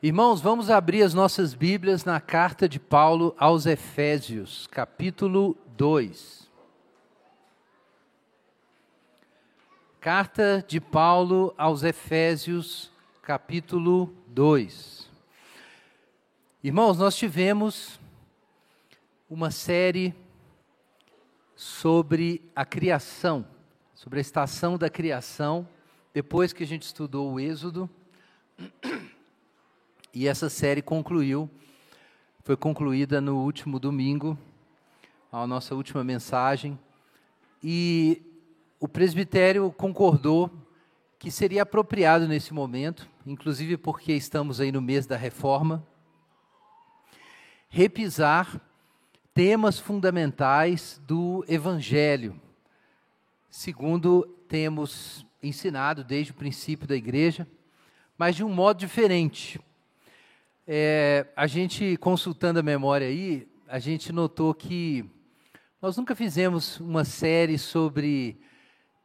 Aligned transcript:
Irmãos, 0.00 0.40
vamos 0.40 0.70
abrir 0.70 1.02
as 1.02 1.12
nossas 1.12 1.54
Bíblias 1.54 2.04
na 2.04 2.20
carta 2.20 2.68
de 2.68 2.78
Paulo 2.78 3.34
aos 3.36 3.66
Efésios, 3.66 4.68
capítulo 4.68 5.56
2. 5.76 6.48
Carta 10.00 10.64
de 10.68 10.80
Paulo 10.80 11.52
aos 11.58 11.82
Efésios, 11.82 12.92
capítulo 13.22 14.14
2. 14.28 15.10
Irmãos, 16.62 16.96
nós 16.96 17.16
tivemos 17.16 17.98
uma 19.28 19.50
série 19.50 20.14
sobre 21.56 22.48
a 22.54 22.64
criação, 22.64 23.44
sobre 23.96 24.20
a 24.20 24.22
estação 24.22 24.78
da 24.78 24.88
criação, 24.88 25.68
depois 26.14 26.52
que 26.52 26.62
a 26.62 26.66
gente 26.68 26.82
estudou 26.82 27.32
o 27.32 27.40
Êxodo. 27.40 27.90
E 30.12 30.26
essa 30.26 30.48
série 30.48 30.80
concluiu, 30.80 31.50
foi 32.42 32.56
concluída 32.56 33.20
no 33.20 33.36
último 33.44 33.78
domingo, 33.78 34.38
a 35.30 35.46
nossa 35.46 35.74
última 35.74 36.02
mensagem. 36.02 36.78
E 37.62 38.22
o 38.80 38.88
presbitério 38.88 39.70
concordou 39.72 40.50
que 41.18 41.30
seria 41.30 41.62
apropriado 41.62 42.26
nesse 42.26 42.54
momento, 42.54 43.08
inclusive 43.26 43.76
porque 43.76 44.12
estamos 44.12 44.60
aí 44.60 44.72
no 44.72 44.80
mês 44.80 45.04
da 45.04 45.16
reforma, 45.16 45.86
repisar 47.68 48.60
temas 49.34 49.78
fundamentais 49.78 51.00
do 51.06 51.44
Evangelho, 51.46 52.40
segundo 53.50 54.22
temos 54.48 55.26
ensinado 55.42 56.02
desde 56.02 56.32
o 56.32 56.34
princípio 56.34 56.88
da 56.88 56.96
igreja, 56.96 57.46
mas 58.16 58.34
de 58.34 58.42
um 58.42 58.48
modo 58.48 58.78
diferente. 58.78 59.60
É, 60.70 61.24
a 61.34 61.46
gente, 61.46 61.96
consultando 61.96 62.60
a 62.60 62.62
memória 62.62 63.06
aí, 63.06 63.48
a 63.66 63.78
gente 63.78 64.12
notou 64.12 64.52
que 64.52 65.02
nós 65.80 65.96
nunca 65.96 66.14
fizemos 66.14 66.78
uma 66.78 67.06
série 67.06 67.56
sobre 67.56 68.38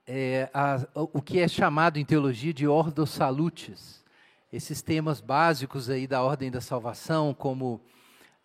é, 0.05 0.49
a, 0.53 0.85
o 0.93 1.21
que 1.21 1.39
é 1.39 1.47
chamado 1.47 1.97
em 1.97 2.03
teologia 2.03 2.53
de 2.53 2.67
ordo 2.67 3.07
salutes, 3.07 4.03
esses 4.51 4.81
temas 4.81 5.21
básicos 5.21 5.89
aí 5.89 6.05
da 6.05 6.21
ordem 6.21 6.51
da 6.51 6.59
salvação, 6.59 7.33
como 7.33 7.79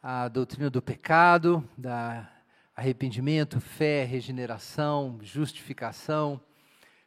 a 0.01 0.29
doutrina 0.29 0.71
do 0.71 0.81
pecado, 0.81 1.69
da 1.77 2.31
arrependimento, 2.73 3.61
fé, 3.61 4.05
regeneração, 4.05 5.19
justificação, 5.23 6.41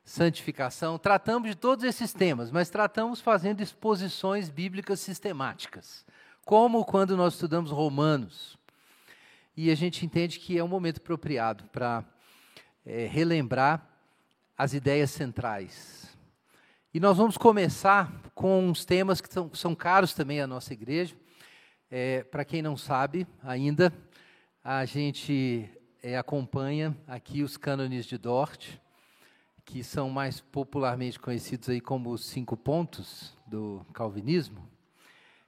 santificação. 0.03 0.97
Tratamos 0.97 1.49
de 1.49 1.55
todos 1.55 1.83
esses 1.85 2.13
temas, 2.13 2.51
mas 2.51 2.69
tratamos 2.69 3.21
fazendo 3.21 3.61
exposições 3.61 4.49
bíblicas 4.49 4.99
sistemáticas, 4.99 6.05
como 6.45 6.83
quando 6.85 7.15
nós 7.15 7.33
estudamos 7.33 7.71
Romanos. 7.71 8.57
E 9.55 9.69
a 9.69 9.75
gente 9.75 10.05
entende 10.05 10.39
que 10.39 10.57
é 10.57 10.63
um 10.63 10.67
momento 10.67 10.97
apropriado 10.97 11.65
para 11.65 12.03
é, 12.85 13.05
relembrar 13.05 13.87
as 14.57 14.73
ideias 14.73 15.11
centrais. 15.11 16.01
E 16.93 16.99
nós 16.99 17.17
vamos 17.17 17.37
começar 17.37 18.11
com 18.35 18.67
uns 18.67 18.83
temas 18.85 19.21
que 19.21 19.31
são, 19.31 19.49
são 19.53 19.73
caros 19.73 20.13
também 20.13 20.41
à 20.41 20.47
nossa 20.47 20.73
igreja. 20.73 21.15
É, 21.89 22.23
para 22.23 22.45
quem 22.45 22.61
não 22.61 22.75
sabe 22.77 23.27
ainda, 23.43 23.93
a 24.63 24.85
gente 24.85 25.69
é, 26.01 26.17
acompanha 26.17 26.95
aqui 27.07 27.43
os 27.43 27.57
cânones 27.57 28.05
de 28.05 28.17
Dort 28.17 28.77
que 29.65 29.83
são 29.83 30.09
mais 30.09 30.39
popularmente 30.39 31.19
conhecidos 31.19 31.69
aí 31.69 31.79
como 31.79 32.11
os 32.11 32.25
cinco 32.25 32.57
pontos 32.57 33.37
do 33.45 33.85
calvinismo. 33.93 34.67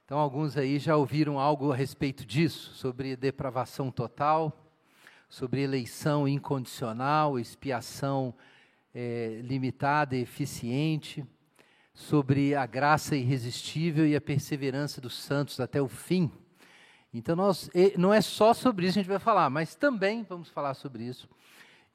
Então, 0.04 0.18
alguns 0.18 0.56
aí 0.56 0.78
já 0.78 0.96
ouviram 0.96 1.38
algo 1.38 1.72
a 1.72 1.76
respeito 1.76 2.26
disso, 2.26 2.74
sobre 2.74 3.16
depravação 3.16 3.90
total, 3.90 4.52
sobre 5.28 5.62
eleição 5.62 6.28
incondicional, 6.28 7.38
expiação 7.38 8.34
é, 8.94 9.40
limitada 9.42 10.14
e 10.14 10.20
eficiente, 10.20 11.24
sobre 11.94 12.54
a 12.54 12.66
graça 12.66 13.16
irresistível 13.16 14.06
e 14.06 14.14
a 14.14 14.20
perseverança 14.20 15.00
dos 15.00 15.14
santos 15.14 15.58
até 15.58 15.80
o 15.80 15.88
fim. 15.88 16.30
Então, 17.12 17.34
nós, 17.34 17.70
não 17.96 18.12
é 18.12 18.20
só 18.20 18.52
sobre 18.52 18.86
isso 18.86 18.94
que 18.94 19.00
a 19.00 19.02
gente 19.02 19.10
vai 19.10 19.18
falar, 19.18 19.48
mas 19.48 19.74
também 19.74 20.24
vamos 20.28 20.48
falar 20.48 20.74
sobre 20.74 21.04
isso. 21.04 21.28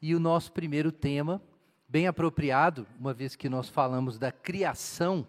E 0.02 0.16
o 0.16 0.20
nosso 0.20 0.52
primeiro 0.52 0.92
tema 0.92 1.42
bem 1.90 2.06
apropriado, 2.06 2.86
uma 3.00 3.16
vez 3.16 3.36
que 3.36 3.50
nós 3.50 3.68
falamos 3.68 4.20
da 4.20 4.32
criação 4.32 5.28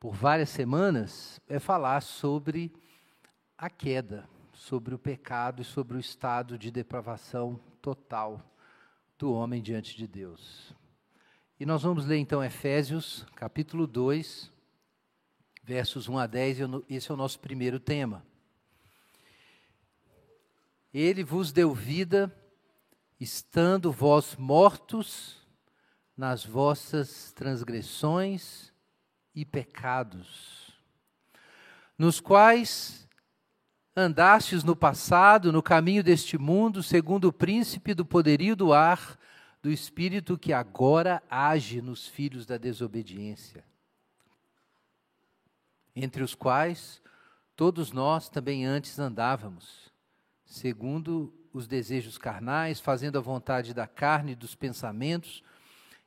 por 0.00 0.14
várias 0.14 0.48
semanas, 0.48 1.38
é 1.46 1.58
falar 1.58 2.00
sobre 2.00 2.72
a 3.58 3.68
queda, 3.68 4.26
sobre 4.54 4.94
o 4.94 4.98
pecado 4.98 5.60
e 5.60 5.64
sobre 5.64 5.98
o 5.98 6.00
estado 6.00 6.56
de 6.56 6.70
depravação 6.70 7.60
total 7.82 8.42
do 9.18 9.30
homem 9.30 9.60
diante 9.60 9.94
de 9.94 10.06
Deus. 10.06 10.74
E 11.58 11.66
nós 11.66 11.82
vamos 11.82 12.06
ler 12.06 12.16
então 12.16 12.42
Efésios, 12.42 13.26
capítulo 13.36 13.86
2, 13.86 14.50
versos 15.62 16.08
1 16.08 16.18
a 16.18 16.26
10, 16.26 16.58
esse 16.88 17.10
é 17.10 17.14
o 17.14 17.18
nosso 17.18 17.38
primeiro 17.38 17.78
tema. 17.78 18.24
Ele 20.94 21.22
vos 21.22 21.52
deu 21.52 21.74
vida, 21.74 22.34
estando 23.20 23.92
vós 23.92 24.34
mortos 24.36 25.39
nas 26.20 26.44
vossas 26.44 27.32
transgressões 27.32 28.70
e 29.34 29.42
pecados, 29.42 30.70
nos 31.96 32.20
quais 32.20 33.08
andastes 33.96 34.62
no 34.62 34.76
passado, 34.76 35.50
no 35.50 35.62
caminho 35.62 36.04
deste 36.04 36.36
mundo, 36.36 36.82
segundo 36.82 37.28
o 37.28 37.32
príncipe 37.32 37.94
do 37.94 38.04
poderio 38.04 38.54
do 38.54 38.70
ar, 38.70 39.18
do 39.62 39.70
espírito 39.70 40.36
que 40.36 40.52
agora 40.52 41.22
age 41.30 41.80
nos 41.80 42.06
filhos 42.06 42.44
da 42.44 42.58
desobediência, 42.58 43.64
entre 45.96 46.22
os 46.22 46.34
quais 46.34 47.00
todos 47.56 47.92
nós 47.92 48.28
também 48.28 48.66
antes 48.66 48.98
andávamos, 48.98 49.90
segundo 50.44 51.32
os 51.50 51.66
desejos 51.66 52.18
carnais, 52.18 52.78
fazendo 52.78 53.16
a 53.16 53.22
vontade 53.22 53.72
da 53.72 53.86
carne 53.86 54.32
e 54.32 54.36
dos 54.36 54.54
pensamentos, 54.54 55.42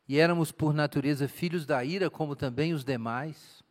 e 0.08 0.18
éramos 0.20 0.52
por 0.52 0.74
natureza 0.74 1.28
filhos 1.28 1.66
da 1.66 1.84
ira, 1.84 2.10
como 2.10 2.36
também 2.36 2.74
os 2.74 2.84
demais. 2.84 3.64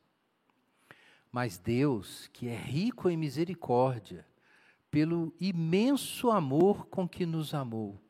Mas 1.31 1.59
Deus, 1.59 2.29
que 2.33 2.49
é 2.49 2.57
rico 2.57 3.09
em 3.09 3.17
misericórdia, 3.17 4.27
pelo 4.91 5.35
imenso 5.41 6.31
amor 6.31 6.87
com 6.87 7.09
que 7.09 7.25
nos 7.25 7.55
amou, 7.55 8.01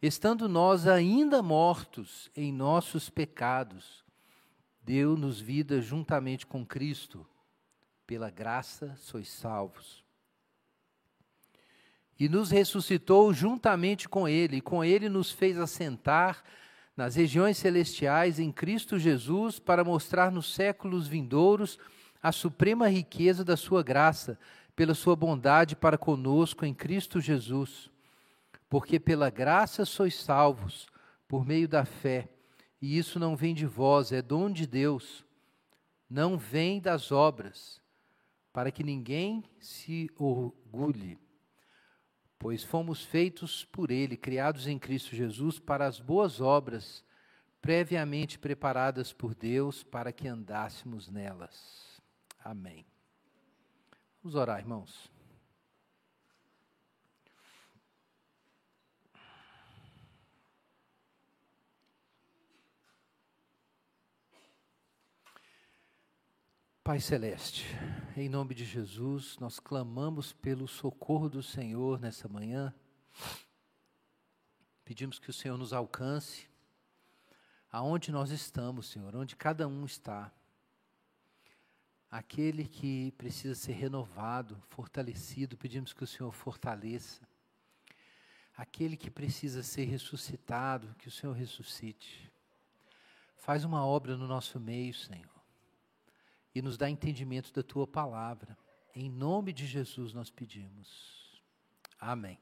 estando 0.00 0.48
nós 0.48 0.86
ainda 0.86 1.42
mortos 1.42 2.30
em 2.34 2.52
nossos 2.52 3.10
pecados, 3.10 4.04
deu-nos 4.82 5.40
vida 5.40 5.80
juntamente 5.80 6.46
com 6.46 6.64
Cristo. 6.64 7.26
Pela 8.06 8.30
graça 8.30 8.94
sois 8.96 9.28
salvos. 9.28 10.04
E 12.18 12.28
nos 12.28 12.50
ressuscitou 12.50 13.32
juntamente 13.32 14.08
com 14.08 14.28
Ele, 14.28 14.56
e 14.56 14.60
com 14.60 14.84
Ele 14.84 15.08
nos 15.08 15.30
fez 15.30 15.58
assentar 15.58 16.42
nas 16.96 17.16
regiões 17.16 17.56
celestiais 17.56 18.38
em 18.38 18.52
Cristo 18.52 18.98
Jesus, 18.98 19.58
para 19.58 19.84
mostrar 19.84 20.30
nos 20.30 20.54
séculos 20.54 21.08
vindouros 21.08 21.78
a 22.22 22.30
suprema 22.30 22.88
riqueza 22.88 23.44
da 23.44 23.56
Sua 23.56 23.82
graça, 23.82 24.38
pela 24.76 24.94
Sua 24.94 25.16
bondade 25.16 25.74
para 25.74 25.98
conosco 25.98 26.64
em 26.64 26.74
Cristo 26.74 27.20
Jesus. 27.20 27.90
Porque 28.68 29.00
pela 29.00 29.30
graça 29.30 29.84
sois 29.84 30.14
salvos, 30.16 30.86
por 31.26 31.44
meio 31.44 31.66
da 31.66 31.84
fé, 31.84 32.28
e 32.80 32.98
isso 32.98 33.18
não 33.18 33.36
vem 33.36 33.54
de 33.54 33.66
vós, 33.66 34.12
é 34.12 34.20
dom 34.20 34.50
de 34.50 34.66
Deus, 34.66 35.24
não 36.08 36.36
vem 36.36 36.80
das 36.80 37.10
obras, 37.10 37.80
para 38.52 38.70
que 38.70 38.82
ninguém 38.82 39.44
se 39.58 40.10
orgulhe 40.18 41.18
pois 42.42 42.64
fomos 42.64 43.04
feitos 43.04 43.64
por 43.66 43.92
Ele, 43.92 44.16
criados 44.16 44.66
em 44.66 44.76
Cristo 44.76 45.14
Jesus, 45.14 45.60
para 45.60 45.86
as 45.86 46.00
boas 46.00 46.40
obras, 46.40 47.04
previamente 47.60 48.36
preparadas 48.36 49.12
por 49.12 49.32
Deus 49.32 49.84
para 49.84 50.12
que 50.12 50.26
andássemos 50.26 51.08
nelas. 51.08 52.02
Amém. 52.44 52.84
Vamos 54.20 54.34
orar, 54.34 54.58
irmãos. 54.58 55.11
Pai 66.84 66.98
Celeste, 66.98 67.64
em 68.16 68.28
nome 68.28 68.56
de 68.56 68.64
Jesus, 68.64 69.38
nós 69.38 69.60
clamamos 69.60 70.32
pelo 70.32 70.66
socorro 70.66 71.28
do 71.28 71.40
Senhor 71.40 72.00
nessa 72.00 72.26
manhã. 72.26 72.74
Pedimos 74.84 75.20
que 75.20 75.30
o 75.30 75.32
Senhor 75.32 75.56
nos 75.56 75.72
alcance 75.72 76.48
aonde 77.70 78.10
nós 78.10 78.30
estamos, 78.32 78.88
Senhor, 78.88 79.14
onde 79.14 79.36
cada 79.36 79.68
um 79.68 79.84
está. 79.84 80.32
aquele 82.10 82.66
que 82.66 83.12
precisa 83.12 83.54
ser 83.54 83.74
renovado, 83.74 84.60
fortalecido, 84.68 85.56
pedimos 85.56 85.92
que 85.92 86.02
o 86.02 86.06
Senhor 86.06 86.32
fortaleça. 86.32 87.22
Aquele 88.56 88.96
que 88.96 89.08
precisa 89.08 89.62
ser 89.62 89.84
ressuscitado, 89.84 90.96
que 90.98 91.06
o 91.06 91.12
Senhor 91.12 91.32
ressuscite. 91.32 92.28
Faz 93.36 93.64
uma 93.64 93.86
obra 93.86 94.16
no 94.16 94.26
nosso 94.26 94.58
meio, 94.58 94.92
Senhor, 94.92 95.31
e 96.54 96.60
nos 96.60 96.76
dá 96.76 96.88
entendimento 96.88 97.52
da 97.52 97.62
tua 97.62 97.86
palavra. 97.86 98.56
Em 98.94 99.08
nome 99.10 99.52
de 99.52 99.66
Jesus 99.66 100.12
nós 100.12 100.30
pedimos. 100.30 101.42
Amém. 101.98 102.38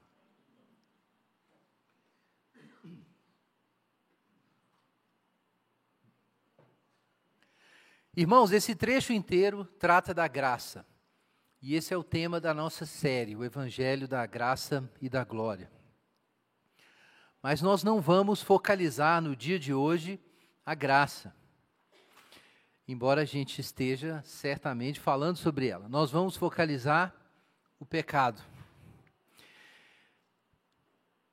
Irmãos, 8.16 8.50
esse 8.50 8.74
trecho 8.74 9.12
inteiro 9.12 9.64
trata 9.64 10.12
da 10.12 10.26
graça. 10.26 10.84
E 11.62 11.74
esse 11.74 11.94
é 11.94 11.96
o 11.96 12.02
tema 12.02 12.40
da 12.40 12.52
nossa 12.52 12.86
série, 12.86 13.36
o 13.36 13.44
Evangelho 13.44 14.08
da 14.08 14.24
Graça 14.26 14.90
e 15.00 15.08
da 15.08 15.22
Glória. 15.24 15.70
Mas 17.42 17.60
nós 17.62 17.84
não 17.84 18.00
vamos 18.00 18.42
focalizar 18.42 19.22
no 19.22 19.36
dia 19.36 19.58
de 19.58 19.72
hoje 19.72 20.18
a 20.64 20.74
graça. 20.74 21.34
Embora 22.90 23.22
a 23.22 23.24
gente 23.24 23.60
esteja 23.60 24.20
certamente 24.26 24.98
falando 24.98 25.36
sobre 25.36 25.68
ela, 25.68 25.88
nós 25.88 26.10
vamos 26.10 26.34
focalizar 26.34 27.14
o 27.78 27.86
pecado. 27.86 28.42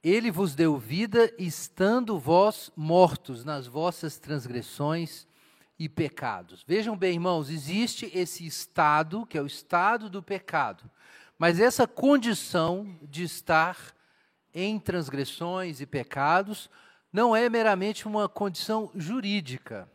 Ele 0.03 0.29
vos 0.29 0.53
deu 0.53 0.77
vida, 0.77 1.33
estando 1.35 2.19
vós 2.19 2.71
mortos 2.75 3.43
nas 3.43 3.65
vossas 3.65 4.19
transgressões 4.19 5.25
e 5.79 5.89
pecados. 5.89 6.63
Vejam 6.63 6.95
bem, 6.95 7.15
irmãos, 7.15 7.49
existe 7.49 8.11
esse 8.13 8.45
estado, 8.45 9.25
que 9.25 9.35
é 9.35 9.41
o 9.41 9.47
estado 9.47 10.11
do 10.11 10.21
pecado, 10.21 10.83
mas 11.39 11.59
essa 11.59 11.87
condição 11.87 12.99
de 13.01 13.23
estar 13.23 13.95
em 14.53 14.79
transgressões 14.79 15.81
e 15.81 15.87
pecados 15.87 16.69
não 17.11 17.35
é 17.35 17.49
meramente 17.49 18.07
uma 18.07 18.29
condição 18.29 18.91
jurídica. 18.93 19.89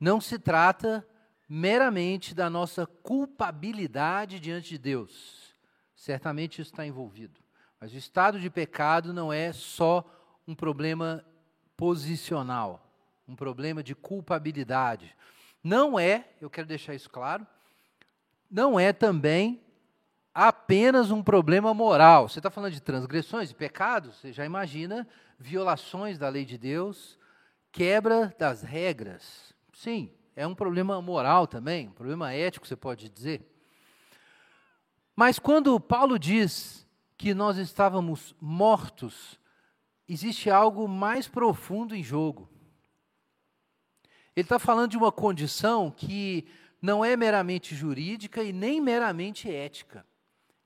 Não 0.00 0.20
se 0.20 0.38
trata 0.38 1.06
meramente 1.48 2.34
da 2.34 2.48
nossa 2.48 2.86
culpabilidade 2.86 4.40
diante 4.40 4.70
de 4.70 4.78
Deus. 4.78 5.54
Certamente 5.94 6.62
isso 6.62 6.72
está 6.72 6.86
envolvido. 6.86 7.38
Mas 7.78 7.92
o 7.92 7.96
estado 7.96 8.40
de 8.40 8.48
pecado 8.50 9.12
não 9.12 9.32
é 9.32 9.52
só 9.52 10.04
um 10.48 10.54
problema 10.54 11.24
posicional 11.76 12.90
um 13.30 13.36
problema 13.36 13.82
de 13.82 13.94
culpabilidade. 13.94 15.14
Não 15.62 15.98
é, 15.98 16.24
eu 16.40 16.50
quero 16.50 16.66
deixar 16.66 16.94
isso 16.94 17.08
claro, 17.08 17.46
não 18.50 18.80
é 18.80 18.92
também 18.92 19.62
apenas 20.34 21.10
um 21.10 21.22
problema 21.22 21.72
moral. 21.72 22.28
Você 22.28 22.40
está 22.40 22.50
falando 22.50 22.72
de 22.72 22.80
transgressões, 22.80 23.50
de 23.50 23.54
pecados, 23.54 24.16
você 24.16 24.32
já 24.32 24.44
imagina 24.44 25.06
violações 25.38 26.18
da 26.18 26.28
lei 26.28 26.44
de 26.44 26.58
Deus, 26.58 27.16
quebra 27.70 28.34
das 28.38 28.62
regras. 28.62 29.54
Sim, 29.80 30.12
é 30.36 30.46
um 30.46 30.54
problema 30.54 31.00
moral 31.00 31.46
também, 31.46 31.88
um 31.88 31.92
problema 31.92 32.34
ético, 32.34 32.66
você 32.66 32.76
pode 32.76 33.08
dizer. 33.08 33.50
Mas 35.16 35.38
quando 35.38 35.80
Paulo 35.80 36.18
diz 36.18 36.86
que 37.16 37.32
nós 37.32 37.56
estávamos 37.56 38.36
mortos, 38.38 39.40
existe 40.06 40.50
algo 40.50 40.86
mais 40.86 41.28
profundo 41.28 41.96
em 41.96 42.02
jogo. 42.02 42.46
Ele 44.36 44.44
está 44.44 44.58
falando 44.58 44.90
de 44.90 44.98
uma 44.98 45.10
condição 45.10 45.90
que 45.90 46.46
não 46.82 47.02
é 47.02 47.16
meramente 47.16 47.74
jurídica 47.74 48.44
e 48.44 48.52
nem 48.52 48.82
meramente 48.82 49.50
ética. 49.50 50.06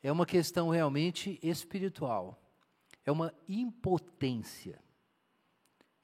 É 0.03 0.11
uma 0.11 0.27
questão 0.27 0.71
realmente 0.71 1.39
espiritual. 1.41 2.43
É 3.07 3.13
uma 3.13 3.33
impotência. 3.49 4.84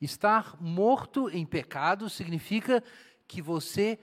Estar 0.00 0.60
morto 0.60 1.28
em 1.28 1.44
pecado 1.44 2.08
significa 2.08 2.82
que 3.28 3.42
você 3.42 3.98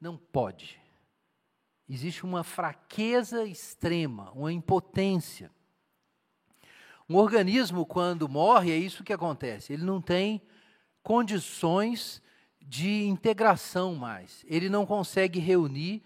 não 0.00 0.16
pode. 0.16 0.80
Existe 1.88 2.24
uma 2.24 2.44
fraqueza 2.44 3.44
extrema, 3.44 4.30
uma 4.32 4.52
impotência. 4.52 5.50
Um 7.08 7.16
organismo, 7.16 7.86
quando 7.86 8.28
morre, 8.28 8.70
é 8.70 8.76
isso 8.76 9.02
que 9.02 9.12
acontece. 9.12 9.72
Ele 9.72 9.84
não 9.84 10.00
tem 10.00 10.42
condições 11.02 12.20
de 12.60 13.04
integração 13.04 13.94
mais. 13.94 14.44
Ele 14.46 14.68
não 14.68 14.84
consegue 14.84 15.38
reunir 15.38 16.02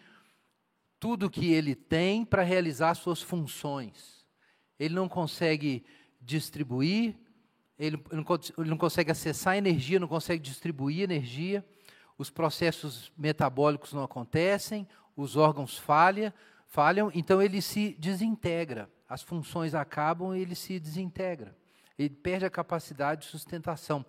tudo 1.01 1.29
que 1.29 1.53
ele 1.53 1.75
tem 1.75 2.25
para 2.25 2.45
realizar 2.45 2.95
suas 2.95 3.21
funções. 3.21 4.25
Ele 4.79 4.95
não 4.95 5.09
consegue 5.09 5.85
distribuir, 6.21 7.17
ele 7.79 8.03
não, 8.11 8.25
ele 8.59 8.71
não 8.71 8.77
consegue 8.77 9.11
acessar 9.11 9.57
energia, 9.57 9.99
não 9.99 10.09
consegue 10.09 10.43
distribuir 10.43 11.03
energia, 11.03 11.65
os 12.17 12.31
processos 12.31 13.13
metabólicos 13.17 13.93
não 13.93 14.05
acontecem, 14.05 14.87
os 15.17 15.37
órgãos 15.37 15.79
falha, 15.79 16.35
falham, 16.67 17.11
então 17.15 17.43
ele 17.43 17.61
se 17.61 17.97
desintegra. 17.99 18.91
As 19.09 19.23
funções 19.23 19.75
acabam 19.75 20.35
e 20.35 20.41
ele 20.41 20.55
se 20.55 20.79
desintegra. 20.79 21.57
Ele 21.99 22.11
perde 22.11 22.47
a 22.47 22.51
capacidade 22.51 23.23
de 23.23 23.27
sustentação. 23.27 24.05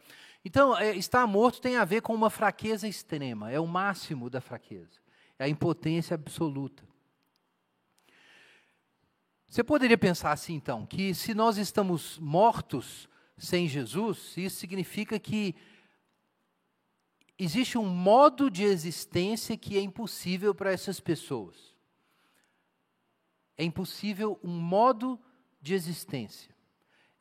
Então, 0.46 0.78
é, 0.78 0.96
estar 0.96 1.26
morto 1.26 1.62
tem 1.62 1.78
a 1.78 1.86
ver 1.86 2.02
com 2.02 2.14
uma 2.14 2.30
fraqueza 2.30 2.88
extrema, 2.88 3.52
é 3.52 3.60
o 3.60 3.68
máximo 3.68 4.30
da 4.30 4.42
fraqueza, 4.42 5.00
é 5.40 5.46
a 5.46 5.50
impotência 5.50 6.16
absoluta. 6.16 6.84
Você 9.48 9.64
poderia 9.64 9.98
pensar 9.98 10.32
assim, 10.32 10.56
então, 10.56 10.86
que 10.86 11.14
se 11.14 11.34
nós 11.34 11.58
estamos 11.58 12.18
mortos 12.20 13.08
sem 13.38 13.68
Jesus, 13.68 14.34
isso 14.38 14.58
significa 14.58 15.20
que 15.20 15.56
existe 17.38 17.78
um 17.78 17.88
modo 17.88 18.50
de 18.50 18.64
existência 18.64 19.58
que 19.58 19.78
é 19.78 19.82
impossível 19.82 20.54
para 20.54 20.72
essas 20.72 21.00
pessoas. 21.00 21.76
É 23.58 23.64
impossível 23.64 24.40
um 24.44 24.52
modo 24.52 25.20
de 25.62 25.74
existência 25.74 26.54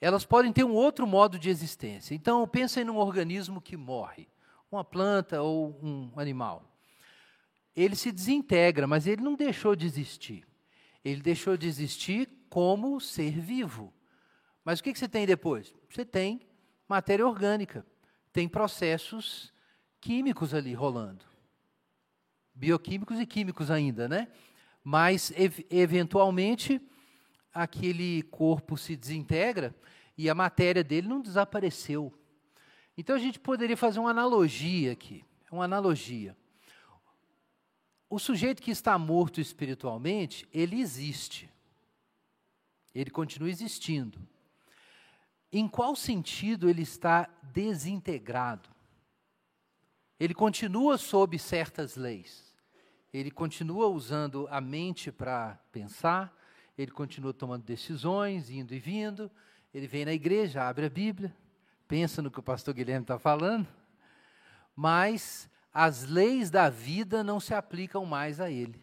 elas 0.03 0.25
podem 0.25 0.53
ter 0.53 0.65
um 0.65 0.75
outro 0.75 1.07
modo 1.07 1.39
de 1.39 1.49
existência. 1.49 2.13
Então, 2.13 2.47
pensem 2.49 2.83
num 2.83 2.97
organismo 2.97 3.61
que 3.61 3.77
morre, 3.77 4.27
uma 4.69 4.83
planta 4.83 5.41
ou 5.41 5.79
um 5.81 6.11
animal. 6.17 6.77
Ele 7.75 7.95
se 7.95 8.11
desintegra, 8.11 8.85
mas 8.85 9.07
ele 9.07 9.23
não 9.23 9.37
deixou 9.37 9.77
de 9.77 9.87
existir. 9.87 10.45
Ele 11.05 11.23
deixou 11.23 11.57
de 11.57 11.69
existir 11.69 12.29
como 12.51 13.01
ser 13.01 13.31
vivo. 13.39 13.95
Mas 14.65 14.79
o 14.79 14.83
que 14.83 14.95
você 14.95 15.09
tem 15.09 15.27
depois? 15.27 15.75
Você 15.91 16.05
tem 16.05 16.41
matéria 16.89 17.27
orgânica, 17.27 17.85
tem 18.33 18.49
processos 18.49 19.53
químicos 20.01 20.55
ali 20.55 20.75
rolando. 20.75 21.25
Bioquímicos 22.55 23.19
e 23.19 23.27
químicos 23.27 23.71
ainda, 23.71 24.09
né? 24.09 24.29
Mas, 24.85 25.33
ev 25.37 25.65
eventualmente, 25.71 26.81
aquele 27.53 28.23
corpo 28.25 28.77
se 28.77 28.97
desintegra 28.97 29.75
e 30.17 30.29
a 30.29 30.35
matéria 30.35 30.85
dele 30.85 31.09
não 31.09 31.21
desapareceu. 31.21 32.13
Então 32.97 33.17
a 33.17 33.19
gente 33.19 33.41
poderia 33.41 33.77
fazer 33.77 34.01
uma 34.01 34.11
analogia 34.11 34.93
aqui, 34.93 35.25
uma 35.51 35.65
analogia. 35.65 36.37
O 38.09 38.19
sujeito 38.19 38.63
que 38.63 38.71
está 38.71 38.99
morto 38.99 39.41
espiritualmente, 39.41 40.47
ele 40.53 40.81
existe. 40.81 41.51
Ele 42.95 43.11
continua 43.11 43.49
existindo. 43.49 44.21
Em 45.53 45.69
qual 45.69 45.95
sentido 45.95 46.71
ele 46.71 46.83
está 46.83 47.29
desintegrado? 47.43 48.71
Ele 50.19 50.33
continua 50.33 50.97
sob 50.97 51.39
certas 51.39 51.97
leis. 51.97 52.55
Ele 53.13 53.31
continua 53.31 53.89
usando 53.89 54.49
a 54.51 54.61
mente 54.61 55.13
para 55.13 55.59
pensar, 55.71 56.35
ele 56.79 56.91
continua 56.91 57.35
tomando 57.35 57.63
decisões, 57.65 58.49
indo 58.49 58.75
e 58.75 58.79
vindo, 58.79 59.31
ele 59.75 59.87
vem 59.87 60.07
na 60.07 60.15
igreja, 60.15 60.67
abre 60.67 60.87
a 60.87 60.91
Bíblia, 60.91 61.37
pensa 61.87 62.23
no 62.23 62.31
que 62.31 62.41
o 62.41 62.43
pastor 62.43 62.73
Guilherme 62.73 63.05
está 63.05 63.19
falando, 63.19 63.69
mas 64.75 65.51
as 65.75 66.05
leis 66.05 66.51
da 66.51 66.71
vida 66.71 67.23
não 67.23 67.39
se 67.39 67.53
aplicam 67.53 68.07
mais 68.07 68.41
a 68.41 68.51
ele. 68.51 68.83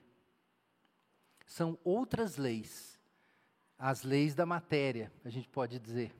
São 1.48 1.80
outras 1.84 2.38
leis, 2.38 3.00
as 3.80 4.04
leis 4.04 4.36
da 4.36 4.46
matéria, 4.46 5.12
a 5.26 5.30
gente 5.30 5.50
pode 5.50 5.80
dizer. 5.80 6.19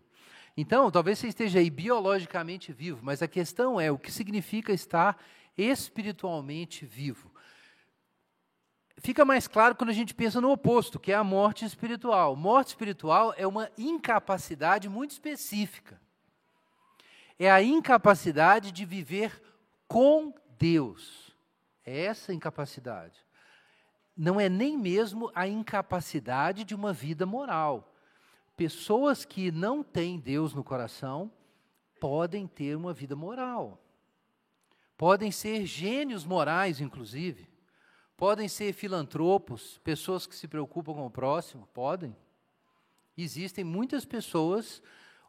Então, 0.56 0.92
talvez 0.92 1.20
você 1.20 1.28
esteja 1.28 1.60
aí 1.60 1.70
biologicamente 1.70 2.72
vivo, 2.72 3.00
mas 3.02 3.22
a 3.22 3.28
questão 3.28 3.80
é 3.80 3.92
o 3.92 3.98
que 3.98 4.12
significa 4.12 4.74
estar 4.74 5.18
espiritualmente 5.58 6.86
vivo 6.86 7.32
fica 9.00 9.26
mais 9.26 9.48
claro 9.48 9.76
quando 9.76 9.90
a 9.90 9.94
gente 9.94 10.14
pensa 10.14 10.40
no 10.40 10.52
oposto, 10.52 11.00
que 11.00 11.12
é 11.12 11.16
a 11.16 11.24
morte 11.24 11.66
espiritual. 11.66 12.36
Morte 12.36 12.70
espiritual 12.70 13.34
é 13.38 13.48
uma 13.48 13.70
incapacidade 13.78 14.88
muito 14.88 15.12
específica. 15.12 16.00
É 17.38 17.50
a 17.50 17.64
incapacidade 17.64 18.72
de 18.72 18.86
viver 18.86 19.42
com 19.88 20.34
Deus. 20.58 21.34
É 21.86 22.06
essa 22.06 22.34
incapacidade. 22.34 23.18
não 24.22 24.38
é 24.38 24.50
nem 24.50 24.78
mesmo 24.78 25.32
a 25.34 25.48
incapacidade 25.48 26.66
de 26.66 26.76
uma 26.76 26.92
vida 26.92 27.26
moral. 27.26 27.89
Pessoas 28.60 29.24
que 29.24 29.54
não 29.54 29.82
têm 29.82 30.20
Deus 30.20 30.54
no 30.54 30.66
coração 30.66 31.32
podem 31.98 32.46
ter 32.46 32.76
uma 32.76 32.92
vida 32.92 33.16
moral. 33.16 33.82
Podem 34.98 35.32
ser 35.32 35.66
gênios 35.66 36.26
morais, 36.26 36.82
inclusive. 36.82 37.48
Podem 38.18 38.50
ser 38.50 38.74
filantropos, 38.74 39.80
pessoas 39.82 40.28
que 40.28 40.36
se 40.36 40.46
preocupam 40.46 40.94
com 40.94 41.06
o 41.06 41.10
próximo, 41.10 41.70
podem. 41.74 42.14
Existem 43.18 43.64
muitas 43.64 44.04
pessoas 44.04 44.84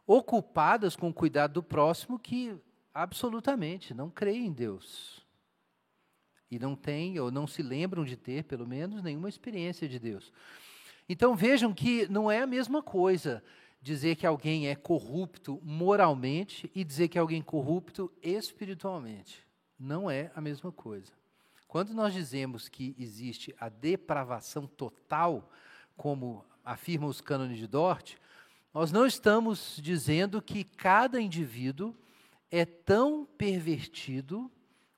ocupadas 0.05 0.97
com 0.97 1.07
o 1.07 1.13
cuidado 1.13 1.53
do 1.53 1.63
próximo 1.63 2.19
que 2.19 2.53
absolutamente 2.93 3.93
não 3.93 4.09
creem 4.09 4.47
em 4.47 4.51
Deus. 4.51 5.25
E 6.51 6.59
não 6.59 6.75
têm, 6.75 7.17
ou 7.17 7.31
não 7.31 7.47
se 7.47 7.63
lembram 7.63 8.03
de 8.03 8.17
ter, 8.17 8.43
pelo 8.43 8.67
menos, 8.67 9.01
nenhuma 9.01 9.29
experiência 9.29 9.87
de 9.87 9.99
Deus. 9.99 10.33
Então 11.11 11.35
vejam 11.35 11.73
que 11.73 12.07
não 12.07 12.31
é 12.31 12.41
a 12.41 12.47
mesma 12.47 12.81
coisa 12.81 13.43
dizer 13.81 14.15
que 14.15 14.25
alguém 14.25 14.69
é 14.69 14.75
corrupto 14.75 15.59
moralmente 15.61 16.71
e 16.73 16.85
dizer 16.85 17.09
que 17.09 17.19
alguém 17.19 17.41
é 17.41 17.43
corrupto 17.43 18.09
espiritualmente. 18.21 19.45
Não 19.77 20.09
é 20.09 20.31
a 20.33 20.39
mesma 20.39 20.71
coisa. 20.71 21.11
Quando 21.67 21.93
nós 21.93 22.13
dizemos 22.13 22.69
que 22.69 22.95
existe 22.97 23.53
a 23.59 23.67
depravação 23.67 24.65
total, 24.65 25.51
como 25.97 26.45
afirmam 26.63 27.09
os 27.09 27.19
cânones 27.19 27.57
de 27.57 27.67
Dort, 27.67 28.15
nós 28.73 28.89
não 28.89 29.05
estamos 29.05 29.77
dizendo 29.83 30.41
que 30.41 30.63
cada 30.63 31.19
indivíduo 31.19 31.93
é 32.49 32.63
tão 32.63 33.25
pervertido 33.25 34.49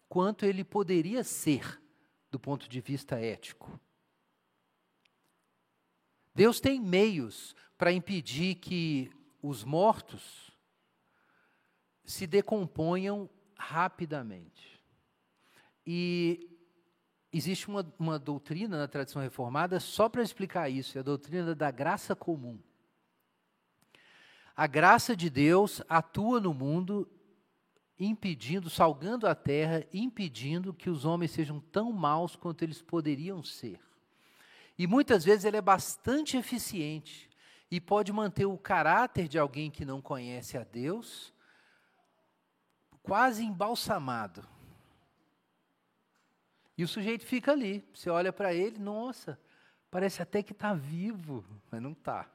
quanto 0.07 0.45
ele 0.45 0.63
poderia 0.63 1.23
ser 1.23 1.81
do 2.29 2.39
ponto 2.39 2.69
de 2.69 2.79
vista 2.81 3.19
ético. 3.19 3.79
Deus 6.35 6.59
tem 6.59 6.79
meios 6.79 7.55
para 7.77 7.91
impedir 7.91 8.55
que 8.55 9.11
os 9.41 9.63
mortos 9.63 10.51
se 12.03 12.25
decomponham 12.25 13.29
rapidamente. 13.57 14.81
E 15.85 16.49
existe 17.31 17.67
uma, 17.67 17.85
uma 17.99 18.17
doutrina 18.17 18.77
na 18.77 18.87
tradição 18.87 19.21
reformada 19.21 19.79
só 19.79 20.07
para 20.09 20.23
explicar 20.23 20.69
isso, 20.69 20.97
é 20.97 21.01
a 21.01 21.03
doutrina 21.03 21.53
da 21.53 21.71
graça 21.71 22.15
comum. 22.15 22.59
A 24.55 24.67
graça 24.67 25.15
de 25.15 25.29
Deus 25.29 25.81
atua 25.89 26.39
no 26.39 26.53
mundo 26.53 27.09
impedindo, 27.99 28.69
salgando 28.69 29.27
a 29.27 29.33
terra, 29.33 29.85
impedindo 29.93 30.73
que 30.73 30.89
os 30.89 31.05
homens 31.05 31.31
sejam 31.31 31.59
tão 31.59 31.91
maus 31.91 32.35
quanto 32.35 32.63
eles 32.63 32.81
poderiam 32.81 33.43
ser. 33.43 33.79
E 34.77 34.87
muitas 34.87 35.23
vezes 35.23 35.45
ele 35.45 35.57
é 35.57 35.61
bastante 35.61 36.37
eficiente 36.37 37.29
e 37.69 37.79
pode 37.79 38.11
manter 38.11 38.45
o 38.45 38.57
caráter 38.57 39.27
de 39.27 39.37
alguém 39.37 39.69
que 39.69 39.85
não 39.85 40.01
conhece 40.01 40.57
a 40.57 40.63
Deus 40.63 41.33
quase 43.03 43.43
embalsamado. 43.43 44.47
E 46.77 46.83
o 46.83 46.87
sujeito 46.87 47.25
fica 47.25 47.51
ali. 47.51 47.83
Você 47.93 48.09
olha 48.09 48.33
para 48.33 48.53
ele, 48.53 48.79
nossa, 48.79 49.39
parece 49.91 50.21
até 50.21 50.41
que 50.41 50.53
está 50.53 50.73
vivo, 50.73 51.45
mas 51.69 51.81
não 51.81 51.91
está. 51.91 52.27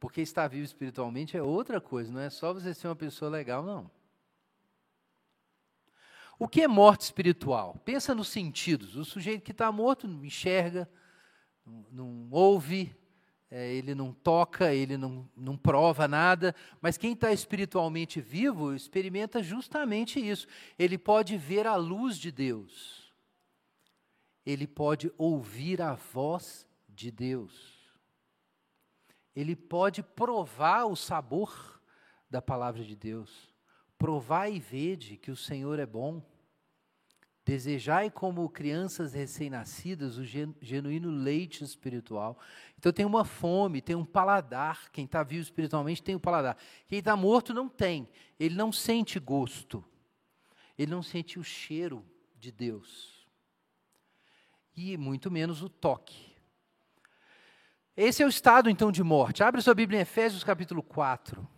Porque 0.00 0.20
estar 0.20 0.48
vivo 0.48 0.64
espiritualmente 0.64 1.36
é 1.36 1.42
outra 1.42 1.80
coisa, 1.80 2.12
não 2.12 2.20
é 2.20 2.30
só 2.30 2.52
você 2.52 2.74
ser 2.74 2.88
uma 2.88 2.96
pessoa 2.96 3.30
legal, 3.30 3.62
não. 3.62 3.90
O 6.38 6.46
que 6.46 6.62
é 6.62 6.68
morte 6.68 7.02
espiritual? 7.02 7.80
Pensa 7.84 8.14
nos 8.14 8.28
sentidos. 8.28 8.96
O 8.96 9.04
sujeito 9.04 9.42
que 9.42 9.52
está 9.52 9.72
morto 9.72 10.06
não 10.06 10.24
enxerga, 10.24 10.88
não, 11.90 12.28
ouve, 12.30 12.94
é, 13.50 13.72
ele 13.72 13.94
não 13.94 14.12
toca, 14.12 14.74
ele 14.74 14.96
não, 14.96 15.28
não 15.36 15.56
prova 15.56 16.06
nada, 16.06 16.54
mas 16.80 16.98
quem 16.98 17.12
está 17.12 17.32
espiritualmente 17.32 18.20
vivo 18.20 18.74
experimenta 18.74 19.42
justamente 19.42 20.20
isso. 20.20 20.46
Ele 20.78 20.98
pode 20.98 21.36
ver 21.36 21.66
a 21.66 21.76
luz 21.76 22.18
de 22.18 22.30
Deus, 22.30 23.12
ele 24.44 24.66
pode 24.66 25.12
ouvir 25.16 25.80
a 25.80 25.94
voz 25.94 26.66
de 26.88 27.10
Deus, 27.10 27.74
ele 29.34 29.56
pode 29.56 30.02
provar 30.02 30.84
o 30.84 30.96
sabor 30.96 31.80
da 32.28 32.42
palavra 32.42 32.84
de 32.84 32.94
Deus. 32.94 33.55
Provai 33.98 34.54
e 34.54 34.60
vede 34.60 35.16
que 35.16 35.30
o 35.30 35.36
Senhor 35.36 35.78
é 35.78 35.86
bom. 35.86 36.22
Desejai 37.44 38.10
como 38.10 38.48
crianças 38.48 39.12
recém-nascidas 39.12 40.18
o 40.18 40.24
genuíno 40.24 41.10
leite 41.10 41.62
espiritual. 41.62 42.38
Então 42.76 42.92
tem 42.92 43.06
uma 43.06 43.24
fome, 43.24 43.80
tem 43.80 43.94
um 43.94 44.04
paladar. 44.04 44.90
Quem 44.90 45.04
está 45.04 45.22
vivo 45.22 45.42
espiritualmente 45.42 46.02
tem 46.02 46.16
um 46.16 46.20
paladar. 46.20 46.56
Quem 46.88 46.98
está 46.98 47.16
morto 47.16 47.54
não 47.54 47.68
tem. 47.68 48.08
Ele 48.38 48.56
não 48.56 48.72
sente 48.72 49.20
gosto. 49.20 49.84
Ele 50.76 50.90
não 50.90 51.02
sente 51.02 51.38
o 51.38 51.44
cheiro 51.44 52.04
de 52.36 52.50
Deus. 52.50 53.26
E 54.76 54.96
muito 54.96 55.30
menos 55.30 55.62
o 55.62 55.68
toque. 55.68 56.34
Esse 57.96 58.22
é 58.22 58.26
o 58.26 58.28
estado 58.28 58.68
então 58.68 58.92
de 58.92 59.02
morte. 59.02 59.42
Abre 59.42 59.62
sua 59.62 59.74
Bíblia 59.74 60.00
em 60.00 60.02
Efésios 60.02 60.44
capítulo 60.44 60.82
4. 60.82 61.55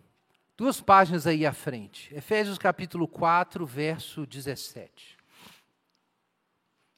Duas 0.59 0.81
páginas 0.81 1.25
aí 1.25 1.45
à 1.45 1.53
frente. 1.53 2.13
Efésios 2.13 2.57
capítulo 2.57 3.07
4, 3.07 3.65
verso 3.65 4.25
17. 4.25 5.17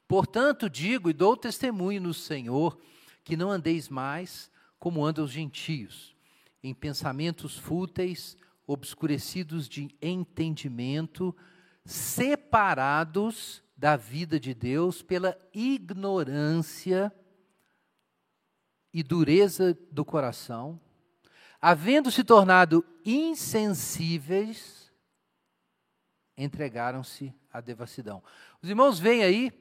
Portanto, 0.08 0.68
digo 0.68 1.08
e 1.08 1.12
dou 1.12 1.36
testemunho 1.36 2.00
no 2.00 2.12
Senhor 2.12 2.76
que 3.22 3.36
não 3.36 3.52
andeis 3.52 3.88
mais 3.88 4.50
como 4.80 5.04
andam 5.04 5.24
os 5.24 5.30
gentios, 5.30 6.12
em 6.60 6.74
pensamentos 6.74 7.56
fúteis, 7.56 8.36
obscurecidos 8.66 9.68
de 9.68 9.96
entendimento, 10.02 11.32
separados 11.84 13.62
da 13.76 13.94
vida 13.94 14.40
de 14.40 14.54
Deus 14.54 15.02
pela 15.02 15.38
ignorância 15.54 17.14
e 18.92 19.04
dureza 19.04 19.78
do 19.92 20.04
coração, 20.04 20.80
havendo 21.62 22.10
se 22.10 22.24
tornado 22.24 22.84
insensíveis, 23.04 24.92
entregaram-se 26.36 27.32
à 27.52 27.60
devassidão. 27.60 28.20
Os 28.60 28.68
irmãos 28.68 28.98
veem 28.98 29.22
aí 29.22 29.52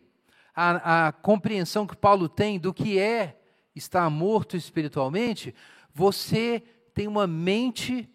a, 0.55 1.07
a 1.07 1.11
compreensão 1.11 1.85
que 1.85 1.95
Paulo 1.95 2.27
tem 2.27 2.59
do 2.59 2.73
que 2.73 2.97
é 2.97 3.39
estar 3.75 4.09
morto 4.09 4.57
espiritualmente, 4.57 5.53
você 5.93 6.59
tem 6.93 7.07
uma 7.07 7.27
mente 7.27 8.09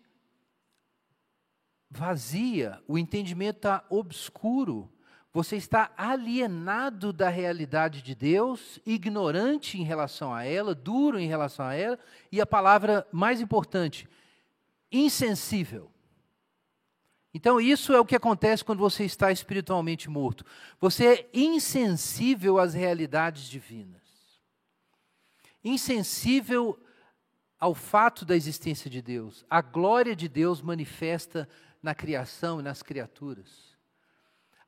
vazia, 1.88 2.82
o 2.88 2.98
entendimento 2.98 3.58
está 3.58 3.84
obscuro, 3.88 4.92
você 5.36 5.56
está 5.56 5.92
alienado 5.98 7.12
da 7.12 7.28
realidade 7.28 8.00
de 8.00 8.14
Deus, 8.14 8.80
ignorante 8.86 9.78
em 9.78 9.84
relação 9.84 10.32
a 10.32 10.44
ela, 10.44 10.74
duro 10.74 11.18
em 11.18 11.28
relação 11.28 11.66
a 11.66 11.74
ela, 11.74 11.98
e 12.32 12.40
a 12.40 12.46
palavra 12.46 13.06
mais 13.12 13.38
importante, 13.38 14.08
insensível. 14.90 15.92
Então, 17.34 17.60
isso 17.60 17.92
é 17.92 18.00
o 18.00 18.04
que 18.06 18.16
acontece 18.16 18.64
quando 18.64 18.78
você 18.78 19.04
está 19.04 19.30
espiritualmente 19.30 20.08
morto. 20.08 20.42
Você 20.80 21.06
é 21.06 21.30
insensível 21.34 22.58
às 22.58 22.72
realidades 22.72 23.46
divinas. 23.46 24.00
Insensível 25.62 26.82
ao 27.60 27.74
fato 27.74 28.24
da 28.24 28.34
existência 28.34 28.88
de 28.88 29.02
Deus. 29.02 29.44
A 29.50 29.60
glória 29.60 30.16
de 30.16 30.30
Deus 30.30 30.62
manifesta 30.62 31.46
na 31.82 31.94
criação 31.94 32.58
e 32.58 32.62
nas 32.62 32.82
criaturas. 32.82 33.75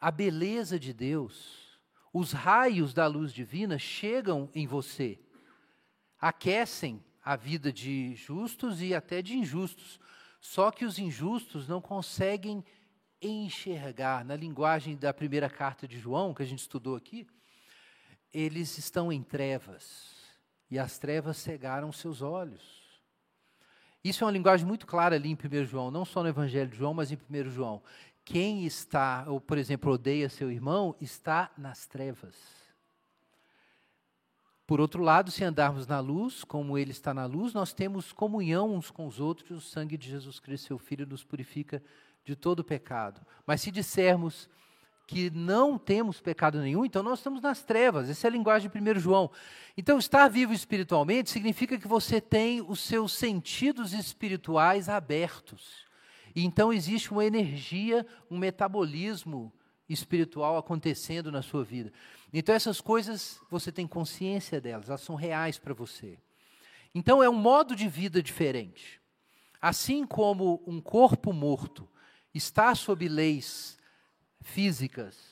A 0.01 0.11
beleza 0.11 0.79
de 0.79 0.93
Deus, 0.93 1.79
os 2.13 2.33
raios 2.33 2.95
da 2.95 3.07
luz 3.07 3.33
divina 3.33 3.79
chegam 3.79 4.49
em 4.55 4.67
você, 4.67 5.19
aquecem 6.21 7.05
a 7.25 7.35
vida 7.35 7.73
de 7.73 8.15
justos 8.15 8.81
e 8.81 8.95
até 8.95 9.21
de 9.21 9.37
injustos, 9.37 9.99
só 10.41 10.71
que 10.71 10.85
os 10.85 10.99
injustos 10.99 11.67
não 11.67 11.81
conseguem 11.81 12.65
enxergar. 13.21 14.25
Na 14.25 14.37
linguagem 14.37 14.97
da 14.97 15.13
primeira 15.13 15.51
carta 15.51 15.87
de 15.87 15.99
João, 15.99 16.33
que 16.33 16.43
a 16.43 16.47
gente 16.47 16.61
estudou 16.61 16.95
aqui, 16.95 17.27
eles 18.33 18.79
estão 18.79 19.13
em 19.13 19.23
trevas. 19.23 20.17
E 20.71 20.79
as 20.79 20.99
trevas 20.99 21.39
cegaram 21.39 21.91
seus 21.91 22.23
olhos. 22.23 22.63
Isso 24.05 24.23
é 24.23 24.27
uma 24.27 24.33
linguagem 24.33 24.67
muito 24.67 24.87
clara 24.87 25.17
ali 25.17 25.29
em 25.29 25.35
1 25.35 25.65
João, 25.65 25.91
não 25.91 26.05
só 26.05 26.23
no 26.23 26.29
Evangelho 26.29 26.71
de 26.71 26.77
João, 26.77 26.95
mas 26.95 27.11
em 27.11 27.17
1 27.17 27.51
João. 27.51 27.83
Quem 28.29 28.67
está, 28.67 29.25
ou 29.27 29.41
por 29.41 29.57
exemplo, 29.57 29.91
odeia 29.91 30.29
seu 30.29 30.53
irmão, 30.53 30.95
está 31.01 31.51
nas 31.57 31.87
trevas. 31.87 32.37
Por 34.67 34.83
outro 34.83 35.03
lado, 35.03 35.31
se 35.31 35.43
andarmos 35.43 35.87
na 35.87 35.99
luz, 35.99 36.45
como 36.45 36.77
Ele 36.77 36.91
está 36.91 37.15
na 37.15 37.25
luz, 37.25 37.55
nós 37.55 37.73
temos 37.73 38.13
comunhão 38.13 38.75
uns 38.75 38.91
com 38.91 39.07
os 39.07 39.19
outros, 39.19 39.51
o 39.51 39.67
sangue 39.67 39.97
de 39.97 40.11
Jesus 40.11 40.39
Cristo, 40.39 40.67
seu 40.67 40.79
Filho, 40.79 41.07
nos 41.07 41.25
purifica 41.25 41.83
de 42.23 42.37
todo 42.37 42.63
pecado. 42.63 43.19
Mas 43.47 43.63
se 43.63 43.71
dissermos 43.71 44.47
que 45.07 45.31
não 45.31 45.79
temos 45.79 46.21
pecado 46.21 46.61
nenhum, 46.61 46.85
então 46.85 47.03
nós 47.03 47.21
estamos 47.21 47.41
nas 47.41 47.65
trevas. 47.65 48.11
Essa 48.11 48.27
é 48.27 48.29
a 48.29 48.33
linguagem 48.33 48.71
de 48.71 48.79
1 48.79 48.99
João. 48.99 49.31
Então, 49.75 49.97
estar 49.97 50.29
vivo 50.29 50.53
espiritualmente 50.53 51.31
significa 51.31 51.79
que 51.79 51.89
você 51.89 52.21
tem 52.21 52.61
os 52.61 52.81
seus 52.81 53.15
sentidos 53.15 53.95
espirituais 53.95 54.87
abertos. 54.87 55.88
E 56.35 56.45
então 56.45 56.73
existe 56.73 57.11
uma 57.11 57.25
energia, 57.25 58.07
um 58.31 58.39
metabolismo 58.39 59.53
espiritual 59.89 60.57
acontecendo 60.57 61.33
na 61.33 61.43
sua 61.43 61.65
vida. 61.65 61.93
Então, 62.33 62.55
essas 62.55 62.81
coisas, 62.81 63.41
você 63.51 63.73
tem 63.73 63.87
consciência 63.87 64.61
delas, 64.61 64.89
elas 64.89 65.01
são 65.01 65.15
reais 65.15 65.59
para 65.59 65.73
você. 65.73 66.19
Então, 66.95 67.23
é 67.23 67.29
um 67.29 67.35
modo 67.35 67.75
de 67.75 67.89
vida 67.89 68.23
diferente. 68.23 69.01
Assim 69.61 70.07
como 70.07 70.63
um 70.67 70.81
corpo 70.81 71.33
morto 71.33 71.89
está 72.35 72.75
sob 72.75 73.09
leis 73.09 73.79
físicas, 74.41 75.28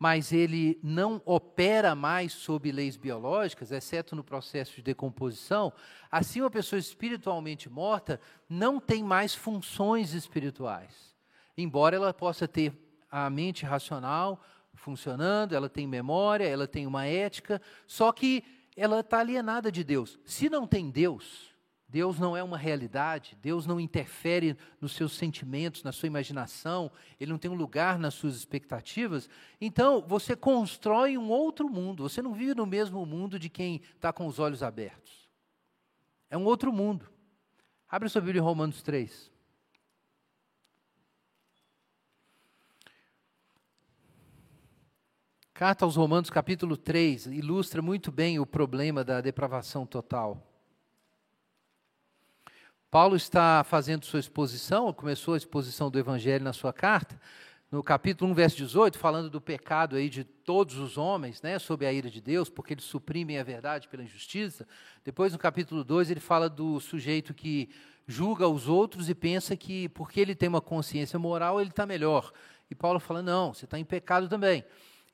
mas 0.00 0.32
ele 0.32 0.80
não 0.82 1.20
opera 1.26 1.94
mais 1.94 2.32
sob 2.32 2.72
leis 2.72 2.96
biológicas, 2.96 3.70
exceto 3.70 4.16
no 4.16 4.24
processo 4.24 4.76
de 4.76 4.82
decomposição, 4.82 5.70
assim 6.10 6.40
uma 6.40 6.50
pessoa 6.50 6.80
espiritualmente 6.80 7.68
morta 7.68 8.18
não 8.48 8.80
tem 8.80 9.04
mais 9.04 9.34
funções 9.34 10.14
espirituais. 10.14 11.14
Embora 11.54 11.96
ela 11.96 12.14
possa 12.14 12.48
ter 12.48 12.72
a 13.10 13.28
mente 13.28 13.66
racional 13.66 14.42
funcionando, 14.72 15.54
ela 15.54 15.68
tem 15.68 15.86
memória, 15.86 16.48
ela 16.48 16.66
tem 16.66 16.86
uma 16.86 17.04
ética, 17.04 17.60
só 17.86 18.10
que 18.10 18.42
ela 18.74 19.00
está 19.00 19.18
alienada 19.18 19.70
de 19.70 19.84
Deus. 19.84 20.18
Se 20.24 20.48
não 20.48 20.66
tem 20.66 20.90
Deus, 20.90 21.49
Deus 21.90 22.20
não 22.20 22.36
é 22.36 22.42
uma 22.42 22.56
realidade, 22.56 23.36
Deus 23.42 23.66
não 23.66 23.80
interfere 23.80 24.56
nos 24.80 24.92
seus 24.92 25.12
sentimentos, 25.16 25.82
na 25.82 25.90
sua 25.90 26.06
imaginação, 26.06 26.90
Ele 27.18 27.32
não 27.32 27.38
tem 27.38 27.50
um 27.50 27.56
lugar 27.56 27.98
nas 27.98 28.14
suas 28.14 28.36
expectativas. 28.36 29.28
Então, 29.60 30.00
você 30.06 30.36
constrói 30.36 31.18
um 31.18 31.28
outro 31.28 31.68
mundo, 31.68 32.04
você 32.04 32.22
não 32.22 32.32
vive 32.32 32.54
no 32.54 32.64
mesmo 32.64 33.04
mundo 33.04 33.40
de 33.40 33.48
quem 33.48 33.82
está 33.96 34.12
com 34.12 34.26
os 34.26 34.38
olhos 34.38 34.62
abertos. 34.62 35.28
É 36.30 36.38
um 36.38 36.44
outro 36.44 36.72
mundo. 36.72 37.10
Abre 37.88 38.08
sua 38.08 38.20
Bíblia 38.20 38.40
em 38.40 38.44
Romanos 38.44 38.82
3. 38.82 39.28
Carta 45.52 45.84
aos 45.84 45.96
Romanos, 45.96 46.30
capítulo 46.30 46.76
3, 46.76 47.26
ilustra 47.26 47.82
muito 47.82 48.12
bem 48.12 48.38
o 48.38 48.46
problema 48.46 49.02
da 49.02 49.20
depravação 49.20 49.84
total. 49.84 50.49
Paulo 52.90 53.14
está 53.14 53.62
fazendo 53.62 54.04
sua 54.04 54.18
exposição, 54.18 54.92
começou 54.92 55.34
a 55.34 55.36
exposição 55.36 55.88
do 55.88 55.96
Evangelho 55.96 56.42
na 56.42 56.52
sua 56.52 56.72
carta, 56.72 57.20
no 57.70 57.84
capítulo 57.84 58.32
1, 58.32 58.34
verso 58.34 58.56
18, 58.56 58.98
falando 58.98 59.30
do 59.30 59.40
pecado 59.40 59.94
aí 59.94 60.08
de 60.08 60.24
todos 60.24 60.76
os 60.76 60.98
homens, 60.98 61.40
né, 61.40 61.56
sob 61.60 61.86
a 61.86 61.92
ira 61.92 62.10
de 62.10 62.20
Deus, 62.20 62.50
porque 62.50 62.74
eles 62.74 62.82
suprimem 62.82 63.38
a 63.38 63.44
verdade 63.44 63.86
pela 63.86 64.02
injustiça. 64.02 64.66
Depois, 65.04 65.32
no 65.32 65.38
capítulo 65.38 65.84
2, 65.84 66.10
ele 66.10 66.18
fala 66.18 66.50
do 66.50 66.80
sujeito 66.80 67.32
que 67.32 67.70
julga 68.08 68.48
os 68.48 68.66
outros 68.66 69.08
e 69.08 69.14
pensa 69.14 69.56
que 69.56 69.88
porque 69.90 70.18
ele 70.18 70.34
tem 70.34 70.48
uma 70.48 70.60
consciência 70.60 71.16
moral, 71.16 71.60
ele 71.60 71.70
está 71.70 71.86
melhor. 71.86 72.32
E 72.68 72.74
Paulo 72.74 72.98
fala: 72.98 73.22
não, 73.22 73.54
você 73.54 73.66
está 73.66 73.78
em 73.78 73.84
pecado 73.84 74.28
também. 74.28 74.64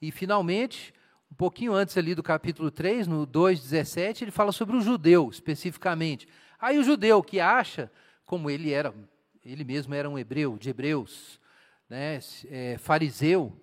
E, 0.01 0.11
finalmente, 0.11 0.95
um 1.31 1.35
pouquinho 1.35 1.75
antes 1.75 1.95
ali 1.99 2.15
do 2.15 2.23
capítulo 2.23 2.71
3, 2.71 3.07
no 3.07 3.27
2,17, 3.27 4.23
ele 4.23 4.31
fala 4.31 4.51
sobre 4.51 4.79
o 4.79 4.81
judeu, 4.81 5.29
especificamente. 5.29 6.27
Aí 6.67 6.79
o 6.79 6.83
judeu 6.83 7.23
que 7.23 7.39
acha, 7.39 7.89
como 8.25 8.51
ele 8.51 8.73
era, 8.73 8.93
ele 9.45 9.63
mesmo 9.63 9.95
era 9.95 10.11
um 10.11 10.19
hebreu, 10.19 10.59
de 10.59 10.69
hebreus, 10.69 11.41
né, 11.89 12.19
é, 12.51 12.77
fariseu 12.77 13.57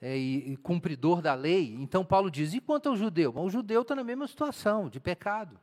é, 0.00 0.16
e, 0.16 0.52
e, 0.52 0.56
cumpridor 0.56 1.20
da 1.20 1.34
lei, 1.34 1.74
então 1.80 2.04
Paulo 2.04 2.30
diz: 2.30 2.54
e 2.54 2.60
quanto 2.60 2.90
ao 2.90 2.96
judeu? 2.96 3.32
Bom, 3.32 3.46
o 3.46 3.50
judeu 3.50 3.82
está 3.82 3.92
na 3.96 4.04
mesma 4.04 4.28
situação, 4.28 4.88
de 4.88 5.00
pecado. 5.00 5.58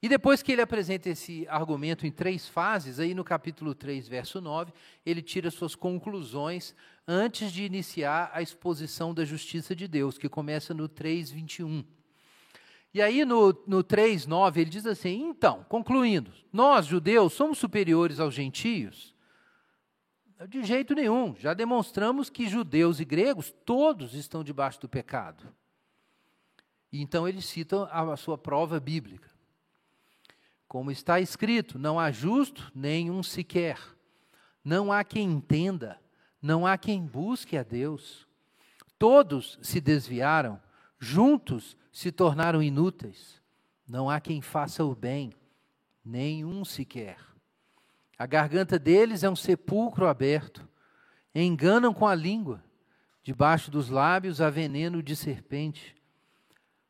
E 0.00 0.08
depois 0.08 0.40
que 0.40 0.52
ele 0.52 0.62
apresenta 0.62 1.10
esse 1.10 1.44
argumento 1.48 2.06
em 2.06 2.12
três 2.12 2.46
fases, 2.46 3.00
aí 3.00 3.12
no 3.12 3.24
capítulo 3.24 3.74
3, 3.74 4.06
verso 4.06 4.40
9, 4.40 4.72
ele 5.04 5.20
tira 5.20 5.50
suas 5.50 5.74
conclusões 5.74 6.76
antes 7.08 7.50
de 7.50 7.64
iniciar 7.64 8.30
a 8.32 8.40
exposição 8.40 9.12
da 9.12 9.24
justiça 9.24 9.74
de 9.74 9.88
Deus, 9.88 10.16
que 10.16 10.28
começa 10.28 10.72
no 10.72 10.88
3, 10.88 11.32
21. 11.32 11.84
E 12.96 13.02
aí 13.02 13.26
no, 13.26 13.54
no 13.66 13.82
3, 13.82 14.26
9, 14.26 14.58
ele 14.58 14.70
diz 14.70 14.86
assim: 14.86 15.28
então, 15.28 15.66
concluindo, 15.68 16.32
nós 16.50 16.86
judeus 16.86 17.34
somos 17.34 17.58
superiores 17.58 18.18
aos 18.18 18.32
gentios? 18.32 19.14
De 20.48 20.64
jeito 20.64 20.94
nenhum, 20.94 21.36
já 21.38 21.52
demonstramos 21.52 22.30
que 22.30 22.48
judeus 22.48 22.98
e 22.98 23.04
gregos 23.04 23.54
todos 23.66 24.14
estão 24.14 24.42
debaixo 24.42 24.80
do 24.80 24.88
pecado. 24.88 25.46
E 26.90 27.02
então 27.02 27.28
ele 27.28 27.42
cita 27.42 27.84
a 27.84 28.16
sua 28.16 28.38
prova 28.38 28.80
bíblica. 28.80 29.30
Como 30.66 30.90
está 30.90 31.20
escrito: 31.20 31.78
não 31.78 32.00
há 32.00 32.10
justo 32.10 32.72
nenhum 32.74 33.22
sequer, 33.22 33.78
não 34.64 34.90
há 34.90 35.04
quem 35.04 35.30
entenda, 35.32 36.00
não 36.40 36.66
há 36.66 36.78
quem 36.78 37.04
busque 37.04 37.58
a 37.58 37.62
Deus. 37.62 38.26
Todos 38.98 39.58
se 39.60 39.82
desviaram, 39.82 40.58
juntos 40.98 41.76
se 41.96 42.12
tornaram 42.12 42.62
inúteis. 42.62 43.40
Não 43.88 44.10
há 44.10 44.20
quem 44.20 44.42
faça 44.42 44.84
o 44.84 44.94
bem, 44.94 45.32
nenhum 46.04 46.62
sequer. 46.62 47.16
A 48.18 48.26
garganta 48.26 48.78
deles 48.78 49.24
é 49.24 49.30
um 49.30 49.34
sepulcro 49.34 50.06
aberto. 50.06 50.68
Enganam 51.34 51.94
com 51.94 52.06
a 52.06 52.14
língua. 52.14 52.62
Debaixo 53.22 53.70
dos 53.70 53.88
lábios 53.88 54.42
há 54.42 54.50
veneno 54.50 55.02
de 55.02 55.16
serpente. 55.16 55.96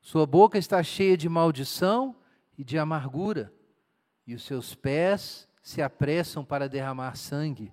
Sua 0.01 0.27
boca 0.27 0.59
está 0.59 0.83
cheia 0.83 1.17
de 1.17 1.29
maldição 1.29 2.17
e 2.59 2.65
de 2.65 2.77
amargura, 2.77 3.53
e 4.27 4.35
os 4.35 4.43
seus 4.43 4.75
pés 4.75 5.49
se 5.63 5.81
apressam 5.81 6.45
para 6.45 6.69
derramar 6.69 7.15
sangue. 7.17 7.73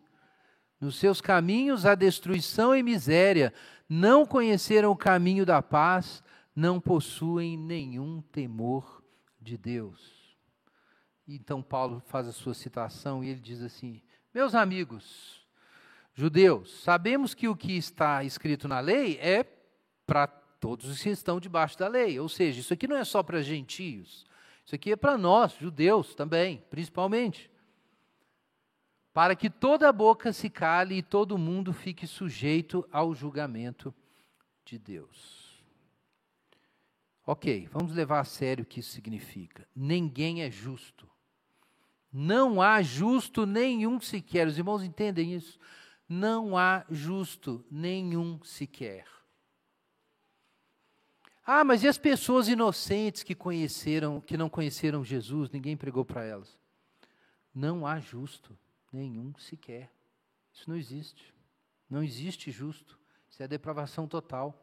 Nos 0.80 0.98
seus 0.98 1.20
caminhos 1.20 1.84
há 1.84 1.96
destruição 1.96 2.76
e 2.76 2.84
miséria. 2.84 3.52
Não 3.90 4.24
conheceram 4.24 4.92
o 4.92 4.96
caminho 4.96 5.48
da 5.48 5.64
paz, 5.64 6.24
não 6.56 6.80
possuem 6.80 7.58
nenhum 7.58 8.22
temor 8.22 9.04
de 9.40 9.58
Deus. 9.58 10.24
Então 11.28 11.62
Paulo 11.62 12.02
faz 12.08 12.28
a 12.28 12.32
sua 12.32 12.54
citação 12.54 13.24
e 13.24 13.30
ele 13.30 13.40
diz 13.40 13.62
assim: 13.62 14.02
Meus 14.34 14.54
amigos, 14.54 15.46
judeus, 16.14 16.82
sabemos 16.82 17.34
que 17.34 17.48
o 17.48 17.56
que 17.56 17.78
está 17.78 18.24
escrito 18.24 18.68
na 18.68 18.80
lei 18.80 19.18
é 19.20 19.44
para 20.06 20.28
todos 20.28 20.88
os 20.88 21.02
que 21.02 21.10
estão 21.10 21.40
debaixo 21.40 21.78
da 21.78 21.88
lei, 21.88 22.20
ou 22.20 22.30
seja, 22.30 22.60
isso 22.60 22.74
aqui 22.74 22.88
não 22.88 22.96
é 22.96 23.04
só 23.04 23.22
para 23.22 23.42
gentios, 23.42 24.26
isso 24.66 24.76
aqui 24.76 24.92
é 24.92 24.96
para 24.96 25.18
nós, 25.18 25.58
judeus 25.60 26.16
também, 26.16 26.64
principalmente. 26.70 27.52
Para 29.14 29.36
que 29.36 29.50
toda 29.50 29.92
boca 29.94 30.34
se 30.34 30.50
cale 30.50 30.96
e 30.96 31.04
todo 31.04 31.38
mundo 31.38 31.72
fique 31.72 32.08
sujeito 32.08 32.88
ao 32.92 33.14
julgamento 33.14 33.94
de 34.66 34.80
Deus. 34.80 35.43
Ok, 37.26 37.68
vamos 37.72 37.94
levar 37.94 38.20
a 38.20 38.26
sério 38.26 38.64
o 38.64 38.68
que 38.68 38.82
isso 38.82 38.92
significa. 38.92 39.68
Ninguém 39.76 40.42
é 40.42 40.52
justo. 40.52 41.10
Não 42.12 42.62
há 42.62 42.82
justo 42.82 43.46
nenhum 43.46 44.00
sequer. 44.00 44.46
Os 44.48 44.58
irmãos 44.58 44.84
entendem 44.84 45.34
isso? 45.34 45.58
Não 46.08 46.58
há 46.58 46.86
justo 46.90 47.66
nenhum 47.72 48.44
sequer. 48.44 49.08
Ah, 51.46 51.64
mas 51.64 51.84
e 51.84 51.88
as 51.88 51.98
pessoas 51.98 52.48
inocentes 52.48 53.24
que 53.24 53.36
conheceram, 53.36 54.22
que 54.22 54.38
não 54.38 54.50
conheceram 54.50 55.04
Jesus, 55.04 55.50
ninguém 55.50 55.76
pregou 55.76 56.06
para 56.06 56.24
elas? 56.24 56.58
Não 57.54 57.86
há 57.86 58.00
justo 58.00 58.58
nenhum 58.92 59.34
sequer. 59.38 59.92
Isso 60.54 60.70
não 60.70 60.78
existe. 60.78 61.34
Não 61.90 62.04
existe 62.04 62.52
justo. 62.52 63.00
Isso 63.30 63.42
é 63.42 63.48
depravação 63.48 64.08
total. 64.08 64.63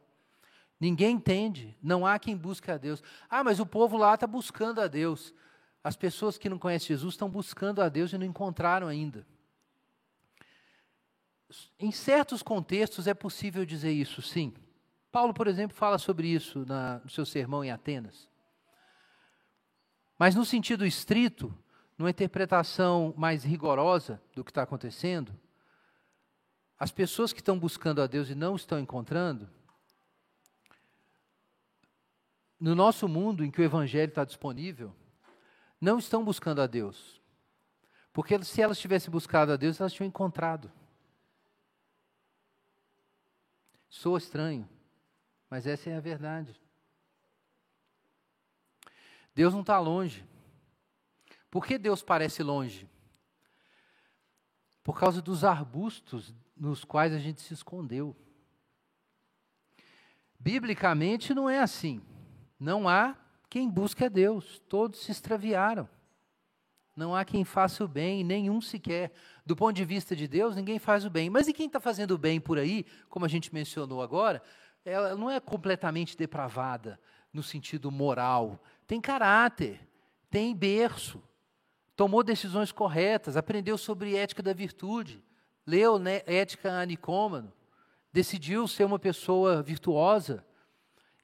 Ninguém 0.81 1.17
entende, 1.17 1.77
não 1.79 2.07
há 2.07 2.17
quem 2.17 2.35
busque 2.35 2.71
a 2.71 2.77
Deus. 2.77 3.03
Ah, 3.29 3.43
mas 3.43 3.59
o 3.59 3.67
povo 3.67 3.97
lá 3.97 4.15
está 4.15 4.25
buscando 4.25 4.81
a 4.81 4.87
Deus. 4.87 5.31
As 5.83 5.95
pessoas 5.95 6.39
que 6.39 6.49
não 6.49 6.57
conhecem 6.57 6.87
Jesus 6.87 7.13
estão 7.13 7.29
buscando 7.29 7.83
a 7.83 7.87
Deus 7.87 8.11
e 8.11 8.17
não 8.17 8.25
encontraram 8.25 8.87
ainda. 8.87 9.23
Em 11.77 11.91
certos 11.91 12.41
contextos 12.41 13.05
é 13.05 13.13
possível 13.13 13.63
dizer 13.63 13.91
isso, 13.91 14.23
sim. 14.23 14.55
Paulo, 15.11 15.35
por 15.35 15.47
exemplo, 15.47 15.77
fala 15.77 15.99
sobre 15.99 16.27
isso 16.27 16.65
na, 16.65 16.97
no 17.03 17.11
seu 17.11 17.27
sermão 17.27 17.63
em 17.63 17.69
Atenas. 17.69 18.27
Mas 20.17 20.33
no 20.33 20.43
sentido 20.43 20.83
estrito, 20.83 21.55
numa 21.95 22.09
interpretação 22.09 23.13
mais 23.15 23.43
rigorosa 23.43 24.19
do 24.33 24.43
que 24.43 24.49
está 24.49 24.63
acontecendo, 24.63 25.31
as 26.79 26.91
pessoas 26.91 27.31
que 27.31 27.39
estão 27.39 27.59
buscando 27.59 28.01
a 28.01 28.07
Deus 28.07 28.31
e 28.31 28.35
não 28.35 28.55
estão 28.55 28.79
encontrando, 28.79 29.47
no 32.61 32.75
nosso 32.75 33.07
mundo 33.07 33.43
em 33.43 33.49
que 33.49 33.59
o 33.59 33.63
Evangelho 33.63 34.09
está 34.09 34.23
disponível, 34.23 34.95
não 35.81 35.97
estão 35.97 36.23
buscando 36.23 36.61
a 36.61 36.67
Deus. 36.67 37.19
Porque 38.13 38.41
se 38.43 38.61
elas 38.61 38.77
tivessem 38.77 39.09
buscado 39.09 39.51
a 39.51 39.55
Deus, 39.55 39.79
elas 39.79 39.91
tinham 39.91 40.07
encontrado. 40.07 40.71
Sou 43.89 44.15
estranho, 44.15 44.69
mas 45.49 45.65
essa 45.65 45.89
é 45.89 45.97
a 45.97 45.99
verdade. 45.99 46.55
Deus 49.33 49.53
não 49.53 49.61
está 49.61 49.79
longe. 49.79 50.23
Por 51.49 51.65
que 51.65 51.79
Deus 51.79 52.03
parece 52.03 52.43
longe? 52.43 52.87
Por 54.83 54.99
causa 54.99 55.19
dos 55.19 55.43
arbustos 55.43 56.31
nos 56.55 56.85
quais 56.85 57.11
a 57.11 57.17
gente 57.17 57.41
se 57.41 57.55
escondeu. 57.55 58.15
Biblicamente 60.39 61.33
não 61.33 61.49
é 61.49 61.59
assim. 61.59 62.01
Não 62.61 62.87
há 62.87 63.15
quem 63.49 63.67
busque 63.67 64.05
a 64.05 64.07
Deus, 64.07 64.61
todos 64.69 64.99
se 64.99 65.11
extraviaram. 65.11 65.89
Não 66.95 67.15
há 67.15 67.25
quem 67.25 67.43
faça 67.43 67.83
o 67.83 67.87
bem, 67.87 68.23
nenhum 68.23 68.61
sequer. 68.61 69.11
Do 69.43 69.55
ponto 69.55 69.75
de 69.75 69.83
vista 69.83 70.15
de 70.15 70.27
Deus, 70.27 70.55
ninguém 70.55 70.77
faz 70.77 71.03
o 71.03 71.09
bem. 71.09 71.27
Mas 71.27 71.47
e 71.47 71.53
quem 71.53 71.65
está 71.65 71.79
fazendo 71.79 72.11
o 72.11 72.19
bem 72.19 72.39
por 72.39 72.59
aí, 72.59 72.85
como 73.09 73.25
a 73.25 73.27
gente 73.27 73.51
mencionou 73.51 73.99
agora, 73.99 74.43
ela 74.85 75.15
não 75.15 75.27
é 75.27 75.39
completamente 75.39 76.15
depravada 76.15 76.99
no 77.33 77.41
sentido 77.41 77.89
moral. 77.89 78.61
Tem 78.85 79.01
caráter, 79.01 79.79
tem 80.29 80.55
berço, 80.55 81.19
tomou 81.95 82.21
decisões 82.21 82.71
corretas, 82.71 83.35
aprendeu 83.35 83.75
sobre 83.75 84.15
ética 84.15 84.43
da 84.43 84.53
virtude, 84.53 85.23
leu 85.65 85.97
né, 85.97 86.21
ética 86.27 86.79
a 86.79 86.85
Nicômano, 86.85 87.51
decidiu 88.13 88.67
ser 88.67 88.83
uma 88.83 88.99
pessoa 88.99 89.63
virtuosa. 89.63 90.45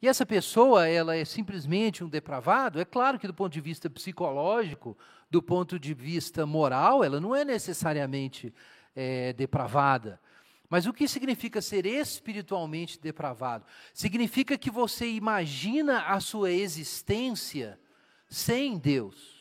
E 0.01 0.07
essa 0.07 0.25
pessoa, 0.25 0.87
ela 0.87 1.15
é 1.15 1.25
simplesmente 1.25 2.03
um 2.03 2.09
depravado? 2.09 2.79
É 2.79 2.85
claro 2.85 3.17
que 3.17 3.27
do 3.27 3.33
ponto 3.33 3.51
de 3.51 3.61
vista 3.61 3.89
psicológico, 3.89 4.95
do 5.29 5.41
ponto 5.41 5.79
de 5.79 5.93
vista 5.93 6.45
moral, 6.45 7.03
ela 7.03 7.19
não 7.19 7.35
é 7.35 7.43
necessariamente 7.43 8.53
é, 8.95 9.33
depravada. 9.33 10.21
Mas 10.69 10.85
o 10.85 10.93
que 10.93 11.07
significa 11.07 11.61
ser 11.61 11.85
espiritualmente 11.85 12.99
depravado? 12.99 13.65
Significa 13.93 14.57
que 14.57 14.69
você 14.69 15.07
imagina 15.07 16.01
a 16.01 16.19
sua 16.19 16.51
existência 16.51 17.79
sem 18.29 18.77
Deus. 18.77 19.37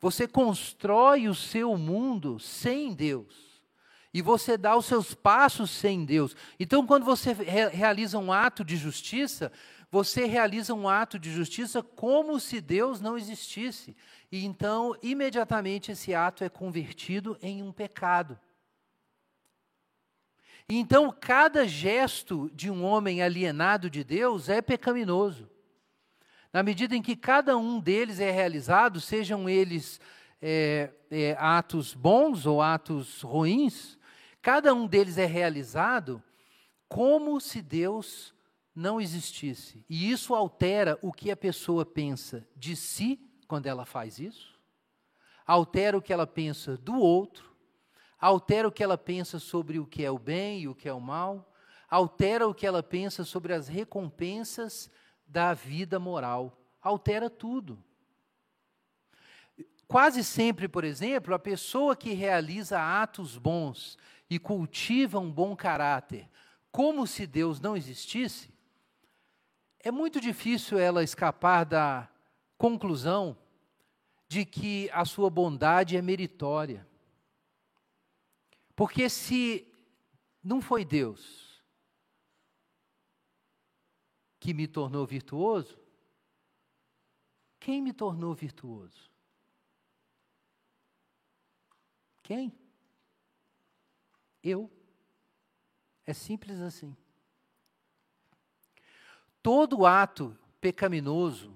Você 0.00 0.26
constrói 0.26 1.28
o 1.28 1.34
seu 1.34 1.78
mundo 1.78 2.38
sem 2.40 2.92
Deus. 2.92 3.51
E 4.14 4.20
você 4.20 4.58
dá 4.58 4.76
os 4.76 4.86
seus 4.86 5.14
passos 5.14 5.70
sem 5.70 6.04
Deus. 6.04 6.36
Então, 6.60 6.86
quando 6.86 7.04
você 7.04 7.32
re 7.32 7.68
realiza 7.68 8.18
um 8.18 8.30
ato 8.32 8.64
de 8.64 8.76
justiça, 8.76 9.50
você 9.90 10.26
realiza 10.26 10.74
um 10.74 10.88
ato 10.88 11.18
de 11.18 11.30
justiça 11.30 11.82
como 11.82 12.38
se 12.38 12.60
Deus 12.60 13.00
não 13.00 13.16
existisse. 13.16 13.96
E 14.30 14.44
então, 14.44 14.94
imediatamente, 15.02 15.92
esse 15.92 16.14
ato 16.14 16.44
é 16.44 16.48
convertido 16.48 17.38
em 17.42 17.62
um 17.62 17.72
pecado. 17.72 18.38
Então, 20.68 21.14
cada 21.18 21.66
gesto 21.66 22.50
de 22.54 22.70
um 22.70 22.84
homem 22.84 23.22
alienado 23.22 23.90
de 23.90 24.04
Deus 24.04 24.48
é 24.48 24.62
pecaminoso. 24.62 25.50
Na 26.52 26.62
medida 26.62 26.94
em 26.94 27.02
que 27.02 27.16
cada 27.16 27.56
um 27.56 27.80
deles 27.80 28.20
é 28.20 28.30
realizado, 28.30 29.00
sejam 29.00 29.48
eles 29.48 30.00
é, 30.40 30.90
é, 31.10 31.36
atos 31.38 31.94
bons 31.94 32.46
ou 32.46 32.60
atos 32.60 33.22
ruins, 33.22 33.98
Cada 34.42 34.74
um 34.74 34.88
deles 34.88 35.16
é 35.16 35.24
realizado 35.24 36.20
como 36.88 37.40
se 37.40 37.62
Deus 37.62 38.34
não 38.74 39.00
existisse. 39.00 39.84
E 39.88 40.10
isso 40.10 40.34
altera 40.34 40.98
o 41.00 41.12
que 41.12 41.30
a 41.30 41.36
pessoa 41.36 41.86
pensa 41.86 42.46
de 42.56 42.74
si 42.74 43.20
quando 43.46 43.66
ela 43.66 43.84
faz 43.84 44.18
isso, 44.18 44.58
altera 45.46 45.96
o 45.96 46.02
que 46.02 46.12
ela 46.12 46.26
pensa 46.26 46.76
do 46.76 46.98
outro, 46.98 47.54
altera 48.18 48.66
o 48.66 48.72
que 48.72 48.82
ela 48.82 48.98
pensa 48.98 49.38
sobre 49.38 49.78
o 49.78 49.86
que 49.86 50.04
é 50.04 50.10
o 50.10 50.18
bem 50.18 50.62
e 50.62 50.68
o 50.68 50.74
que 50.74 50.88
é 50.88 50.92
o 50.92 51.00
mal, 51.00 51.52
altera 51.88 52.48
o 52.48 52.54
que 52.54 52.66
ela 52.66 52.82
pensa 52.82 53.24
sobre 53.24 53.52
as 53.52 53.68
recompensas 53.68 54.90
da 55.26 55.52
vida 55.54 55.98
moral, 56.00 56.58
altera 56.80 57.28
tudo. 57.28 57.82
Quase 59.86 60.24
sempre, 60.24 60.68
por 60.68 60.84
exemplo, 60.84 61.34
a 61.34 61.38
pessoa 61.38 61.94
que 61.94 62.14
realiza 62.14 62.80
atos 63.02 63.36
bons 63.36 63.98
e 64.34 64.38
cultiva 64.38 65.18
um 65.18 65.30
bom 65.30 65.54
caráter, 65.54 66.26
como 66.70 67.06
se 67.06 67.26
Deus 67.26 67.60
não 67.60 67.76
existisse, 67.76 68.50
é 69.78 69.90
muito 69.90 70.18
difícil 70.18 70.78
ela 70.78 71.04
escapar 71.04 71.64
da 71.64 72.10
conclusão 72.56 73.36
de 74.26 74.46
que 74.46 74.88
a 74.90 75.04
sua 75.04 75.28
bondade 75.28 75.98
é 75.98 76.00
meritória. 76.00 76.88
Porque 78.74 79.10
se 79.10 79.70
não 80.42 80.62
foi 80.62 80.82
Deus 80.82 81.62
que 84.40 84.54
me 84.54 84.66
tornou 84.66 85.06
virtuoso, 85.06 85.78
quem 87.60 87.82
me 87.82 87.92
tornou 87.92 88.34
virtuoso? 88.34 89.10
Quem? 92.22 92.61
Eu. 94.42 94.70
É 96.04 96.12
simples 96.12 96.60
assim. 96.60 96.96
Todo 99.42 99.86
ato 99.86 100.36
pecaminoso, 100.60 101.52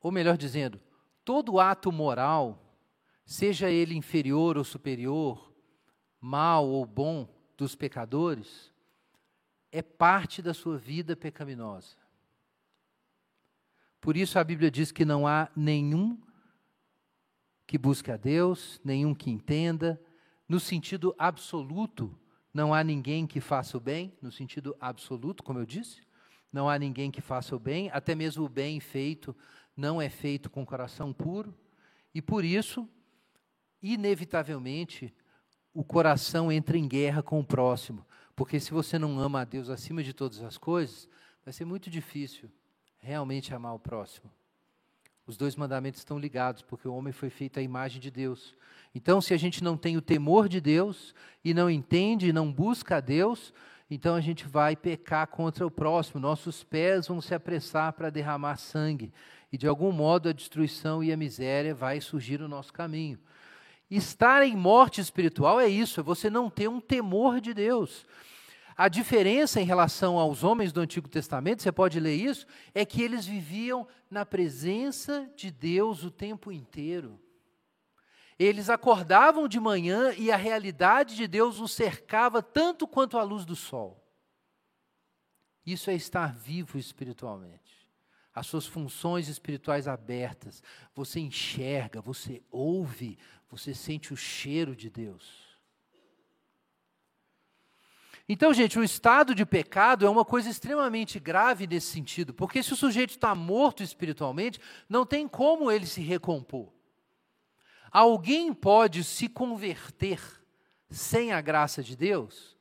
ou 0.00 0.12
melhor 0.12 0.36
dizendo, 0.36 0.80
todo 1.24 1.58
ato 1.58 1.90
moral, 1.90 2.76
seja 3.24 3.70
ele 3.70 3.94
inferior 3.94 4.58
ou 4.58 4.64
superior, 4.64 5.52
mal 6.20 6.66
ou 6.68 6.84
bom 6.84 7.28
dos 7.56 7.74
pecadores, 7.74 8.72
é 9.72 9.82
parte 9.82 10.42
da 10.42 10.52
sua 10.52 10.76
vida 10.76 11.16
pecaminosa. 11.16 11.96
Por 14.00 14.16
isso 14.16 14.38
a 14.38 14.44
Bíblia 14.44 14.70
diz 14.70 14.92
que 14.92 15.04
não 15.04 15.26
há 15.26 15.50
nenhum 15.56 16.20
que 17.66 17.78
busque 17.78 18.12
a 18.12 18.18
Deus, 18.18 18.78
nenhum 18.84 19.14
que 19.14 19.30
entenda, 19.30 19.98
no 20.48 20.60
sentido 20.60 21.14
absoluto, 21.18 22.18
não 22.52 22.72
há 22.72 22.84
ninguém 22.84 23.26
que 23.26 23.40
faça 23.40 23.76
o 23.76 23.80
bem, 23.80 24.16
no 24.20 24.30
sentido 24.30 24.76
absoluto, 24.80 25.42
como 25.42 25.58
eu 25.58 25.66
disse, 25.66 26.02
não 26.52 26.68
há 26.68 26.78
ninguém 26.78 27.10
que 27.10 27.20
faça 27.20 27.56
o 27.56 27.58
bem, 27.58 27.90
até 27.92 28.14
mesmo 28.14 28.44
o 28.44 28.48
bem 28.48 28.78
feito 28.78 29.34
não 29.76 30.00
é 30.00 30.08
feito 30.08 30.48
com 30.48 30.64
coração 30.64 31.12
puro, 31.12 31.52
e 32.14 32.22
por 32.22 32.44
isso, 32.44 32.88
inevitavelmente, 33.82 35.12
o 35.72 35.82
coração 35.82 36.52
entra 36.52 36.78
em 36.78 36.86
guerra 36.86 37.22
com 37.22 37.40
o 37.40 37.44
próximo, 37.44 38.06
porque 38.36 38.60
se 38.60 38.70
você 38.70 38.98
não 38.98 39.18
ama 39.18 39.40
a 39.40 39.44
Deus 39.44 39.68
acima 39.68 40.02
de 40.02 40.12
todas 40.12 40.42
as 40.42 40.56
coisas, 40.56 41.08
vai 41.44 41.52
ser 41.52 41.64
muito 41.64 41.90
difícil 41.90 42.48
realmente 42.98 43.52
amar 43.52 43.74
o 43.74 43.78
próximo. 43.78 44.30
Os 45.26 45.36
dois 45.36 45.56
mandamentos 45.56 46.00
estão 46.00 46.18
ligados, 46.18 46.62
porque 46.62 46.86
o 46.86 46.94
homem 46.94 47.12
foi 47.12 47.30
feito 47.30 47.58
à 47.58 47.62
imagem 47.62 48.00
de 48.00 48.10
Deus. 48.10 48.54
Então, 48.94 49.20
se 49.20 49.32
a 49.32 49.36
gente 49.36 49.64
não 49.64 49.76
tem 49.76 49.96
o 49.96 50.02
temor 50.02 50.48
de 50.48 50.60
Deus 50.60 51.14
e 51.44 51.54
não 51.54 51.70
entende 51.70 52.28
e 52.28 52.32
não 52.32 52.52
busca 52.52 52.96
a 52.96 53.00
Deus, 53.00 53.52
então 53.90 54.14
a 54.14 54.20
gente 54.20 54.46
vai 54.46 54.76
pecar 54.76 55.26
contra 55.26 55.66
o 55.66 55.70
próximo. 55.70 56.20
Nossos 56.20 56.62
pés 56.62 57.08
vão 57.08 57.20
se 57.20 57.34
apressar 57.34 57.92
para 57.94 58.10
derramar 58.10 58.56
sangue 58.56 59.12
e 59.52 59.56
de 59.56 59.66
algum 59.66 59.92
modo 59.92 60.28
a 60.28 60.32
destruição 60.32 61.02
e 61.02 61.12
a 61.12 61.16
miséria 61.16 61.74
vai 61.74 62.00
surgir 62.00 62.40
no 62.40 62.48
nosso 62.48 62.72
caminho. 62.72 63.18
Estar 63.90 64.42
em 64.42 64.56
morte 64.56 65.00
espiritual 65.00 65.60
é 65.60 65.68
isso, 65.68 66.00
é 66.00 66.02
você 66.02 66.28
não 66.28 66.50
ter 66.50 66.68
um 66.68 66.80
temor 66.80 67.40
de 67.40 67.54
Deus. 67.54 68.06
A 68.76 68.88
diferença 68.88 69.60
em 69.60 69.64
relação 69.64 70.18
aos 70.18 70.42
homens 70.42 70.72
do 70.72 70.80
Antigo 70.80 71.08
Testamento, 71.08 71.62
você 71.62 71.70
pode 71.70 72.00
ler 72.00 72.16
isso, 72.16 72.44
é 72.74 72.84
que 72.84 73.02
eles 73.02 73.24
viviam 73.24 73.86
na 74.10 74.26
presença 74.26 75.30
de 75.36 75.50
Deus 75.50 76.02
o 76.02 76.10
tempo 76.10 76.50
inteiro. 76.50 77.20
Eles 78.36 78.68
acordavam 78.68 79.46
de 79.46 79.60
manhã 79.60 80.12
e 80.16 80.32
a 80.32 80.36
realidade 80.36 81.14
de 81.14 81.28
Deus 81.28 81.60
os 81.60 81.72
cercava 81.72 82.42
tanto 82.42 82.86
quanto 82.86 83.16
a 83.16 83.22
luz 83.22 83.44
do 83.44 83.54
sol. 83.54 84.04
Isso 85.64 85.88
é 85.88 85.94
estar 85.94 86.34
vivo 86.34 86.76
espiritualmente. 86.76 87.62
As 88.34 88.48
suas 88.48 88.66
funções 88.66 89.28
espirituais 89.28 89.86
abertas. 89.86 90.60
Você 90.92 91.20
enxerga, 91.20 92.00
você 92.00 92.42
ouve, 92.50 93.16
você 93.48 93.72
sente 93.72 94.12
o 94.12 94.16
cheiro 94.16 94.74
de 94.74 94.90
Deus. 94.90 95.43
Então, 98.26 98.54
gente, 98.54 98.78
o 98.78 98.84
estado 98.84 99.34
de 99.34 99.44
pecado 99.44 100.06
é 100.06 100.08
uma 100.08 100.24
coisa 100.24 100.48
extremamente 100.48 101.20
grave 101.20 101.66
nesse 101.66 101.88
sentido, 101.88 102.32
porque 102.32 102.62
se 102.62 102.72
o 102.72 102.76
sujeito 102.76 103.10
está 103.10 103.34
morto 103.34 103.82
espiritualmente, 103.82 104.58
não 104.88 105.04
tem 105.04 105.28
como 105.28 105.70
ele 105.70 105.86
se 105.86 106.00
recompor. 106.00 106.72
Alguém 107.90 108.52
pode 108.52 109.04
se 109.04 109.28
converter 109.28 110.20
sem 110.90 111.32
a 111.32 111.40
graça 111.40 111.82
de 111.82 111.94
Deus? 111.94 112.56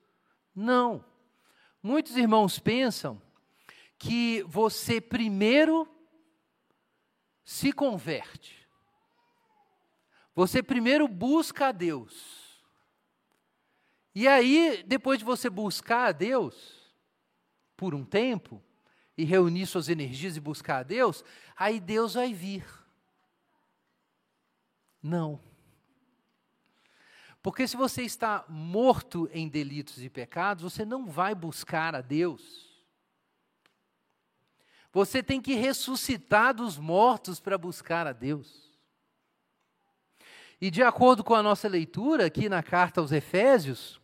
Não. 0.54 1.04
Muitos 1.82 2.18
irmãos 2.18 2.60
pensam 2.60 3.22
que 3.98 4.44
você 4.44 5.00
primeiro 5.00 5.88
se 7.44 7.72
converte. 7.72 8.68
Você 10.36 10.62
primeiro 10.62 11.08
busca 11.08 11.68
a 11.68 11.72
Deus 11.72 12.43
E 14.16 14.28
aí, 14.28 14.84
depois 14.86 15.20
de 15.20 15.26
você 15.26 15.50
buscar 15.50 16.10
a 16.10 16.12
Deus, 16.12 16.84
por 17.76 17.96
um 17.96 18.06
tempo, 18.06 18.62
e 19.18 19.24
reunir 19.24 19.66
suas 19.66 19.90
energias 19.90 20.36
e 20.36 20.40
buscar 20.40 20.80
a 20.80 20.84
Deus, 20.84 21.24
aí 21.56 21.80
Deus 21.80 22.14
vai 22.16 22.34
vir. 22.34 22.66
Não. 25.02 25.40
Porque 27.42 27.68
se 27.68 27.76
você 27.76 28.04
está 28.04 28.46
morto 28.48 29.30
em 29.34 29.50
delitos 29.50 30.02
e 30.02 30.10
pecados, 30.10 30.64
você 30.64 30.86
não 30.86 31.06
vai 31.06 31.36
buscar 31.36 31.94
a 31.94 32.02
Deus. 32.02 32.72
Você 34.94 35.22
tem 35.22 35.42
que 35.42 35.56
ressuscitar 35.56 36.54
dos 36.54 36.78
mortos 36.78 37.40
para 37.40 37.58
buscar 37.58 38.08
a 38.08 38.14
Deus. 38.14 38.72
E 40.62 40.72
de 40.72 40.82
acordo 40.82 41.24
com 41.24 41.36
a 41.36 41.44
nossa 41.44 41.68
leitura 41.68 42.28
aqui 42.28 42.48
na 42.48 42.64
carta 42.64 43.02
aos 43.02 43.12
Efésios, 43.12 44.00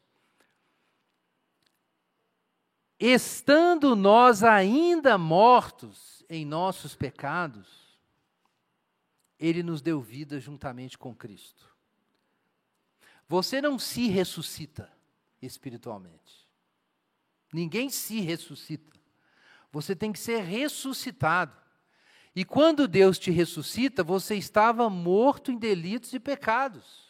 estando 3.00 3.96
nós 3.96 4.44
ainda 4.44 5.18
mortos 5.18 6.24
em 6.30 6.46
nossos 6.46 6.96
pecados, 6.96 7.98
Ele 9.40 9.64
nos 9.64 9.82
deu 9.82 10.02
vida 10.02 10.40
juntamente 10.40 10.98
com 10.98 11.16
Cristo. 11.16 11.68
Você 13.28 13.62
não 13.62 13.80
se 13.80 14.08
ressuscita 14.08 14.92
espiritualmente. 15.42 16.48
Ninguém 17.54 17.90
se 17.90 18.20
ressuscita. 18.20 19.00
Você 19.72 19.96
tem 19.96 20.12
que 20.12 20.20
ser 20.20 20.42
ressuscitado. 20.42 21.56
E 22.36 22.44
quando 22.44 22.88
Deus 22.88 23.18
te 23.18 23.32
ressuscita, 23.32 24.04
você 24.04 24.36
estava 24.36 24.90
morto 24.90 25.52
em 25.52 25.58
delitos 25.58 26.14
e 26.14 26.20
pecados. 26.20 27.09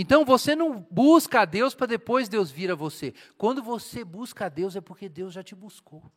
Então 0.00 0.24
você 0.24 0.56
não 0.56 0.80
busca 0.90 1.42
a 1.42 1.44
Deus 1.44 1.74
para 1.74 1.86
depois 1.86 2.26
Deus 2.26 2.50
vir 2.50 2.70
a 2.70 2.74
você. 2.74 3.12
Quando 3.36 3.62
você 3.62 4.02
busca 4.02 4.46
a 4.46 4.48
Deus 4.48 4.74
é 4.74 4.80
porque 4.80 5.10
Deus 5.10 5.34
já 5.34 5.42
te 5.42 5.54
buscou. 5.54 6.10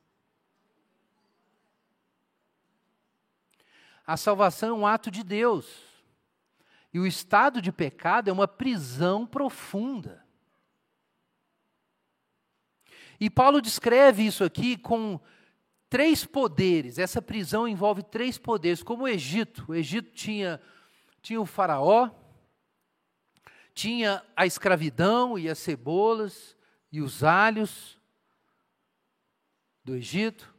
A 4.07 4.15
salvação 4.15 4.69
é 4.69 4.73
um 4.73 4.87
ato 4.87 5.11
de 5.11 5.21
Deus. 5.21 5.67
E 6.93 6.99
o 6.99 7.05
estado 7.05 7.61
de 7.61 7.73
pecado 7.73 8.29
é 8.29 8.31
uma 8.31 8.47
prisão 8.47 9.27
profunda. 9.27 10.25
E 13.19 13.29
Paulo 13.29 13.59
descreve 13.59 14.25
isso 14.25 14.45
aqui 14.45 14.77
com 14.77 15.19
três 15.89 16.23
poderes. 16.23 16.97
Essa 16.97 17.21
prisão 17.21 17.67
envolve 17.67 18.01
três 18.01 18.37
poderes, 18.37 18.81
como 18.81 19.03
o 19.03 19.09
Egito. 19.09 19.65
O 19.67 19.75
Egito 19.75 20.13
tinha, 20.13 20.61
tinha 21.21 21.41
o 21.41 21.45
faraó, 21.45 22.22
tinha 23.73 24.23
a 24.35 24.45
escravidão 24.45 25.37
e 25.37 25.49
as 25.49 25.59
cebolas 25.59 26.55
e 26.91 27.01
os 27.01 27.23
alhos 27.23 27.99
do 29.83 29.95
Egito. 29.95 30.53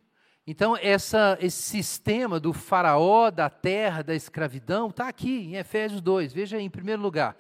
Então, 0.46 0.76
essa, 0.76 1.38
esse 1.40 1.62
sistema 1.62 2.38
do 2.38 2.52
faraó, 2.52 3.30
da 3.30 3.48
terra, 3.48 4.02
da 4.02 4.14
escravidão, 4.14 4.90
está 4.90 5.08
aqui 5.08 5.38
em 5.38 5.56
Efésios 5.56 6.02
2. 6.02 6.32
Veja 6.32 6.58
aí, 6.58 6.64
em 6.64 6.70
primeiro 6.70 7.00
lugar, 7.00 7.36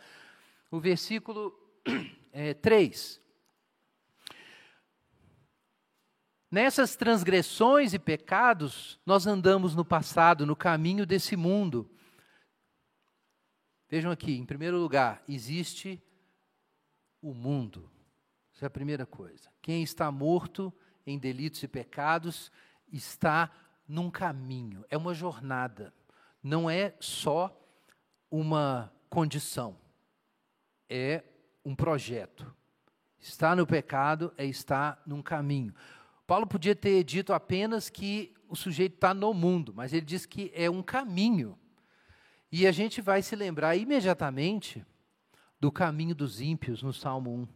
o 0.70 0.80
versículo 0.80 1.52
é, 2.32 2.54
3. 2.54 3.20
Nessas 6.50 6.96
transgressões 6.96 7.92
e 7.92 7.98
pecados, 7.98 8.98
nós 9.04 9.26
andamos 9.26 9.74
no 9.74 9.84
passado, 9.84 10.46
no 10.46 10.54
caminho 10.54 11.04
desse 11.04 11.36
mundo. 11.36 11.90
Vejam 13.94 14.10
aqui, 14.10 14.36
em 14.36 14.44
primeiro 14.44 14.76
lugar, 14.76 15.22
existe 15.28 16.02
o 17.22 17.32
mundo. 17.32 17.88
Essa 18.52 18.64
é 18.64 18.66
a 18.66 18.70
primeira 18.70 19.06
coisa. 19.06 19.48
Quem 19.62 19.84
está 19.84 20.10
morto 20.10 20.74
em 21.06 21.16
delitos 21.16 21.62
e 21.62 21.68
pecados 21.68 22.50
está 22.92 23.52
num 23.86 24.10
caminho, 24.10 24.84
é 24.90 24.96
uma 24.96 25.14
jornada, 25.14 25.94
não 26.42 26.68
é 26.68 26.96
só 26.98 27.56
uma 28.28 28.92
condição, 29.08 29.78
é 30.88 31.22
um 31.64 31.76
projeto. 31.76 32.52
Estar 33.20 33.54
no 33.54 33.64
pecado 33.64 34.34
é 34.36 34.44
estar 34.44 35.00
num 35.06 35.22
caminho. 35.22 35.72
Paulo 36.26 36.48
podia 36.48 36.74
ter 36.74 37.04
dito 37.04 37.32
apenas 37.32 37.88
que 37.88 38.34
o 38.48 38.56
sujeito 38.56 38.96
está 38.96 39.14
no 39.14 39.32
mundo, 39.32 39.72
mas 39.72 39.92
ele 39.92 40.04
diz 40.04 40.26
que 40.26 40.50
é 40.52 40.68
um 40.68 40.82
caminho. 40.82 41.56
E 42.56 42.68
a 42.68 42.70
gente 42.70 43.00
vai 43.00 43.20
se 43.20 43.34
lembrar 43.34 43.74
imediatamente 43.74 44.86
do 45.58 45.72
caminho 45.72 46.14
dos 46.14 46.40
ímpios 46.40 46.84
no 46.84 46.92
Salmo 46.92 47.34
1. 47.34 47.48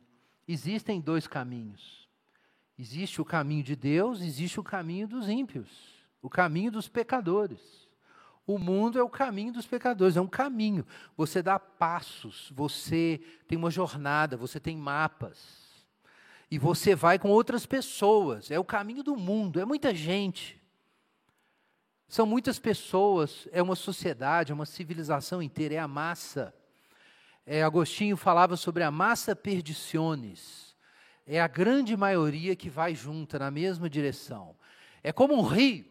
Existem 0.48 1.00
dois 1.00 1.24
caminhos. 1.28 2.08
Existe 2.76 3.22
o 3.22 3.24
caminho 3.24 3.62
de 3.62 3.76
Deus, 3.76 4.20
existe 4.20 4.58
o 4.58 4.64
caminho 4.64 5.06
dos 5.06 5.28
ímpios, 5.28 5.68
o 6.20 6.28
caminho 6.28 6.72
dos 6.72 6.88
pecadores. 6.88 7.60
O 8.44 8.58
mundo 8.58 8.98
é 8.98 9.02
o 9.04 9.08
caminho 9.08 9.52
dos 9.52 9.68
pecadores, 9.68 10.16
é 10.16 10.20
um 10.20 10.26
caminho. 10.26 10.84
Você 11.16 11.44
dá 11.44 11.60
passos, 11.60 12.50
você 12.52 13.20
tem 13.46 13.56
uma 13.56 13.70
jornada, 13.70 14.36
você 14.36 14.58
tem 14.58 14.76
mapas. 14.76 15.86
E 16.50 16.58
você 16.58 16.96
vai 16.96 17.20
com 17.20 17.28
outras 17.28 17.64
pessoas. 17.66 18.50
É 18.50 18.58
o 18.58 18.64
caminho 18.64 19.04
do 19.04 19.16
mundo, 19.16 19.60
é 19.60 19.64
muita 19.64 19.94
gente. 19.94 20.57
São 22.08 22.26
muitas 22.26 22.58
pessoas, 22.58 23.46
é 23.52 23.62
uma 23.62 23.76
sociedade, 23.76 24.50
é 24.50 24.54
uma 24.54 24.66
civilização 24.66 25.42
inteira, 25.42 25.74
é 25.74 25.78
a 25.78 25.86
massa. 25.86 26.54
É, 27.46 27.62
Agostinho 27.62 28.16
falava 28.16 28.56
sobre 28.56 28.82
a 28.82 28.90
massa 28.90 29.36
perdiciones 29.36 30.68
é 31.28 31.38
a 31.38 31.46
grande 31.46 31.94
maioria 31.94 32.56
que 32.56 32.70
vai 32.70 32.94
junta 32.94 33.38
na 33.38 33.50
mesma 33.50 33.90
direção. 33.90 34.56
É 35.04 35.12
como 35.12 35.34
um 35.34 35.42
rio. 35.42 35.84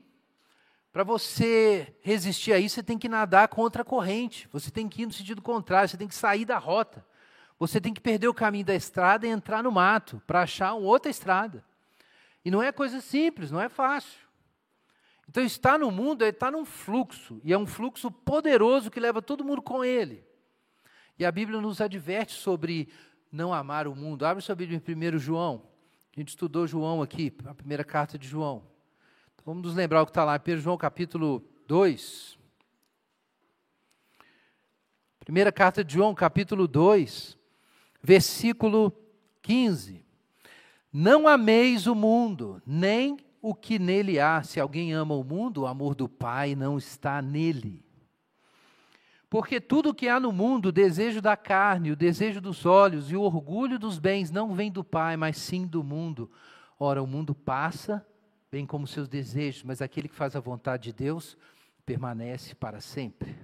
Para 0.91 1.03
você 1.03 1.95
resistir 2.01 2.53
a 2.53 2.57
isso, 2.57 2.75
você 2.75 2.83
tem 2.83 2.97
que 2.97 3.07
nadar 3.07 3.47
contra 3.47 3.83
a 3.83 3.85
corrente. 3.85 4.49
Você 4.51 4.71
tem 4.71 4.89
que 4.89 5.03
ir 5.03 5.05
no 5.05 5.13
sentido 5.13 5.39
contrário, 5.39 5.87
você 5.87 5.95
tem 5.95 6.07
que 6.07 6.15
sair 6.15 6.43
da 6.43 6.57
rota. 6.57 7.05
Você 7.59 7.79
tem 7.79 7.93
que 7.93 8.01
perder 8.01 8.27
o 8.27 8.33
caminho 8.33 8.65
da 8.65 8.73
estrada 8.73 9.27
e 9.27 9.29
entrar 9.29 9.61
no 9.61 9.71
mato 9.71 10.19
para 10.25 10.41
achar 10.41 10.73
uma 10.73 10.87
outra 10.87 11.11
estrada. 11.11 11.63
E 12.43 12.49
não 12.49 12.63
é 12.63 12.71
coisa 12.71 12.99
simples, 12.99 13.51
não 13.51 13.61
é 13.61 13.69
fácil. 13.69 14.26
Então, 15.29 15.43
estar 15.43 15.77
no 15.77 15.91
mundo 15.91 16.23
é 16.23 16.29
estar 16.29 16.51
num 16.51 16.63
fluxo, 16.63 17.41
e 17.43 17.51
é 17.51 17.57
um 17.57 17.67
fluxo 17.67 18.09
poderoso 18.09 18.89
que 18.89 18.99
leva 18.99 19.21
todo 19.21 19.43
mundo 19.43 19.61
com 19.61 19.83
ele. 19.83 20.23
E 21.19 21.25
a 21.25 21.31
Bíblia 21.31 21.59
nos 21.59 21.81
adverte 21.81 22.33
sobre 22.33 22.87
não 23.31 23.53
amar 23.53 23.87
o 23.87 23.95
mundo. 23.95 24.25
Abre 24.25 24.41
sua 24.41 24.55
Bíblia 24.55 24.81
em 24.85 25.15
1 25.15 25.17
João. 25.17 25.63
A 26.15 26.19
gente 26.19 26.29
estudou 26.29 26.65
João 26.65 27.01
aqui, 27.01 27.35
a 27.45 27.53
primeira 27.53 27.83
carta 27.83 28.17
de 28.17 28.27
João. 28.27 28.63
Então, 29.33 29.45
vamos 29.45 29.63
nos 29.63 29.75
lembrar 29.75 30.01
o 30.01 30.05
que 30.05 30.11
está 30.11 30.23
lá, 30.23 30.39
1 30.39 30.57
João 30.57 30.77
capítulo 30.77 31.43
2. 31.67 32.37
Primeira 35.19 35.51
carta 35.51 35.83
de 35.83 35.93
João, 35.93 36.15
capítulo 36.15 36.69
2, 36.69 37.37
versículo 38.01 38.93
15. 39.41 40.05
Não 40.91 41.27
ameis 41.27 41.85
o 41.85 41.93
mundo, 41.93 42.61
nem 42.65 43.17
o 43.49 43.55
que 43.55 43.79
nele 43.79 44.19
há. 44.19 44.43
Se 44.43 44.59
alguém 44.59 44.93
ama 44.93 45.15
o 45.15 45.23
mundo, 45.23 45.61
o 45.61 45.67
amor 45.67 45.95
do 45.95 46.09
Pai 46.09 46.55
não 46.55 46.77
está 46.77 47.21
nele. 47.21 47.85
Porque 49.29 49.59
tudo 49.59 49.93
que 49.93 50.07
há 50.07 50.19
no 50.19 50.31
mundo, 50.31 50.67
o 50.67 50.71
desejo 50.71 51.21
da 51.21 51.35
carne, 51.35 51.91
o 51.91 51.95
desejo 51.95 52.39
dos 52.39 52.65
olhos 52.65 53.11
e 53.11 53.15
o 53.15 53.21
orgulho 53.21 53.77
dos 53.77 53.99
bens 53.99 54.31
não 54.31 54.53
vem 54.53 54.71
do 54.71 54.83
Pai, 54.83 55.17
mas 55.17 55.37
sim 55.37 55.65
do 55.65 55.83
mundo. 55.83 56.31
Ora, 56.79 57.01
o 57.01 57.07
mundo 57.07 57.35
passa, 57.35 58.05
bem 58.51 58.65
como 58.65 58.87
seus 58.87 59.07
desejos, 59.07 59.63
mas 59.63 59.81
aquele 59.81 60.07
que 60.07 60.15
faz 60.15 60.35
a 60.35 60.39
vontade 60.39 60.83
de 60.83 60.93
Deus 60.93 61.37
permanece 61.85 62.55
para 62.55 62.79
sempre. 62.79 63.35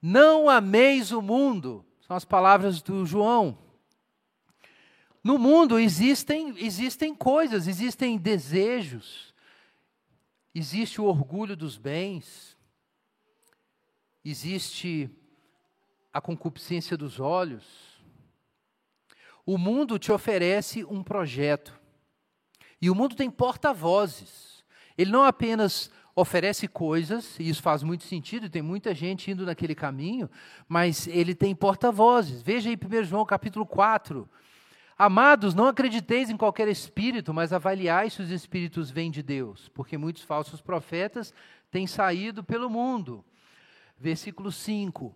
Não 0.00 0.48
ameis 0.48 1.12
o 1.12 1.20
mundo, 1.20 1.84
são 2.00 2.16
as 2.16 2.24
palavras 2.24 2.80
do 2.80 3.04
João. 3.04 3.58
No 5.28 5.36
mundo 5.36 5.78
existem, 5.78 6.54
existem 6.56 7.14
coisas, 7.14 7.68
existem 7.68 8.16
desejos, 8.16 9.34
existe 10.54 11.02
o 11.02 11.04
orgulho 11.04 11.54
dos 11.54 11.76
bens, 11.76 12.56
existe 14.24 15.10
a 16.10 16.18
concupiscência 16.18 16.96
dos 16.96 17.20
olhos. 17.20 17.62
O 19.44 19.58
mundo 19.58 19.98
te 19.98 20.10
oferece 20.10 20.82
um 20.82 21.02
projeto. 21.02 21.78
E 22.80 22.88
o 22.88 22.94
mundo 22.94 23.14
tem 23.14 23.30
porta-vozes. 23.30 24.64
Ele 24.96 25.10
não 25.10 25.24
apenas 25.24 25.92
oferece 26.16 26.66
coisas, 26.66 27.38
e 27.38 27.50
isso 27.50 27.60
faz 27.60 27.82
muito 27.82 28.04
sentido, 28.04 28.48
tem 28.48 28.62
muita 28.62 28.94
gente 28.94 29.30
indo 29.30 29.44
naquele 29.44 29.74
caminho, 29.74 30.30
mas 30.66 31.06
ele 31.06 31.34
tem 31.34 31.54
porta-vozes. 31.54 32.40
Veja 32.40 32.70
aí 32.70 32.78
1 32.82 33.04
João 33.04 33.26
capítulo 33.26 33.66
4. 33.66 34.26
Amados, 34.98 35.54
não 35.54 35.68
acrediteis 35.68 36.28
em 36.28 36.36
qualquer 36.36 36.66
espírito, 36.66 37.32
mas 37.32 37.52
avaliai 37.52 38.10
se 38.10 38.20
os 38.20 38.30
espíritos 38.30 38.90
vêm 38.90 39.12
de 39.12 39.22
Deus, 39.22 39.68
porque 39.68 39.96
muitos 39.96 40.24
falsos 40.24 40.60
profetas 40.60 41.32
têm 41.70 41.86
saído 41.86 42.42
pelo 42.42 42.68
mundo. 42.68 43.24
Versículo 43.96 44.50
5: 44.50 45.14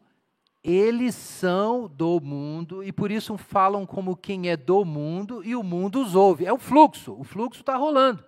eles 0.63 1.17
são 1.17 1.89
do 1.89 2.21
mundo 2.21 2.85
e 2.85 2.93
por 2.93 3.11
isso 3.11 3.37
falam 3.37 3.85
como 3.85 4.17
quem 4.17 4.49
é 4.49 4.57
do 4.57 4.85
mundo 4.85 5.43
e 5.45 5.57
o 5.57 5.63
mundo 5.63 6.01
os 6.01 6.15
ouve. 6.15 6.47
É 6.47 6.53
o 6.53 6.59
fluxo, 6.59 7.17
o 7.19 7.25
fluxo 7.25 7.61
está 7.61 7.77
rolando. 7.77 8.25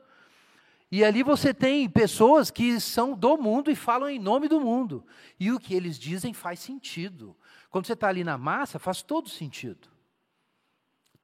E 0.90 1.04
ali 1.04 1.22
você 1.22 1.54
tem 1.54 1.88
pessoas 1.88 2.50
que 2.50 2.80
são 2.80 3.16
do 3.16 3.36
mundo 3.36 3.70
e 3.70 3.76
falam 3.76 4.08
em 4.08 4.18
nome 4.18 4.48
do 4.48 4.60
mundo. 4.60 5.04
E 5.38 5.52
o 5.52 5.60
que 5.60 5.74
eles 5.74 5.96
dizem 5.96 6.32
faz 6.34 6.58
sentido. 6.58 7.36
Quando 7.70 7.86
você 7.86 7.92
está 7.92 8.08
ali 8.08 8.24
na 8.24 8.36
massa, 8.36 8.80
faz 8.80 9.02
todo 9.02 9.28
sentido. 9.28 9.93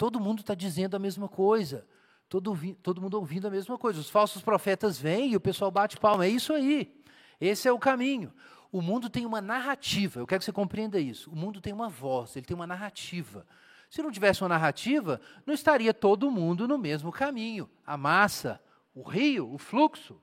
Todo 0.00 0.18
mundo 0.18 0.40
está 0.40 0.54
dizendo 0.54 0.94
a 0.94 0.98
mesma 0.98 1.28
coisa. 1.28 1.86
Todo, 2.26 2.58
todo 2.82 3.02
mundo 3.02 3.18
ouvindo 3.18 3.48
a 3.48 3.50
mesma 3.50 3.76
coisa. 3.76 4.00
Os 4.00 4.08
falsos 4.08 4.40
profetas 4.40 4.98
vêm 4.98 5.32
e 5.32 5.36
o 5.36 5.40
pessoal 5.40 5.70
bate 5.70 5.98
palma. 5.98 6.24
É 6.24 6.28
isso 6.30 6.54
aí. 6.54 6.90
Esse 7.38 7.68
é 7.68 7.72
o 7.72 7.78
caminho. 7.78 8.32
O 8.72 8.80
mundo 8.80 9.10
tem 9.10 9.26
uma 9.26 9.42
narrativa, 9.42 10.18
eu 10.18 10.26
quero 10.26 10.38
que 10.38 10.46
você 10.46 10.52
compreenda 10.52 10.98
isso. 10.98 11.30
O 11.30 11.36
mundo 11.36 11.60
tem 11.60 11.70
uma 11.70 11.90
voz, 11.90 12.34
ele 12.34 12.46
tem 12.46 12.54
uma 12.54 12.66
narrativa. 12.66 13.46
Se 13.90 14.02
não 14.02 14.10
tivesse 14.10 14.40
uma 14.40 14.48
narrativa, 14.48 15.20
não 15.44 15.52
estaria 15.52 15.92
todo 15.92 16.30
mundo 16.30 16.66
no 16.66 16.78
mesmo 16.78 17.12
caminho. 17.12 17.68
A 17.86 17.98
massa, 17.98 18.58
o 18.94 19.02
rio, 19.02 19.52
o 19.52 19.58
fluxo. 19.58 20.18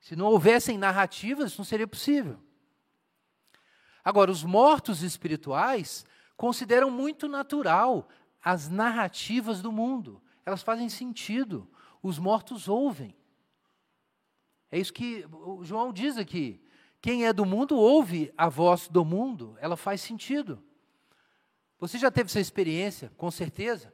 Se 0.00 0.16
não 0.16 0.26
houvessem 0.26 0.76
narrativas, 0.76 1.52
isso 1.52 1.60
não 1.60 1.64
seria 1.64 1.86
possível. 1.86 2.40
Agora, 4.04 4.32
os 4.32 4.42
mortos 4.42 5.04
espirituais 5.04 6.04
consideram 6.36 6.90
muito 6.90 7.28
natural 7.28 8.08
as 8.44 8.68
narrativas 8.68 9.62
do 9.62 9.72
mundo. 9.72 10.22
Elas 10.44 10.62
fazem 10.62 10.90
sentido. 10.90 11.66
Os 12.02 12.18
mortos 12.18 12.68
ouvem. 12.68 13.16
É 14.70 14.78
isso 14.78 14.92
que 14.92 15.24
João 15.62 15.92
diz 15.92 16.18
aqui. 16.18 16.60
Quem 17.00 17.24
é 17.24 17.32
do 17.32 17.46
mundo 17.46 17.76
ouve 17.76 18.32
a 18.36 18.48
voz 18.48 18.88
do 18.88 19.04
mundo, 19.04 19.56
ela 19.60 19.76
faz 19.76 20.00
sentido. 20.00 20.62
Você 21.78 21.98
já 21.98 22.10
teve 22.10 22.28
essa 22.28 22.40
experiência, 22.40 23.12
com 23.16 23.30
certeza, 23.30 23.92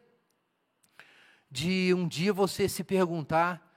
de 1.50 1.92
um 1.94 2.06
dia 2.06 2.32
você 2.32 2.68
se 2.68 2.82
perguntar: 2.82 3.68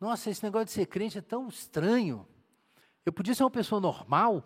nossa, 0.00 0.30
esse 0.30 0.42
negócio 0.42 0.66
de 0.66 0.72
ser 0.72 0.86
crente 0.86 1.18
é 1.18 1.22
tão 1.22 1.48
estranho. 1.48 2.26
Eu 3.04 3.12
podia 3.12 3.34
ser 3.34 3.42
uma 3.42 3.50
pessoa 3.50 3.80
normal? 3.80 4.44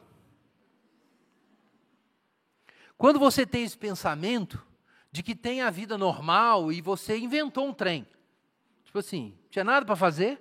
Quando 2.96 3.18
você 3.18 3.44
tem 3.44 3.64
esse 3.64 3.76
pensamento 3.76 4.64
de 5.12 5.22
que 5.22 5.34
tem 5.34 5.60
a 5.60 5.70
vida 5.70 5.96
normal 5.96 6.72
e 6.72 6.80
você 6.80 7.16
inventou 7.16 7.68
um 7.68 7.74
trem, 7.74 8.06
tipo 8.84 8.98
assim, 8.98 9.38
tinha 9.50 9.62
nada 9.62 9.86
para 9.86 9.94
fazer, 9.94 10.40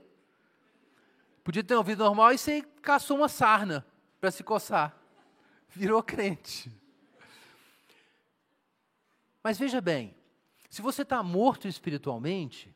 Podia 1.43 1.63
ter 1.63 1.73
uma 1.73 1.84
vida 1.84 2.03
normal 2.03 2.34
e 2.34 2.38
você 2.38 2.62
caçou 2.81 3.17
uma 3.17 3.27
sarna 3.27 3.86
para 4.19 4.29
se 4.29 4.43
coçar. 4.43 4.95
Virou 5.69 6.03
crente. 6.03 6.71
Mas 9.43 9.57
veja 9.57 9.81
bem, 9.81 10.15
se 10.69 10.81
você 10.81 11.01
está 11.01 11.23
morto 11.23 11.67
espiritualmente, 11.67 12.73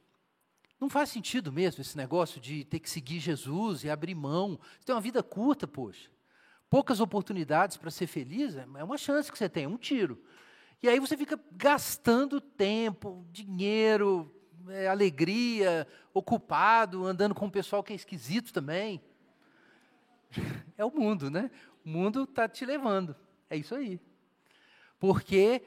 não 0.80 0.90
faz 0.90 1.10
sentido 1.10 1.52
mesmo 1.52 1.82
esse 1.82 1.96
negócio 1.96 2.42
de 2.42 2.64
ter 2.64 2.80
que 2.80 2.90
seguir 2.90 3.20
Jesus 3.20 3.84
e 3.84 3.90
abrir 3.90 4.16
mão. 4.16 4.60
Você 4.80 4.88
tem 4.88 4.96
uma 4.96 5.02
vida 5.02 5.22
curta, 5.22 5.68
poxa. 5.68 6.10
Poucas 6.68 7.00
oportunidades 7.00 7.78
para 7.78 7.92
ser 7.92 8.08
feliz, 8.08 8.56
é 8.56 8.84
uma 8.84 8.98
chance 8.98 9.32
que 9.32 9.38
você 9.38 9.48
tem, 9.48 9.68
um 9.68 9.78
tiro. 9.78 10.20
E 10.86 10.90
aí 10.90 11.00
você 11.00 11.18
fica 11.18 11.40
gastando 11.54 12.40
tempo, 12.40 13.26
dinheiro, 13.32 14.32
é, 14.70 14.88
alegria, 14.88 15.88
ocupado, 16.14 17.08
andando 17.08 17.34
com 17.34 17.48
um 17.48 17.50
pessoal 17.50 17.84
que 17.84 17.92
é 17.92 17.96
esquisito 17.96 18.54
também. 18.54 19.02
É 20.78 20.86
o 20.86 20.92
mundo, 20.92 21.32
né? 21.32 21.50
O 21.84 21.90
mundo 21.90 22.26
está 22.26 22.48
te 22.48 22.66
levando. 22.66 23.16
É 23.50 23.58
isso 23.58 23.74
aí. 23.74 24.00
Porque 25.00 25.64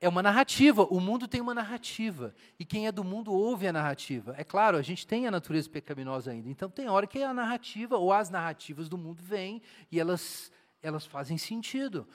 é 0.00 0.08
uma 0.08 0.22
narrativa, 0.22 0.84
o 0.84 1.00
mundo 1.00 1.26
tem 1.26 1.40
uma 1.40 1.54
narrativa. 1.54 2.32
E 2.56 2.64
quem 2.64 2.86
é 2.86 2.92
do 2.92 3.02
mundo 3.02 3.32
ouve 3.32 3.66
a 3.66 3.72
narrativa. 3.72 4.32
É 4.38 4.44
claro, 4.44 4.76
a 4.76 4.82
gente 4.82 5.04
tem 5.08 5.26
a 5.26 5.30
natureza 5.30 5.68
pecaminosa 5.68 6.30
ainda. 6.30 6.48
Então 6.48 6.70
tem 6.70 6.88
hora 6.88 7.06
que 7.06 7.20
a 7.20 7.34
narrativa, 7.34 7.96
ou 7.96 8.12
as 8.12 8.30
narrativas 8.30 8.88
do 8.88 8.96
mundo 8.96 9.20
vêm 9.24 9.60
e 9.90 9.98
elas, 9.98 10.52
elas 10.80 11.04
fazem 11.04 11.36
sentido. 11.36 12.06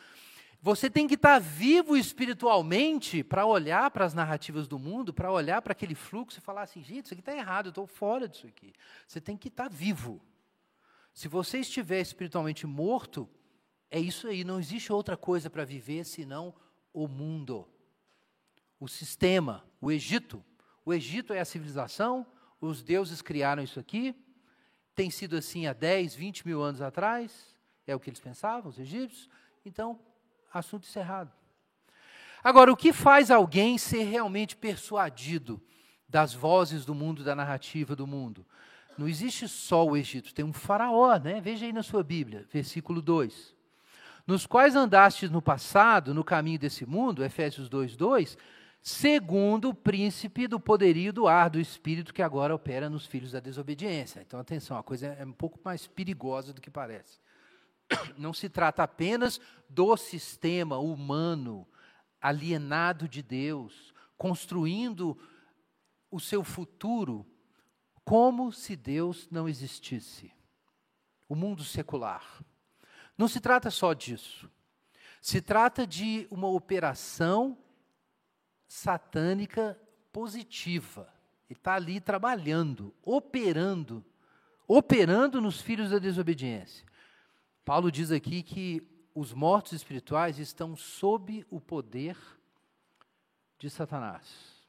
Você 0.67 0.89
tem 0.89 1.07
que 1.07 1.13
estar 1.13 1.39
vivo 1.39 1.95
espiritualmente 1.95 3.23
para 3.23 3.45
olhar 3.45 3.89
para 3.89 4.03
as 4.03 4.13
narrativas 4.13 4.67
do 4.67 4.77
mundo, 4.77 5.13
para 5.13 5.31
olhar 5.31 5.61
para 5.61 5.71
aquele 5.71 5.95
fluxo 5.95 6.39
e 6.39 6.41
falar 6.41 6.63
assim: 6.63 6.83
gente, 6.83 7.05
isso 7.05 7.13
aqui 7.13 7.21
está 7.21 7.33
errado, 7.33 7.67
eu 7.67 7.69
estou 7.69 7.87
fora 7.87 8.27
disso 8.27 8.47
aqui. 8.47 8.73
Você 9.07 9.21
tem 9.21 9.37
que 9.37 9.47
estar 9.47 9.69
vivo. 9.69 10.21
Se 11.13 11.29
você 11.29 11.59
estiver 11.59 12.01
espiritualmente 12.01 12.67
morto, 12.67 13.29
é 13.89 13.97
isso 13.97 14.27
aí, 14.27 14.43
não 14.43 14.59
existe 14.59 14.91
outra 14.91 15.15
coisa 15.15 15.49
para 15.49 15.63
viver 15.63 16.03
senão 16.03 16.53
o 16.91 17.07
mundo, 17.07 17.65
o 18.77 18.89
sistema, 18.89 19.63
o 19.79 19.89
Egito. 19.89 20.43
O 20.83 20.93
Egito 20.93 21.31
é 21.31 21.39
a 21.39 21.45
civilização, 21.45 22.27
os 22.59 22.83
deuses 22.83 23.21
criaram 23.21 23.63
isso 23.63 23.79
aqui, 23.79 24.13
tem 24.93 25.09
sido 25.09 25.37
assim 25.37 25.65
há 25.65 25.71
10, 25.71 26.13
20 26.13 26.45
mil 26.45 26.61
anos 26.61 26.81
atrás, 26.81 27.55
é 27.87 27.95
o 27.95 27.99
que 28.01 28.09
eles 28.09 28.19
pensavam, 28.19 28.69
os 28.69 28.77
egípcios. 28.77 29.29
Então, 29.63 29.97
assunto 30.53 30.87
encerrado. 30.87 31.31
Agora, 32.43 32.71
o 32.71 32.77
que 32.77 32.93
faz 32.93 33.29
alguém 33.31 33.77
ser 33.77 34.03
realmente 34.03 34.55
persuadido 34.55 35.61
das 36.07 36.33
vozes 36.33 36.85
do 36.85 36.95
mundo, 36.95 37.23
da 37.23 37.35
narrativa 37.35 37.95
do 37.95 38.07
mundo? 38.07 38.45
Não 38.97 39.07
existe 39.07 39.47
só 39.47 39.85
o 39.85 39.95
Egito, 39.95 40.33
tem 40.33 40.43
um 40.43 40.53
faraó, 40.53 41.17
né? 41.17 41.39
Veja 41.39 41.65
aí 41.65 41.73
na 41.73 41.83
sua 41.83 42.03
Bíblia, 42.03 42.45
versículo 42.51 43.01
2. 43.01 43.55
Nos 44.25 44.45
quais 44.45 44.75
andastes 44.75 45.29
no 45.29 45.41
passado, 45.41 46.13
no 46.13 46.23
caminho 46.23 46.59
desse 46.59 46.85
mundo, 46.85 47.23
Efésios 47.23 47.69
2, 47.69 47.95
2, 47.95 48.37
segundo 48.81 49.69
o 49.69 49.73
príncipe 49.73 50.47
do 50.47 50.59
poderio 50.59 51.13
do 51.13 51.27
ar, 51.27 51.49
do 51.49 51.59
espírito 51.59 52.13
que 52.13 52.21
agora 52.21 52.55
opera 52.55 52.89
nos 52.89 53.05
filhos 53.05 53.31
da 53.31 53.39
desobediência. 53.39 54.21
Então, 54.25 54.39
atenção, 54.39 54.77
a 54.77 54.83
coisa 54.83 55.07
é 55.07 55.25
um 55.25 55.31
pouco 55.31 55.59
mais 55.63 55.87
perigosa 55.87 56.51
do 56.51 56.59
que 56.59 56.69
parece. 56.69 57.19
Não 58.17 58.33
se 58.33 58.49
trata 58.49 58.83
apenas 58.83 59.39
do 59.69 59.95
sistema 59.95 60.77
humano 60.77 61.67
alienado 62.21 63.07
de 63.07 63.21
Deus, 63.21 63.93
construindo 64.17 65.17
o 66.09 66.19
seu 66.19 66.43
futuro 66.43 67.25
como 68.03 68.51
se 68.51 68.75
Deus 68.75 69.27
não 69.29 69.47
existisse. 69.47 70.33
O 71.27 71.35
mundo 71.35 71.63
secular. 71.63 72.41
Não 73.17 73.27
se 73.27 73.39
trata 73.41 73.69
só 73.69 73.93
disso. 73.93 74.49
Se 75.21 75.41
trata 75.41 75.85
de 75.85 76.27
uma 76.31 76.47
operação 76.47 77.57
satânica 78.67 79.79
positiva. 80.11 81.13
Ele 81.49 81.57
está 81.59 81.75
ali 81.75 81.99
trabalhando, 81.99 82.93
operando, 83.03 84.05
operando 84.67 85.41
nos 85.41 85.59
filhos 85.59 85.89
da 85.89 85.99
desobediência. 85.99 86.85
Paulo 87.67 87.91
diz 87.91 88.13
aqui 88.13 88.43
que 88.43 88.81
os 89.13 89.33
mortos 89.33 89.73
espirituais 89.73 90.39
estão 90.39 90.73
sob 90.77 91.45
o 91.49 91.59
poder 91.59 92.15
de 93.59 93.69
Satanás. 93.69 94.65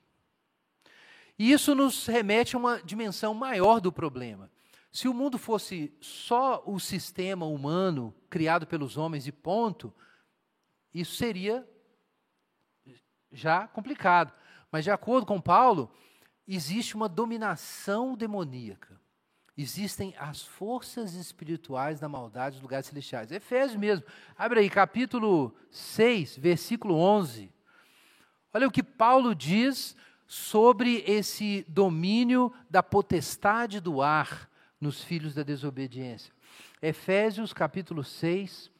E 1.38 1.52
isso 1.52 1.76
nos 1.76 2.06
remete 2.06 2.56
a 2.56 2.58
uma 2.58 2.82
dimensão 2.82 3.32
maior 3.34 3.80
do 3.80 3.92
problema. 3.92 4.50
Se 4.90 5.06
o 5.06 5.14
mundo 5.14 5.38
fosse 5.38 5.96
só 6.00 6.60
o 6.66 6.80
sistema 6.80 7.46
humano 7.46 8.12
criado 8.28 8.66
pelos 8.66 8.96
homens 8.96 9.28
e 9.28 9.30
ponto, 9.30 9.94
isso 10.92 11.14
seria 11.14 11.64
já 13.30 13.68
complicado. 13.68 14.32
Mas, 14.72 14.82
de 14.82 14.90
acordo 14.90 15.24
com 15.24 15.40
Paulo, 15.40 15.88
existe 16.48 16.96
uma 16.96 17.08
dominação 17.08 18.16
demoníaca 18.16 18.97
existem 19.58 20.14
as 20.16 20.42
forças 20.42 21.14
espirituais 21.14 21.98
da 21.98 22.08
maldade 22.08 22.54
dos 22.54 22.62
lugares 22.62 22.86
celestiais. 22.86 23.32
Efésios 23.32 23.76
mesmo. 23.76 24.06
Abre 24.36 24.60
aí, 24.60 24.70
capítulo 24.70 25.52
6, 25.68 26.38
versículo 26.38 26.94
11. 26.94 27.50
Olha 28.54 28.68
o 28.68 28.70
que 28.70 28.84
Paulo 28.84 29.34
diz 29.34 29.96
sobre 30.28 31.02
esse 31.04 31.66
domínio 31.68 32.54
da 32.70 32.84
potestade 32.84 33.80
do 33.80 34.00
ar 34.00 34.48
nos 34.80 35.02
filhos 35.02 35.34
da 35.34 35.42
desobediência. 35.42 36.32
Efésios 36.80 37.52
capítulo 37.52 38.04
6, 38.04 38.70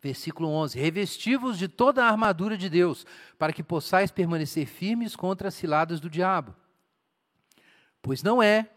versículo 0.00 0.48
11: 0.48 0.78
Revestivos 0.80 1.58
de 1.58 1.68
toda 1.68 2.04
a 2.04 2.08
armadura 2.08 2.56
de 2.56 2.70
Deus, 2.70 3.04
para 3.38 3.52
que 3.52 3.62
possais 3.62 4.10
permanecer 4.10 4.66
firmes 4.66 5.14
contra 5.14 5.48
as 5.48 5.54
ciladas 5.54 6.00
do 6.00 6.08
diabo. 6.08 6.56
Pois 8.00 8.22
não 8.22 8.42
é 8.42 8.70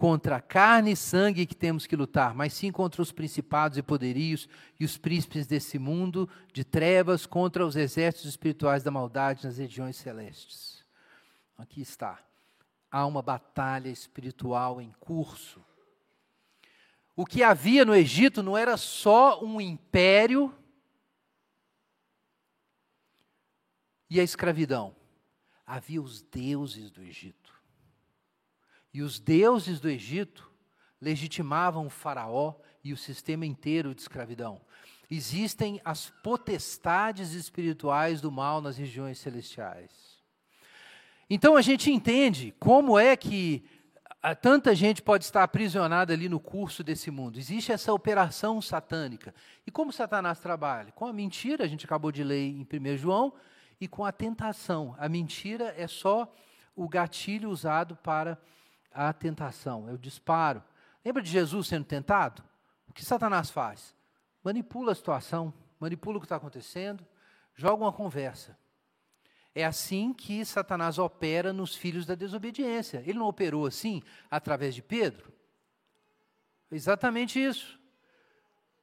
contra 0.00 0.40
carne 0.40 0.92
e 0.92 0.96
sangue 0.96 1.44
que 1.44 1.54
temos 1.54 1.86
que 1.86 1.94
lutar, 1.94 2.34
mas 2.34 2.54
sim 2.54 2.72
contra 2.72 3.02
os 3.02 3.12
principados 3.12 3.76
e 3.76 3.82
poderios 3.82 4.48
e 4.80 4.84
os 4.86 4.96
príncipes 4.96 5.46
desse 5.46 5.78
mundo 5.78 6.26
de 6.54 6.64
trevas, 6.64 7.26
contra 7.26 7.66
os 7.66 7.76
exércitos 7.76 8.30
espirituais 8.30 8.82
da 8.82 8.90
maldade 8.90 9.44
nas 9.44 9.58
regiões 9.58 9.96
celestes. 9.96 10.82
Aqui 11.58 11.82
está. 11.82 12.18
Há 12.90 13.04
uma 13.04 13.20
batalha 13.20 13.90
espiritual 13.90 14.80
em 14.80 14.90
curso. 14.98 15.62
O 17.14 17.26
que 17.26 17.42
havia 17.42 17.84
no 17.84 17.94
Egito 17.94 18.42
não 18.42 18.56
era 18.56 18.78
só 18.78 19.44
um 19.44 19.60
império 19.60 20.50
e 24.08 24.18
a 24.18 24.22
escravidão? 24.24 24.96
Havia 25.66 26.00
os 26.00 26.22
deuses 26.22 26.90
do 26.90 27.02
Egito. 27.02 27.59
E 28.92 29.02
os 29.02 29.20
deuses 29.20 29.80
do 29.80 29.88
Egito 29.88 30.50
legitimavam 31.00 31.86
o 31.86 31.90
faraó 31.90 32.54
e 32.82 32.92
o 32.92 32.96
sistema 32.96 33.46
inteiro 33.46 33.94
de 33.94 34.00
escravidão. 34.00 34.60
Existem 35.10 35.80
as 35.84 36.10
potestades 36.22 37.32
espirituais 37.32 38.20
do 38.20 38.30
mal 38.30 38.60
nas 38.60 38.76
regiões 38.76 39.18
celestiais. 39.18 40.20
Então 41.28 41.56
a 41.56 41.62
gente 41.62 41.90
entende 41.90 42.54
como 42.58 42.98
é 42.98 43.16
que 43.16 43.64
tanta 44.42 44.74
gente 44.74 45.00
pode 45.00 45.24
estar 45.24 45.42
aprisionada 45.42 46.12
ali 46.12 46.28
no 46.28 46.38
curso 46.38 46.84
desse 46.84 47.10
mundo. 47.10 47.38
Existe 47.38 47.72
essa 47.72 47.92
operação 47.92 48.60
satânica. 48.60 49.34
E 49.66 49.70
como 49.70 49.92
Satanás 49.92 50.38
trabalha? 50.40 50.92
Com 50.92 51.06
a 51.06 51.12
mentira, 51.12 51.64
a 51.64 51.68
gente 51.68 51.86
acabou 51.86 52.12
de 52.12 52.22
ler 52.22 52.48
em 52.48 52.66
1 52.66 52.96
João, 52.96 53.32
e 53.80 53.88
com 53.88 54.04
a 54.04 54.12
tentação. 54.12 54.94
A 54.98 55.08
mentira 55.08 55.74
é 55.76 55.86
só 55.86 56.30
o 56.76 56.88
gatilho 56.88 57.48
usado 57.48 57.96
para 57.96 58.38
a 58.92 59.12
tentação, 59.12 59.88
é 59.88 59.92
o 59.92 59.98
disparo. 59.98 60.62
Lembra 61.04 61.22
de 61.22 61.30
Jesus 61.30 61.68
sendo 61.68 61.84
tentado? 61.84 62.42
O 62.88 62.92
que 62.92 63.04
Satanás 63.04 63.50
faz? 63.50 63.94
Manipula 64.42 64.92
a 64.92 64.94
situação, 64.94 65.52
manipula 65.78 66.16
o 66.16 66.20
que 66.20 66.26
está 66.26 66.36
acontecendo, 66.36 67.06
joga 67.54 67.84
uma 67.84 67.92
conversa. 67.92 68.58
É 69.54 69.64
assim 69.64 70.12
que 70.12 70.44
Satanás 70.44 70.98
opera 70.98 71.52
nos 71.52 71.74
filhos 71.74 72.06
da 72.06 72.14
desobediência. 72.14 73.02
Ele 73.06 73.18
não 73.18 73.26
operou 73.26 73.66
assim 73.66 74.02
através 74.30 74.74
de 74.74 74.82
Pedro? 74.82 75.32
Exatamente 76.70 77.42
isso. 77.42 77.78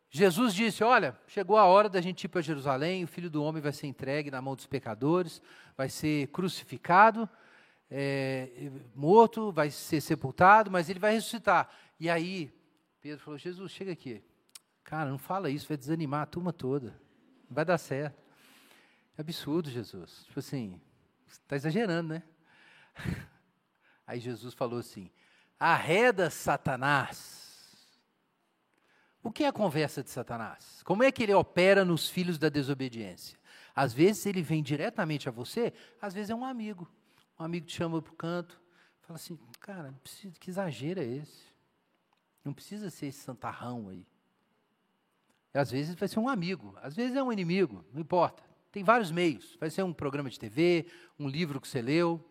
Jesus 0.10 0.54
disse: 0.54 0.84
Olha, 0.84 1.18
chegou 1.28 1.58
a 1.58 1.66
hora 1.66 1.90
da 1.90 2.02
gente 2.02 2.26
ir 2.26 2.28
para 2.28 2.42
Jerusalém, 2.42 3.04
o 3.04 3.08
filho 3.08 3.30
do 3.30 3.44
homem 3.44 3.62
vai 3.62 3.72
ser 3.72 3.88
entregue 3.88 4.32
na 4.32 4.42
mão 4.42 4.56
dos 4.56 4.66
pecadores, 4.66 5.42
vai 5.76 5.90
ser 5.90 6.28
crucificado, 6.28 7.30
é, 7.90 8.72
morto, 8.96 9.52
vai 9.52 9.70
ser 9.70 10.02
sepultado, 10.02 10.70
mas 10.70 10.90
ele 10.90 11.00
vai 11.00 11.14
ressuscitar. 11.14 11.70
E 12.00 12.10
aí, 12.10 12.54
Pedro 13.02 13.24
falou: 13.24 13.38
Jesus, 13.38 13.72
chega 13.72 13.92
aqui. 13.92 14.24
Cara, 14.84 15.10
não 15.10 15.18
fala 15.18 15.50
isso, 15.50 15.68
vai 15.68 15.78
desanimar 15.78 16.24
a 16.24 16.26
turma 16.26 16.54
toda. 16.54 16.90
Não 17.50 17.56
vai 17.56 17.66
dar 17.66 17.78
certo. 17.78 18.22
É 19.18 19.22
absurdo, 19.22 19.70
Jesus. 19.70 20.24
Tipo 20.26 20.40
assim, 20.40 20.80
está 21.28 21.56
exagerando, 21.56 22.14
né? 22.14 22.24
Aí 24.06 24.20
Jesus 24.20 24.54
falou 24.54 24.80
assim: 24.80 25.10
arreda 25.60 26.30
Satanás 26.30 27.38
o 29.28 29.32
que 29.32 29.44
é 29.44 29.48
a 29.48 29.52
conversa 29.52 30.02
de 30.02 30.10
Satanás? 30.10 30.82
Como 30.86 31.04
é 31.04 31.12
que 31.12 31.22
ele 31.22 31.34
opera 31.34 31.84
nos 31.84 32.10
filhos 32.10 32.38
da 32.38 32.48
desobediência? 32.48 33.38
Às 33.76 33.94
vezes 33.94 34.26
ele 34.26 34.42
vem 34.42 34.64
diretamente 34.64 35.28
a 35.28 35.32
você, 35.34 35.74
às 36.02 36.14
vezes 36.14 36.30
é 36.30 36.36
um 36.36 36.46
amigo. 36.46 36.90
Um 37.40 37.44
amigo 37.44 37.66
te 37.66 37.76
chama 37.76 38.02
para 38.02 38.12
o 38.12 38.16
canto, 38.16 38.60
fala 39.02 39.18
assim, 39.18 39.38
cara, 39.60 39.94
precisa, 40.04 40.34
que 40.40 40.50
exagero 40.50 41.00
é 41.00 41.06
esse? 41.06 41.46
Não 42.44 42.54
precisa 42.54 42.90
ser 42.90 43.08
esse 43.08 43.20
santarrão 43.20 43.90
aí. 43.90 44.06
E 45.54 45.58
às 45.58 45.72
vezes 45.72 45.96
vai 45.96 46.08
ser 46.08 46.20
um 46.20 46.30
amigo, 46.30 46.76
às 46.82 46.96
vezes 46.96 47.16
é 47.16 47.24
um 47.24 47.32
inimigo, 47.32 47.86
não 47.94 48.02
importa. 48.02 48.44
Tem 48.72 48.84
vários 48.84 49.12
meios. 49.12 49.58
Vai 49.60 49.70
ser 49.70 49.84
um 49.84 49.94
programa 49.94 50.30
de 50.30 50.40
TV, 50.40 50.88
um 51.18 51.28
livro 51.28 51.60
que 51.60 51.68
você 51.68 51.82
leu, 51.82 52.24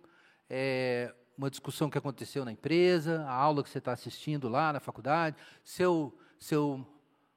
é, 0.49 1.13
uma 1.37 1.51
discussão 1.51 1.91
que 1.91 1.99
aconteceu 1.99 2.45
na 2.45 2.53
empresa, 2.53 3.25
a 3.25 3.33
aula 3.33 3.63
que 3.63 3.71
você 3.71 3.79
está 3.79 3.93
assistindo 3.93 4.49
lá 4.49 4.73
na 4.73 4.81
faculdade, 4.81 5.37
seu 5.65 6.17
seu 6.39 6.87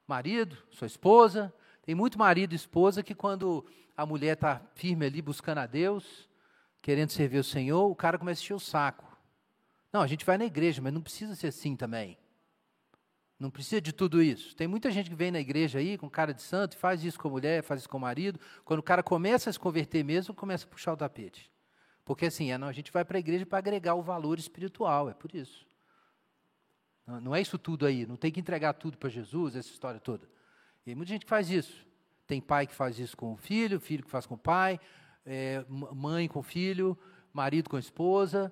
marido, 0.07 0.57
sua 0.71 0.87
esposa. 0.87 1.53
Tem 1.83 1.95
muito 1.95 2.19
marido 2.19 2.53
e 2.53 2.55
esposa 2.55 3.01
que, 3.01 3.15
quando 3.15 3.65
a 3.95 4.05
mulher 4.05 4.33
está 4.33 4.61
firme 4.75 5.05
ali 5.05 5.21
buscando 5.21 5.59
a 5.59 5.65
Deus, 5.65 6.28
querendo 6.81 7.09
servir 7.09 7.39
o 7.39 7.43
Senhor, 7.43 7.89
o 7.89 7.95
cara 7.95 8.17
começa 8.17 8.41
a 8.41 8.43
encher 8.43 8.53
o 8.53 8.59
saco. 8.59 9.05
Não, 9.91 10.01
a 10.01 10.07
gente 10.07 10.25
vai 10.25 10.37
na 10.37 10.45
igreja, 10.45 10.81
mas 10.81 10.93
não 10.93 11.01
precisa 11.01 11.35
ser 11.35 11.47
assim 11.47 11.75
também. 11.75 12.17
Não 13.39 13.49
precisa 13.49 13.79
de 13.79 13.93
tudo 13.93 14.21
isso. 14.21 14.55
Tem 14.55 14.67
muita 14.67 14.91
gente 14.91 15.09
que 15.09 15.15
vem 15.15 15.31
na 15.31 15.39
igreja 15.39 15.79
aí 15.79 15.97
com 15.97 16.09
cara 16.09 16.33
de 16.33 16.41
santo, 16.41 16.77
faz 16.77 17.03
isso 17.03 17.17
com 17.17 17.29
a 17.29 17.31
mulher, 17.31 17.63
faz 17.63 17.81
isso 17.81 17.89
com 17.89 17.97
o 17.97 18.01
marido. 18.01 18.39
Quando 18.65 18.79
o 18.81 18.83
cara 18.83 19.01
começa 19.01 19.49
a 19.49 19.53
se 19.53 19.59
converter 19.59 20.03
mesmo, 20.03 20.33
começa 20.33 20.65
a 20.65 20.67
puxar 20.67 20.93
o 20.93 20.97
tapete. 20.97 21.49
Porque 22.03 22.25
assim, 22.25 22.51
é, 22.51 22.57
não, 22.57 22.67
a 22.67 22.73
gente 22.73 22.91
vai 22.91 23.05
para 23.05 23.17
a 23.17 23.19
igreja 23.19 23.45
para 23.45 23.59
agregar 23.59 23.95
o 23.95 24.01
valor 24.01 24.37
espiritual, 24.37 25.09
é 25.09 25.13
por 25.13 25.33
isso. 25.33 25.65
Não 27.21 27.33
é 27.33 27.41
isso 27.41 27.57
tudo 27.57 27.85
aí, 27.85 28.05
não 28.05 28.15
tem 28.15 28.31
que 28.31 28.39
entregar 28.39 28.73
tudo 28.73 28.97
para 28.97 29.09
Jesus, 29.09 29.55
essa 29.55 29.69
história 29.69 29.99
toda. 29.99 30.29
E 30.85 30.93
muita 30.93 31.11
gente 31.11 31.23
que 31.23 31.29
faz 31.29 31.49
isso. 31.49 31.87
Tem 32.27 32.39
pai 32.39 32.67
que 32.67 32.75
faz 32.75 32.99
isso 32.99 33.15
com 33.15 33.33
o 33.33 33.37
filho, 33.37 33.79
filho 33.79 34.03
que 34.03 34.11
faz 34.11 34.25
com 34.25 34.35
o 34.35 34.37
pai, 34.37 34.79
é, 35.29 35.63
mãe 35.69 36.27
com 36.27 36.41
filho, 36.41 36.97
marido 37.31 37.69
com 37.69 37.77
esposa. 37.77 38.51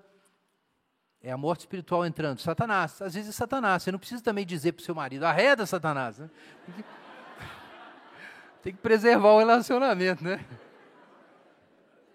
É 1.20 1.32
a 1.32 1.38
morte 1.38 1.62
espiritual 1.62 2.06
entrando. 2.06 2.40
Satanás, 2.40 3.02
às 3.02 3.16
vezes 3.16 3.30
é 3.30 3.34
Satanás. 3.34 3.82
Você 3.82 3.92
não 3.92 3.98
precisa 3.98 4.24
também 4.24 4.46
dizer 4.46 4.74
para 4.74 4.82
o 4.82 4.86
seu 4.86 4.94
marido, 4.94 5.26
arreda 5.26 5.66
Satanás. 5.66 6.20
Né? 6.20 6.30
Tem, 6.66 6.76
que, 6.76 6.84
tem 8.62 8.74
que 8.74 8.80
preservar 8.80 9.30
o 9.30 9.40
relacionamento, 9.40 10.24
né? 10.24 10.46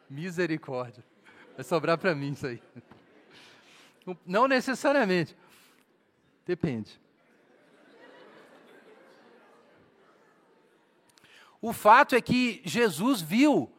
Misericórdia. 0.08 1.04
Vai 1.56 1.64
sobrar 1.64 1.98
para 1.98 2.14
mim 2.14 2.30
isso 2.30 2.46
aí. 2.46 2.62
Não 4.24 4.46
necessariamente. 4.46 5.36
Depende. 6.46 7.00
O 11.60 11.72
fato 11.72 12.14
é 12.14 12.20
que 12.20 12.62
Jesus 12.64 13.20
viu 13.20 13.72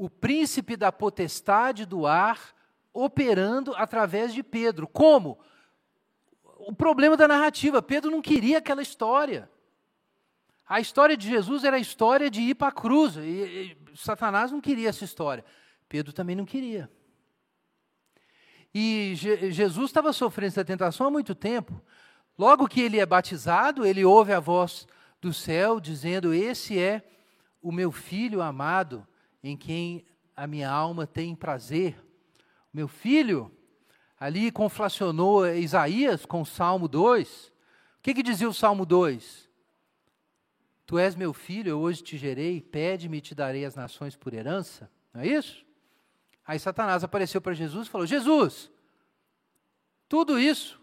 o 0.00 0.08
príncipe 0.08 0.78
da 0.78 0.90
potestade 0.90 1.84
do 1.84 2.06
ar 2.06 2.54
operando 2.90 3.74
através 3.76 4.32
de 4.32 4.42
Pedro. 4.42 4.88
Como? 4.88 5.38
O 6.42 6.74
problema 6.74 7.18
da 7.18 7.28
narrativa, 7.28 7.82
Pedro 7.82 8.10
não 8.10 8.22
queria 8.22 8.56
aquela 8.56 8.80
história. 8.80 9.50
A 10.66 10.80
história 10.80 11.18
de 11.18 11.28
Jesus 11.28 11.64
era 11.64 11.76
a 11.76 11.80
história 11.80 12.30
de 12.30 12.40
ir 12.40 12.54
para 12.54 12.68
a 12.68 12.72
cruz. 12.72 13.16
E, 13.16 13.20
e, 13.20 13.76
Satanás 13.94 14.50
não 14.50 14.58
queria 14.58 14.88
essa 14.88 15.04
história. 15.04 15.44
Pedro 15.86 16.14
também 16.14 16.34
não 16.34 16.46
queria. 16.46 16.90
E 18.72 19.12
Je 19.16 19.52
Jesus 19.52 19.90
estava 19.90 20.14
sofrendo 20.14 20.52
essa 20.52 20.64
tentação 20.64 21.08
há 21.08 21.10
muito 21.10 21.34
tempo. 21.34 21.78
Logo 22.38 22.66
que 22.66 22.80
ele 22.80 22.98
é 22.98 23.04
batizado, 23.04 23.84
ele 23.84 24.02
ouve 24.02 24.32
a 24.32 24.40
voz 24.40 24.88
do 25.20 25.30
céu 25.30 25.78
dizendo: 25.78 26.32
Esse 26.32 26.78
é 26.78 27.06
o 27.60 27.70
meu 27.70 27.92
filho 27.92 28.40
amado, 28.40 29.06
em 29.42 29.56
quem 29.56 30.04
a 30.36 30.46
minha 30.46 30.70
alma 30.70 31.06
tem 31.06 31.34
prazer. 31.34 32.02
Meu 32.72 32.88
filho, 32.88 33.50
ali 34.18 34.50
conflacionou 34.50 35.46
Isaías 35.46 36.24
com 36.24 36.42
o 36.42 36.46
Salmo 36.46 36.88
2. 36.88 37.48
O 37.48 38.02
que, 38.02 38.14
que 38.14 38.22
dizia 38.22 38.48
o 38.48 38.54
Salmo 38.54 38.86
2? 38.86 39.48
Tu 40.86 40.98
és 40.98 41.14
meu 41.14 41.32
filho, 41.32 41.70
eu 41.70 41.78
hoje 41.78 42.02
te 42.02 42.18
gerei, 42.18 42.60
pede-me 42.60 43.18
e 43.18 43.20
te 43.20 43.34
darei 43.34 43.64
as 43.64 43.76
nações 43.76 44.16
por 44.16 44.34
herança. 44.34 44.90
Não 45.14 45.20
é 45.20 45.26
isso? 45.26 45.64
Aí 46.44 46.58
Satanás 46.58 47.04
apareceu 47.04 47.40
para 47.40 47.54
Jesus 47.54 47.86
e 47.86 47.90
falou: 47.90 48.06
Jesus, 48.06 48.70
tudo 50.08 50.38
isso 50.38 50.80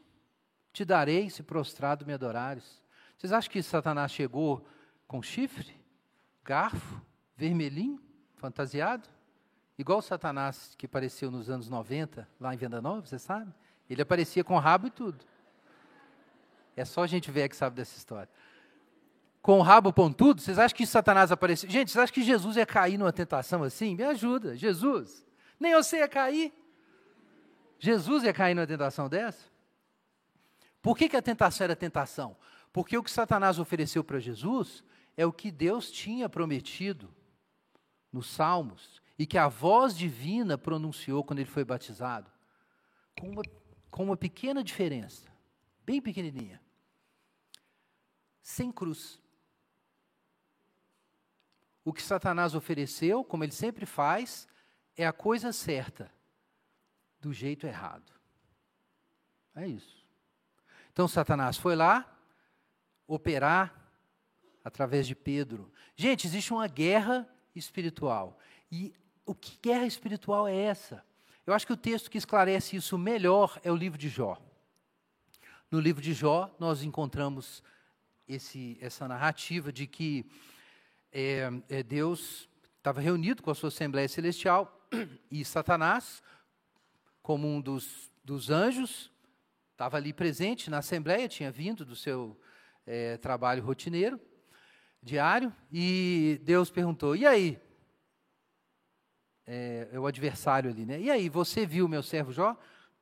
te 0.72 0.86
darei 0.86 1.30
se 1.30 1.44
prostrado 1.44 2.06
me 2.06 2.14
adorares. 2.14 2.82
Vocês 3.18 3.34
acham 3.34 3.52
que 3.52 3.62
Satanás 3.64 4.12
chegou 4.12 4.66
com 5.08 5.22
chifre, 5.22 5.76
garfo, 6.44 7.02
vermelhinho, 7.36 8.00
fantasiado? 8.38 9.08
Igual 9.78 10.00
o 10.00 10.02
Satanás 10.02 10.74
que 10.78 10.86
apareceu 10.86 11.30
nos 11.30 11.50
anos 11.50 11.70
90, 11.70 12.28
lá 12.40 12.54
em 12.54 12.58
Venda 12.58 12.82
Nova, 12.82 13.06
você 13.06 13.20
sabe? 13.20 13.54
Ele 13.90 14.02
aparecia 14.02 14.44
com 14.44 14.58
rabo 14.58 14.88
e 14.88 14.90
tudo. 14.90 15.24
É 16.76 16.86
só 16.86 17.04
a 17.04 17.08
gente 17.08 17.30
ver 17.32 17.50
que 17.50 17.56
sabe 17.56 17.76
dessa 17.76 17.98
história. 17.98 18.30
Com 19.42 19.60
o 19.60 19.62
rabo 19.62 19.94
pontudo, 19.94 20.42
vocês 20.42 20.60
acham 20.60 20.76
que 20.76 20.86
Satanás 20.86 21.32
apareceu? 21.32 21.70
Gente, 21.70 21.92
vocês 21.92 22.04
acham 22.04 22.14
que 22.14 22.24
Jesus 22.24 22.58
ia 22.58 22.66
cair 22.66 22.98
numa 22.98 23.14
tentação 23.14 23.64
assim? 23.64 23.96
Me 23.96 24.04
ajuda, 24.04 24.56
Jesus. 24.56 25.26
Nem 25.60 25.74
você 25.74 25.98
ia 26.00 26.08
cair. 26.08 26.54
Jesus 27.80 28.24
ia 28.24 28.34
cair 28.34 28.56
numa 28.56 28.68
tentação 28.68 29.08
dessa? 29.08 29.46
Por 30.82 30.98
que, 30.98 31.08
que 31.08 31.18
a 31.18 31.22
tentação 31.22 31.66
era 31.66 31.76
tentação? 31.76 32.36
Porque 32.74 32.98
o 32.98 33.04
que 33.04 33.12
Satanás 33.12 33.58
ofereceu 33.58 34.04
para 34.04 34.20
Jesus 34.20 34.84
é 35.16 35.26
o 35.26 35.32
que 35.32 35.50
Deus 35.50 35.90
tinha 35.90 36.28
prometido 36.28 37.10
nos 38.12 38.28
Salmos 38.28 39.02
e 39.18 39.26
que 39.26 39.38
a 39.38 39.48
voz 39.48 39.98
divina 39.98 40.58
pronunciou 40.58 41.24
quando 41.24 41.40
ele 41.40 41.50
foi 41.50 41.64
batizado, 41.64 42.32
com 43.20 43.30
uma, 43.30 43.42
com 43.90 44.04
uma 44.04 44.18
pequena 44.18 44.64
diferença, 44.64 45.28
bem 45.86 46.02
pequenininha. 46.02 46.62
Sem 48.42 48.72
cruz. 48.72 49.20
O 51.84 51.92
que 51.92 52.02
Satanás 52.02 52.54
ofereceu, 52.54 53.24
como 53.24 53.44
ele 53.44 53.52
sempre 53.52 53.86
faz, 53.86 54.48
é 54.96 55.06
a 55.06 55.14
coisa 55.14 55.52
certa, 55.52 56.12
do 57.20 57.34
jeito 57.34 57.66
errado. 57.66 58.12
É 59.56 59.68
isso. 59.68 60.06
Então 60.92 61.08
Satanás 61.08 61.58
foi 61.58 61.76
lá 61.76 62.12
operar 63.08 63.74
através 64.64 65.08
de 65.08 65.16
Pedro. 65.16 65.72
Gente, 65.96 66.28
existe 66.28 66.52
uma 66.52 66.68
guerra 66.68 67.28
espiritual. 67.58 68.40
E 68.72 68.94
o 69.26 69.34
que 69.36 69.58
guerra 69.62 69.86
espiritual 69.86 70.48
é 70.48 70.56
essa? 70.56 71.04
Eu 71.46 71.54
acho 71.54 71.66
que 71.66 71.74
o 71.74 71.78
texto 71.78 72.12
que 72.12 72.18
esclarece 72.18 72.76
isso 72.76 72.98
melhor 72.98 73.60
é 73.64 73.72
o 73.72 73.76
livro 73.76 73.98
de 73.98 74.10
Jó. 74.10 74.38
No 75.72 75.80
livro 75.80 76.02
de 76.02 76.14
Jó, 76.14 76.54
nós 76.60 76.84
encontramos 76.84 77.64
esse, 78.28 78.78
essa 78.82 79.08
narrativa 79.08 79.72
de 79.72 79.88
que 79.88 80.30
é, 81.12 81.50
é, 81.70 81.84
Deus 81.84 82.50
estava 82.78 83.02
reunido 83.02 83.42
com 83.42 83.52
a 83.52 83.56
sua 83.56 83.70
Assembleia 83.70 84.08
Celestial 84.08 84.88
e 85.32 85.44
Satanás, 85.44 86.22
como 87.22 87.48
um 87.48 87.60
dos, 87.60 88.12
dos 88.24 88.50
anjos, 88.50 89.12
estava 89.72 89.98
ali 89.98 90.14
presente 90.14 90.70
na 90.70 90.80
Assembleia, 90.80 91.28
tinha 91.28 91.52
vindo 91.52 91.86
do 91.86 91.96
seu 91.96 92.40
é, 92.86 93.18
trabalho 93.18 93.64
rotineiro, 93.64 94.20
diário, 95.02 95.54
e 95.72 96.40
Deus 96.44 96.70
perguntou: 96.70 97.16
e 97.16 97.26
aí? 97.26 97.60
é, 99.48 99.88
é 99.94 100.00
o 100.00 100.06
adversário 100.06 100.70
ali, 100.70 100.86
né? 100.86 101.00
E 101.00 101.10
aí, 101.10 101.30
você 101.30 101.66
viu 101.66 101.88
meu 101.88 102.04
servo 102.04 102.34
Jó? 102.34 102.56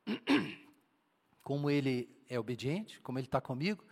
Como 1.42 1.68
ele 1.68 2.08
é 2.28 2.38
obediente, 2.38 3.00
como 3.00 3.18
ele 3.18 3.26
está 3.26 3.40
comigo? 3.40 3.84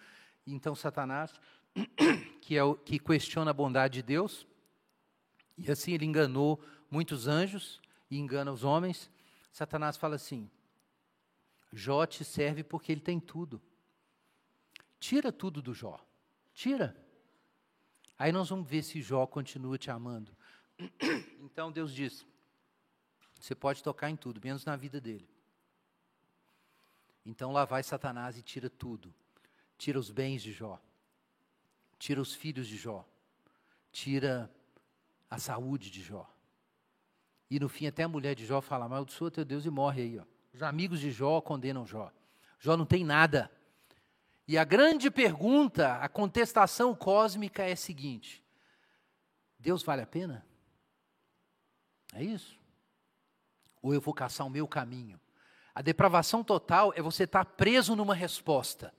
Então, 0.45 0.75
Satanás, 0.75 1.33
que, 2.41 2.57
é 2.57 2.65
o, 2.65 2.75
que 2.75 2.99
questiona 2.99 3.53
a 3.53 3.55
bondade 3.55 3.95
de 3.95 4.03
Deus, 4.03 4.45
e 5.57 5.71
assim 5.71 5.93
ele 5.93 6.05
enganou 6.05 6.61
muitos 6.91 7.29
anjos 7.29 7.81
e 8.11 8.19
engana 8.19 8.51
os 8.51 8.65
homens. 8.65 9.09
Satanás 9.53 9.97
fala 9.97 10.17
assim: 10.17 10.51
Jó 11.73 12.05
te 12.07 12.25
serve 12.25 12.65
porque 12.65 12.91
ele 12.91 13.01
tem 13.01 13.21
tudo. 13.21 13.63
Tira 14.99 15.31
tudo 15.31 15.63
do 15.63 15.73
Jó. 15.73 16.05
Tira. 16.53 16.97
Aí 18.25 18.33
nós 18.33 18.49
vamos 18.49 18.67
ver 18.67 18.83
se 18.83 19.03
Jó 19.03 19.27
continua 19.27 19.77
te 19.77 19.91
amando. 19.91 20.35
Então 21.43 21.71
Deus 21.71 21.95
diz: 21.95 22.27
você 23.39 23.55
pode 23.55 23.83
tocar 23.83 24.09
em 24.09 24.17
tudo, 24.17 24.41
menos 24.43 24.65
na 24.65 24.77
vida 24.77 24.99
dele. 24.99 25.29
Então 27.27 27.53
lá 27.53 27.67
vai 27.67 27.83
Satanás 27.83 28.39
e 28.39 28.43
tira 28.43 28.71
tudo. 28.71 29.15
Tira 29.77 29.99
os 29.99 30.11
bens 30.11 30.43
de 30.43 30.53
Jó. 30.53 30.81
Tira 31.99 32.19
os 32.19 32.35
filhos 32.35 32.67
de 32.67 32.79
Jó. 32.79 33.07
Tira 33.93 34.51
a 35.29 35.37
saúde 35.37 35.91
de 35.91 36.03
Jó. 36.03 36.27
E 37.51 37.61
no 37.61 37.69
fim 37.69 37.89
até 37.89 38.05
a 38.05 38.09
mulher 38.09 38.35
de 38.35 38.47
Jó 38.47 38.63
fala, 38.63 38.87
amaldiçoa 38.87 39.31
teu 39.31 39.45
Deus 39.45 39.67
e 39.67 39.71
morre 39.71 40.01
aí. 40.01 40.19
Ó. 40.19 40.25
Os 40.55 40.63
amigos 40.63 40.99
de 40.99 41.11
Jó 41.11 41.43
condenam 41.43 41.87
Jó. 41.87 42.11
Jó 42.59 42.75
não 42.75 42.87
tem 42.87 43.05
nada. 43.05 43.51
E 44.47 44.59
a 44.59 44.65
grande 44.65 45.11
pergunta, 45.11 45.97
a 45.97 46.09
contestação 46.09 46.95
cósmica 46.95 47.63
é 47.63 47.73
a 47.73 47.77
seguinte: 47.77 48.45
Deus 49.59 49.83
vale 49.83 50.03
a 50.03 50.07
pena? 50.07 50.47
É 52.13 52.23
isso? 52.23 52.63
ou 53.85 53.93
eu 53.93 54.01
vou 54.01 54.15
caçar 54.15 54.47
o 54.47 54.51
meu 54.51 54.67
caminho. 54.67 55.21
A 55.75 55.83
depravação 55.83 56.43
total 56.43 56.95
é 56.97 57.03
você 57.03 57.25
estar 57.25 57.45
preso 57.45 57.95
numa 57.95 58.15
resposta. 58.15 58.95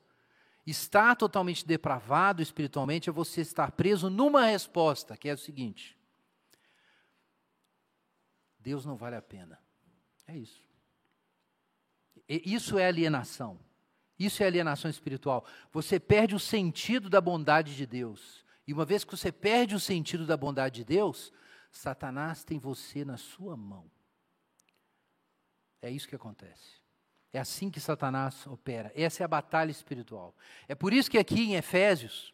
Estar 0.64 1.16
totalmente 1.16 1.66
depravado 1.66 2.39
espiritualmente 2.39 3.10
é 3.10 3.12
você 3.12 3.41
estar 3.41 3.72
preso 3.72 4.12
numa 4.12 4.46
resposta, 4.46 5.18
que 5.18 5.28
é 5.28 5.34
o 5.34 5.38
seguinte: 5.39 5.98
Deus 8.60 8.86
não 8.86 8.96
vale 8.96 9.16
a 9.16 9.24
pena. 9.24 9.60
É 10.28 10.38
isso. 10.38 10.62
E 12.30 12.54
isso 12.54 12.78
é 12.78 12.86
alienação. 12.86 13.60
Isso 14.18 14.41
é 14.43 14.45
alienação 14.45 14.89
espiritual. 14.89 15.45
Você 15.72 15.99
perde 15.99 16.36
o 16.36 16.39
sentido 16.39 17.09
da 17.09 17.20
bondade 17.20 17.76
de 17.76 17.86
Deus. 17.86 18.45
E 18.68 18.74
uma 18.74 18.86
vez 18.86 19.03
que 19.03 19.16
você 19.16 19.32
perde 19.32 19.76
o 19.76 19.80
sentido 19.80 20.26
da 20.26 20.38
bondade 20.38 20.76
de 20.76 20.86
Deus, 20.86 21.32
Satanás 21.70 22.43
tem 22.43 22.57
você 22.57 23.03
na 23.03 23.18
sua 23.18 23.55
mão. 23.57 23.89
É 25.82 25.91
isso 25.91 26.07
que 26.07 26.16
acontece. 26.16 26.82
É 27.32 27.39
assim 27.39 27.70
que 27.70 27.80
Satanás 27.80 28.47
opera. 28.47 28.91
Essa 28.95 29.24
é 29.24 29.26
a 29.26 29.28
batalha 29.28 29.70
espiritual. 29.70 30.34
É 30.68 30.74
por 30.74 30.93
isso 30.93 31.11
que 31.11 31.18
aqui 31.18 31.41
em 31.41 31.55
Efésios 31.55 32.34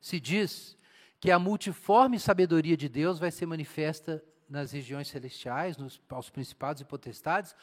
se 0.00 0.18
diz 0.18 0.76
que 1.20 1.30
a 1.30 1.38
multiforme 1.38 2.18
sabedoria 2.18 2.76
de 2.76 2.88
Deus 2.88 3.18
vai 3.18 3.30
ser 3.30 3.46
manifesta 3.46 4.22
nas 4.48 4.72
regiões 4.72 5.06
celestiais, 5.06 5.76
nos, 5.76 6.00
aos 6.08 6.28
principados 6.30 6.82
e 6.82 6.84
potestades, 6.84 7.54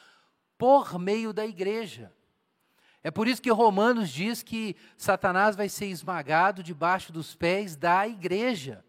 por 0.56 0.98
meio 0.98 1.32
da 1.32 1.44
igreja. 1.44 2.10
É 3.02 3.10
por 3.10 3.28
isso 3.28 3.40
que 3.40 3.50
Romanos 3.50 4.10
diz 4.10 4.42
que 4.42 4.76
Satanás 4.96 5.54
vai 5.54 5.68
ser 5.68 5.86
esmagado 5.86 6.62
debaixo 6.62 7.12
dos 7.12 7.34
pés 7.34 7.76
da 7.76 8.06
igreja. 8.06 8.84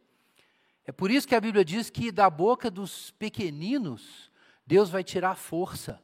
É 0.85 0.91
por 0.91 1.11
isso 1.11 1.27
que 1.27 1.35
a 1.35 1.41
Bíblia 1.41 1.63
diz 1.63 1.89
que 1.89 2.11
da 2.11 2.29
boca 2.29 2.71
dos 2.71 3.11
pequeninos 3.11 4.31
Deus 4.65 4.89
vai 4.89 5.03
tirar 5.03 5.35
força. 5.35 6.01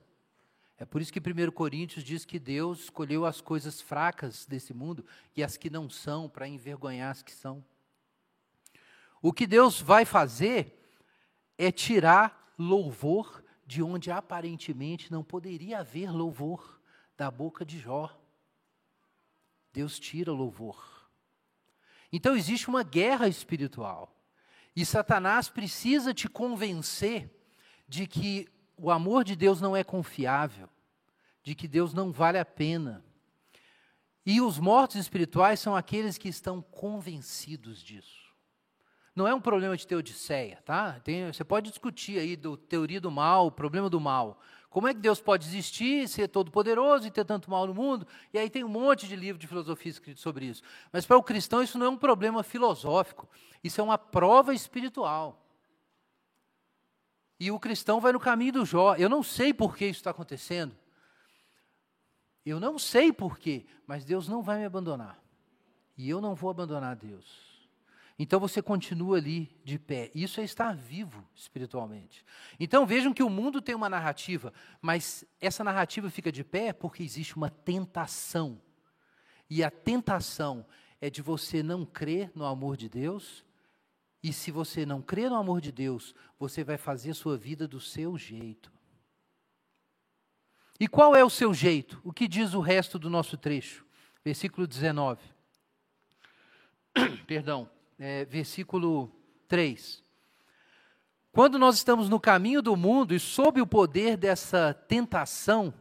É 0.77 0.85
por 0.85 1.01
isso 1.01 1.11
que 1.11 1.19
1 1.19 1.51
Coríntios 1.51 2.03
diz 2.03 2.25
que 2.25 2.37
Deus 2.37 2.85
escolheu 2.85 3.25
as 3.25 3.39
coisas 3.39 3.81
fracas 3.81 4.45
desse 4.45 4.73
mundo 4.73 5.05
e 5.35 5.43
as 5.43 5.55
que 5.55 5.69
não 5.69 5.89
são, 5.89 6.27
para 6.27 6.47
envergonhar 6.47 7.11
as 7.11 7.23
que 7.23 7.31
são. 7.31 7.63
O 9.21 9.31
que 9.31 9.47
Deus 9.47 9.79
vai 9.79 10.03
fazer 10.03 10.77
é 11.57 11.71
tirar 11.71 12.53
louvor 12.59 13.43
de 13.65 13.81
onde 13.81 14.11
aparentemente 14.11 15.11
não 15.11 15.23
poderia 15.23 15.79
haver 15.79 16.11
louvor 16.11 16.74
da 17.17 17.31
boca 17.31 17.65
de 17.65 17.79
Jó. 17.79 18.09
Deus 19.71 19.99
tira 19.99 20.31
louvor. 20.31 21.09
Então 22.11 22.35
existe 22.35 22.67
uma 22.69 22.83
guerra 22.83 23.27
espiritual. 23.27 24.15
E 24.75 24.85
Satanás 24.85 25.49
precisa 25.49 26.13
te 26.13 26.27
convencer 26.27 27.29
de 27.87 28.07
que 28.07 28.47
o 28.77 28.91
amor 28.91 29.23
de 29.23 29.35
Deus 29.35 29.61
não 29.61 29.75
é 29.75 29.83
confiável, 29.83 30.69
de 31.43 31.55
que 31.55 31.67
Deus 31.67 31.93
não 31.93 32.11
vale 32.11 32.37
a 32.37 32.45
pena. 32.45 33.03
E 34.25 34.41
os 34.41 34.59
mortos 34.59 34.97
espirituais 34.97 35.59
são 35.59 35.75
aqueles 35.75 36.17
que 36.17 36.27
estão 36.27 36.61
convencidos 36.61 37.81
disso. 37.81 38.25
Não 39.15 39.27
é 39.27 39.33
um 39.33 39.39
problema 39.39 39.77
de 39.77 39.87
teodiceia, 39.87 40.61
tá? 40.65 40.99
Tem, 40.99 41.31
você 41.31 41.43
pode 41.43 41.69
discutir 41.69 42.19
aí 42.19 42.35
do 42.35 42.57
teoria 42.57 42.99
do 42.99 43.09
mal, 43.09 43.47
o 43.47 43.51
problema 43.51 43.89
do 43.89 43.99
mal. 43.99 44.41
Como 44.75 44.89
é 44.89 44.93
que 44.93 44.99
Deus 44.99 45.21
pode 45.21 45.47
existir, 45.47 46.05
ser 46.05 46.27
todo 46.27 46.51
poderoso 46.51 47.07
e 47.07 47.09
ter 47.09 47.23
tanto 47.23 47.49
mal 47.49 47.65
no 47.65 47.73
mundo? 47.73 48.05
E 48.33 48.37
aí 48.37 48.49
tem 48.49 48.61
um 48.61 48.67
monte 48.67 49.07
de 49.07 49.15
livro 49.15 49.39
de 49.39 49.47
filosofia 49.47 49.89
escrito 49.89 50.19
sobre 50.19 50.47
isso. 50.47 50.61
Mas 50.91 51.05
para 51.05 51.17
o 51.17 51.23
cristão 51.23 51.63
isso 51.63 51.77
não 51.77 51.85
é 51.85 51.89
um 51.89 51.95
problema 51.95 52.43
filosófico, 52.43 53.25
isso 53.63 53.79
é 53.79 53.83
uma 53.85 53.97
prova 53.97 54.53
espiritual. 54.53 55.41
E 57.39 57.49
o 57.51 57.57
cristão 57.57 58.01
vai 58.01 58.11
no 58.11 58.19
caminho 58.19 58.51
do 58.51 58.65
Jó. 58.65 58.95
Eu 58.95 59.07
não 59.07 59.23
sei 59.23 59.53
por 59.53 59.77
que 59.77 59.85
isso 59.85 60.01
está 60.01 60.11
acontecendo. 60.11 60.75
Eu 62.45 62.59
não 62.59 62.77
sei 62.77 63.13
por 63.13 63.39
quê, 63.39 63.65
mas 63.87 64.03
Deus 64.03 64.27
não 64.27 64.41
vai 64.41 64.59
me 64.59 64.65
abandonar. 64.65 65.17
E 65.97 66.09
eu 66.09 66.19
não 66.19 66.35
vou 66.35 66.49
abandonar 66.49 66.97
Deus. 66.97 67.44
Então 68.17 68.39
você 68.39 68.61
continua 68.61 69.17
ali 69.17 69.53
de 69.63 69.77
pé. 69.77 70.09
Isso 70.15 70.39
é 70.39 70.43
estar 70.43 70.73
vivo 70.73 71.27
espiritualmente. 71.35 72.23
Então 72.59 72.85
vejam 72.85 73.13
que 73.13 73.23
o 73.23 73.29
mundo 73.29 73.61
tem 73.61 73.75
uma 73.75 73.89
narrativa, 73.89 74.53
mas 74.81 75.25
essa 75.39 75.63
narrativa 75.63 76.09
fica 76.09 76.31
de 76.31 76.43
pé 76.43 76.71
porque 76.71 77.03
existe 77.03 77.35
uma 77.35 77.49
tentação. 77.49 78.61
E 79.49 79.63
a 79.63 79.69
tentação 79.69 80.65
é 81.01 81.09
de 81.09 81.21
você 81.21 81.61
não 81.61 81.85
crer 81.85 82.31
no 82.33 82.45
amor 82.45 82.77
de 82.77 82.87
Deus 82.87 83.45
e 84.25 84.33
se 84.33 84.49
você 84.49 84.87
não 84.87 85.03
crê 85.03 85.29
no 85.29 85.35
amor 85.35 85.61
de 85.61 85.71
Deus, 85.71 86.15
você 86.39 86.63
vai 86.63 86.79
fazer 86.79 87.11
a 87.11 87.13
sua 87.13 87.37
vida 87.37 87.67
do 87.67 87.79
seu 87.79 88.17
jeito. 88.17 88.73
E 90.79 90.87
qual 90.87 91.15
é 91.15 91.23
o 91.23 91.29
seu 91.29 91.53
jeito? 91.53 92.01
O 92.03 92.11
que 92.11 92.27
diz 92.27 92.55
o 92.55 92.59
resto 92.59 92.97
do 92.97 93.07
nosso 93.07 93.37
trecho? 93.37 93.85
Versículo 94.23 94.65
19. 94.65 95.21
Perdão, 97.27 97.69
é, 97.97 98.25
versículo 98.25 99.11
3. 99.47 100.03
Quando 101.31 101.59
nós 101.59 101.75
estamos 101.75 102.07
no 102.07 102.19
caminho 102.19 102.61
do 102.61 102.75
mundo 102.77 103.13
e 103.13 103.19
sob 103.19 103.59
o 103.59 103.67
poder 103.67 104.15
dessa 104.15 104.73
tentação 104.73 105.73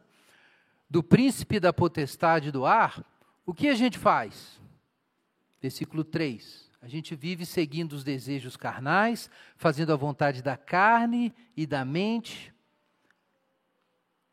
do 0.90 1.02
príncipe 1.02 1.60
da 1.60 1.72
potestade 1.72 2.50
do 2.50 2.66
ar, 2.66 3.04
o 3.46 3.54
que 3.54 3.68
a 3.68 3.74
gente 3.74 3.98
faz? 3.98 4.60
Versículo 5.60 6.02
3. 6.02 6.70
A 6.82 6.88
gente 6.88 7.14
vive 7.14 7.46
seguindo 7.46 7.92
os 7.94 8.04
desejos 8.04 8.56
carnais, 8.56 9.30
fazendo 9.56 9.92
a 9.92 9.96
vontade 9.96 10.42
da 10.42 10.56
carne 10.56 11.32
e 11.56 11.66
da 11.66 11.84
mente. 11.84 12.52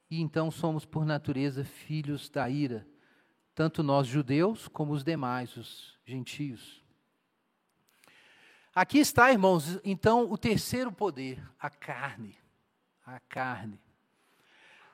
E 0.09 0.19
então 0.19 0.51
somos, 0.51 0.85
por 0.85 1.05
natureza, 1.05 1.63
filhos 1.63 2.29
da 2.29 2.49
ira, 2.49 2.85
tanto 3.55 3.81
nós 3.81 4.07
judeus 4.07 4.67
como 4.67 4.91
os 4.91 5.03
demais, 5.03 5.55
os 5.55 5.97
gentios. 6.05 6.80
Aqui 8.73 8.99
está, 8.99 9.31
irmãos, 9.31 9.79
então 9.83 10.31
o 10.31 10.37
terceiro 10.37 10.91
poder, 10.91 11.43
a 11.59 11.69
carne. 11.69 12.37
A 13.05 13.19
carne. 13.19 13.79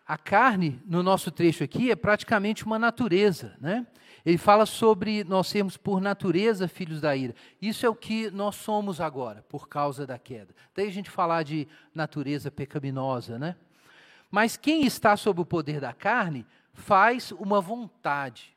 A 0.08 0.18
carne, 0.18 0.82
no 0.86 1.04
nosso 1.04 1.30
trecho 1.30 1.64
aqui, 1.64 1.92
é 1.92 1.96
praticamente 1.96 2.66
uma 2.66 2.80
natureza, 2.80 3.56
né? 3.60 3.86
Ele 4.26 4.38
fala 4.38 4.66
sobre 4.66 5.24
nós 5.24 5.48
sermos 5.48 5.78
por 5.78 6.02
natureza 6.02 6.68
filhos 6.68 7.02
da 7.02 7.16
ira. 7.16 7.36
Isso 7.62 7.86
é 7.86 7.90
o 7.90 7.96
que 7.96 8.32
nós 8.32 8.56
somos 8.56 9.00
agora, 9.00 9.44
por 9.48 9.70
causa 9.70 10.08
da 10.08 10.18
queda. 10.18 10.56
Daí 10.74 10.88
a 10.88 10.92
gente 10.92 11.10
falar 11.10 11.44
de 11.44 11.68
natureza 11.94 12.50
pecaminosa, 12.50 13.38
né? 13.38 13.56
Mas 14.32 14.58
quem 14.58 14.86
está 14.86 15.16
sob 15.16 15.42
o 15.42 15.46
poder 15.46 15.80
da 15.80 15.94
carne 15.94 16.46
faz 16.74 17.32
uma 17.32 17.62
vontade. 17.62 18.57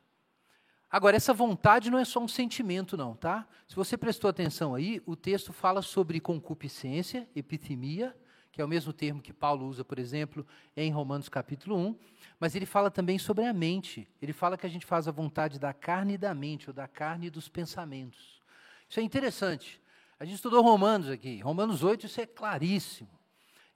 Agora, 0.91 1.17
essa 1.17 1.33
vontade 1.33 1.89
não 1.89 1.99
é 1.99 2.05
só 2.05 2.19
um 2.19 2.27
sentimento, 2.27 2.97
não, 2.97 3.15
tá? 3.15 3.47
Se 3.69 3.77
você 3.77 3.97
prestou 3.97 4.29
atenção 4.29 4.75
aí, 4.75 5.01
o 5.07 5.15
texto 5.15 5.53
fala 5.53 5.83
sobre 5.83 6.19
concupiscência, 6.19 7.29
epitimia, 7.35 8.17
que 8.51 8.61
é 8.61 8.65
o 8.65 8.69
mesmo 8.69 8.93
termo 8.93 9.23
que 9.23 9.33
Paulo 9.33 9.67
usa, 9.67 9.85
por 9.85 10.01
exemplo, 10.01 10.45
em 10.77 10.91
Romanos 10.91 11.29
capítulo 11.29 11.77
1, 11.77 11.97
mas 12.41 12.57
ele 12.57 12.67
fala 12.67 12.91
também 12.91 13.21
sobre 13.21 13.45
a 13.45 13.53
mente. 13.53 14.09
Ele 14.21 14.33
fala 14.33 14.59
que 14.59 14.67
a 14.67 14.69
gente 14.69 14.85
faz 14.85 15.07
a 15.07 15.13
vontade 15.13 15.61
da 15.61 15.73
carne 15.73 16.15
e 16.15 16.19
da 16.19 16.35
mente, 16.35 16.69
ou 16.69 16.75
da 16.75 16.89
carne 16.89 17.29
e 17.29 17.31
dos 17.31 17.49
pensamentos. 17.49 18.43
Isso 18.89 18.99
é 18.99 19.03
interessante. 19.05 19.81
A 20.19 20.25
gente 20.25 20.35
estudou 20.35 20.61
Romanos 20.61 21.09
aqui. 21.09 21.39
Romanos 21.39 21.85
8, 21.85 22.07
isso 22.07 22.21
é 22.21 22.27
claríssimo. 22.27 23.09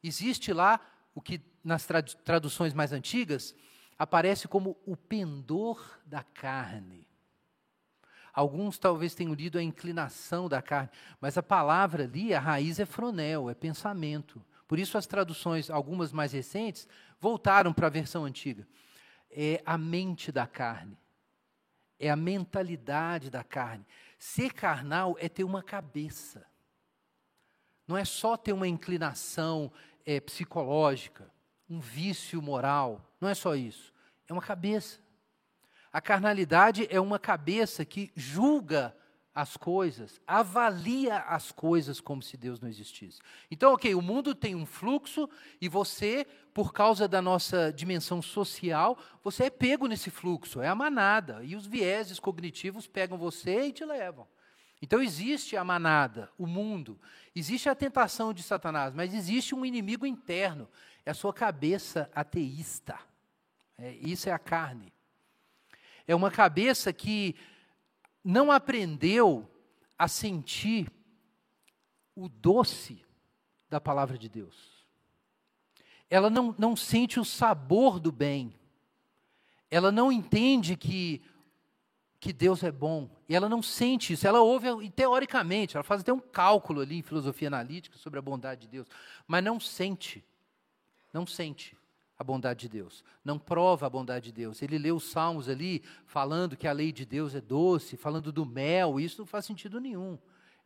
Existe 0.02 0.52
lá 0.52 0.80
o 1.14 1.20
que 1.20 1.40
nas 1.62 1.86
traduções 2.24 2.74
mais 2.74 2.92
antigas 2.92 3.54
aparece 3.98 4.48
como 4.48 4.76
o 4.86 4.96
pendor 4.96 6.00
da 6.04 6.22
carne. 6.22 7.06
Alguns 8.32 8.78
talvez 8.78 9.14
tenham 9.14 9.32
lido 9.32 9.58
a 9.58 9.62
inclinação 9.62 10.48
da 10.48 10.60
carne, 10.60 10.90
mas 11.20 11.38
a 11.38 11.42
palavra 11.42 12.04
ali, 12.04 12.34
a 12.34 12.40
raiz 12.40 12.80
é 12.80 12.84
fronel, 12.84 13.48
é 13.48 13.54
pensamento. 13.54 14.44
Por 14.66 14.78
isso 14.78 14.98
as 14.98 15.06
traduções, 15.06 15.70
algumas 15.70 16.12
mais 16.12 16.32
recentes, 16.32 16.88
voltaram 17.20 17.72
para 17.72 17.86
a 17.86 17.90
versão 17.90 18.24
antiga. 18.24 18.66
É 19.30 19.62
a 19.64 19.78
mente 19.78 20.32
da 20.32 20.46
carne. 20.46 20.98
É 21.98 22.10
a 22.10 22.16
mentalidade 22.16 23.30
da 23.30 23.44
carne. 23.44 23.86
Ser 24.18 24.52
carnal 24.52 25.16
é 25.20 25.28
ter 25.28 25.44
uma 25.44 25.62
cabeça. 25.62 26.44
Não 27.86 27.96
é 27.96 28.04
só 28.04 28.36
ter 28.36 28.52
uma 28.52 28.66
inclinação 28.66 29.70
é, 30.04 30.18
psicológica, 30.18 31.30
um 31.68 31.78
vício 31.78 32.42
moral. 32.42 33.00
Não 33.24 33.30
é 33.30 33.34
só 33.34 33.56
isso. 33.56 33.90
É 34.28 34.34
uma 34.34 34.42
cabeça. 34.42 34.98
A 35.90 35.98
carnalidade 35.98 36.86
é 36.90 37.00
uma 37.00 37.18
cabeça 37.18 37.82
que 37.82 38.12
julga 38.14 38.94
as 39.34 39.56
coisas, 39.56 40.20
avalia 40.26 41.20
as 41.20 41.50
coisas 41.50 42.02
como 42.02 42.22
se 42.22 42.36
Deus 42.36 42.60
não 42.60 42.68
existisse. 42.68 43.22
Então, 43.50 43.72
ok, 43.72 43.94
o 43.94 44.02
mundo 44.02 44.34
tem 44.34 44.54
um 44.54 44.66
fluxo 44.66 45.26
e 45.58 45.70
você, 45.70 46.26
por 46.52 46.70
causa 46.74 47.08
da 47.08 47.22
nossa 47.22 47.72
dimensão 47.72 48.20
social, 48.20 48.98
você 49.22 49.44
é 49.44 49.50
pego 49.50 49.86
nesse 49.86 50.10
fluxo, 50.10 50.60
é 50.60 50.68
a 50.68 50.74
manada. 50.74 51.42
E 51.42 51.56
os 51.56 51.66
vieses 51.66 52.20
cognitivos 52.20 52.86
pegam 52.86 53.16
você 53.16 53.68
e 53.68 53.72
te 53.72 53.86
levam. 53.86 54.28
Então 54.82 55.02
existe 55.02 55.56
a 55.56 55.64
manada, 55.64 56.30
o 56.36 56.46
mundo, 56.46 57.00
existe 57.34 57.70
a 57.70 57.74
tentação 57.74 58.34
de 58.34 58.42
Satanás, 58.42 58.92
mas 58.92 59.14
existe 59.14 59.54
um 59.54 59.64
inimigo 59.64 60.04
interno, 60.04 60.68
é 61.06 61.10
a 61.10 61.14
sua 61.14 61.32
cabeça 61.32 62.10
ateísta. 62.14 62.98
É, 63.78 63.92
isso 63.92 64.28
é 64.28 64.32
a 64.32 64.38
carne. 64.38 64.92
É 66.06 66.14
uma 66.14 66.30
cabeça 66.30 66.92
que 66.92 67.34
não 68.22 68.50
aprendeu 68.50 69.50
a 69.98 70.08
sentir 70.08 70.90
o 72.14 72.28
doce 72.28 73.04
da 73.68 73.80
palavra 73.80 74.16
de 74.16 74.28
Deus. 74.28 74.86
Ela 76.08 76.30
não, 76.30 76.54
não 76.58 76.76
sente 76.76 77.18
o 77.18 77.24
sabor 77.24 77.98
do 77.98 78.12
bem. 78.12 78.54
Ela 79.70 79.90
não 79.90 80.12
entende 80.12 80.76
que, 80.76 81.22
que 82.20 82.32
Deus 82.32 82.62
é 82.62 82.70
bom. 82.70 83.10
E 83.28 83.34
ela 83.34 83.48
não 83.48 83.62
sente 83.62 84.12
isso. 84.12 84.26
Ela 84.26 84.40
ouve, 84.40 84.90
teoricamente, 84.90 85.76
ela 85.76 85.82
faz 85.82 86.02
até 86.02 86.12
um 86.12 86.20
cálculo 86.20 86.82
ali 86.82 86.98
em 86.98 87.02
filosofia 87.02 87.48
analítica 87.48 87.96
sobre 87.98 88.18
a 88.18 88.22
bondade 88.22 88.62
de 88.62 88.68
Deus, 88.68 88.86
mas 89.26 89.42
não 89.42 89.58
sente. 89.58 90.24
Não 91.12 91.26
sente 91.26 91.76
a 92.18 92.22
bondade 92.22 92.60
de 92.60 92.68
Deus, 92.68 93.02
não 93.24 93.38
prova 93.38 93.86
a 93.86 93.90
bondade 93.90 94.26
de 94.26 94.32
Deus. 94.32 94.62
Ele 94.62 94.78
lê 94.78 94.92
os 94.92 95.10
salmos 95.10 95.48
ali, 95.48 95.82
falando 96.06 96.56
que 96.56 96.68
a 96.68 96.72
lei 96.72 96.92
de 96.92 97.04
Deus 97.04 97.34
é 97.34 97.40
doce, 97.40 97.96
falando 97.96 98.30
do 98.30 98.46
mel, 98.46 99.00
isso 99.00 99.18
não 99.20 99.26
faz 99.26 99.44
sentido 99.44 99.80
nenhum, 99.80 100.18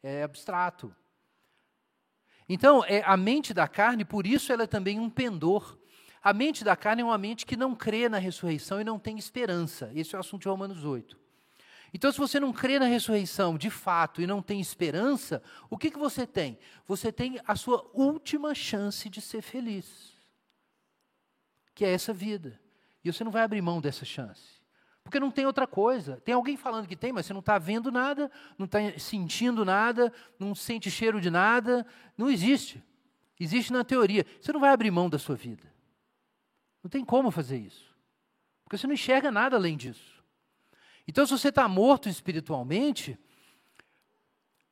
é 0.03 0.23
abstrato. 0.23 0.95
Então, 2.49 2.85
é 2.85 3.03
a 3.05 3.17
mente 3.17 3.53
da 3.55 3.67
carne, 3.67 4.05
por 4.05 4.27
isso 4.27 4.53
ela 4.53 4.65
é 4.65 4.67
também 4.67 4.99
um 4.99 5.11
pendor. 5.11 5.79
A 6.23 6.33
mente 6.33 6.65
da 6.65 6.75
carne 6.77 7.03
é 7.03 7.05
uma 7.05 7.19
mente 7.19 7.47
que 7.47 7.57
não 7.57 7.75
crê 7.75 8.09
na 8.09 8.19
ressurreição 8.19 8.81
e 8.81 8.85
não 8.85 8.99
tem 8.99 9.19
esperança. 9.19 9.91
Esse 9.95 10.15
é 10.15 10.19
o 10.19 10.21
assunto 10.21 10.43
de 10.43 10.49
Romanos 10.49 10.85
8. 10.85 11.17
Então, 11.93 12.13
se 12.13 12.19
você 12.19 12.39
não 12.39 12.53
crê 12.53 12.79
na 12.79 12.87
ressurreição 12.87 13.57
de 13.57 13.71
fato 13.71 14.21
e 14.21 14.27
não 14.27 14.43
tem 14.43 14.61
esperança, 14.61 15.43
o 15.71 15.79
que, 15.79 15.91
que 15.91 15.99
você 15.99 16.27
tem? 16.27 16.59
Você 16.87 17.11
tem 17.11 17.41
a 17.47 17.57
sua 17.57 17.91
última 17.95 18.55
chance 18.55 19.09
de 19.09 19.23
ser 19.23 19.41
feliz 19.41 20.18
que 21.79 21.85
é 21.85 21.93
essa 21.93 22.13
vida. 22.13 22.61
E 23.05 23.13
você 23.13 23.23
não 23.23 23.31
vai 23.31 23.43
abrir 23.43 23.63
mão 23.63 23.81
dessa 23.81 24.05
chance. 24.05 24.61
Porque 25.05 25.21
não 25.21 25.31
tem 25.31 25.47
outra 25.47 25.65
coisa. 25.65 26.21
Tem 26.25 26.35
alguém 26.35 26.57
falando 26.57 26.89
que 26.89 26.97
tem, 26.97 27.13
mas 27.13 27.25
você 27.25 27.33
não 27.33 27.39
está 27.39 27.57
vendo 27.57 27.93
nada, 27.93 28.29
não 28.59 28.67
está 28.67 28.81
sentindo 28.99 29.65
nada, 29.65 30.13
não 30.41 30.57
sente 30.57 30.91
cheiro 30.91 31.21
de 31.21 31.31
nada. 31.31 31.87
Não 32.17 32.29
existe. 32.29 32.83
Existe 33.39 33.73
na 33.73 33.85
teoria. 33.85 34.27
Você 34.41 34.53
não 34.53 34.59
vai 34.59 34.71
abrir 34.71 34.91
mão 34.91 35.09
da 35.09 35.21
sua 35.21 35.37
vida. 35.37 35.73
Não 36.83 36.91
tem 36.91 37.05
como 37.05 37.31
fazer 37.31 37.59
isso. 37.59 37.95
Porque 38.65 38.77
você 38.77 38.89
não 38.89 38.95
enxerga 38.95 39.31
nada 39.31 39.55
além 39.55 39.77
disso. 39.77 40.21
Então, 41.07 41.25
se 41.25 41.31
você 41.31 41.51
está 41.51 41.69
morto 41.69 42.09
espiritualmente, 42.09 43.17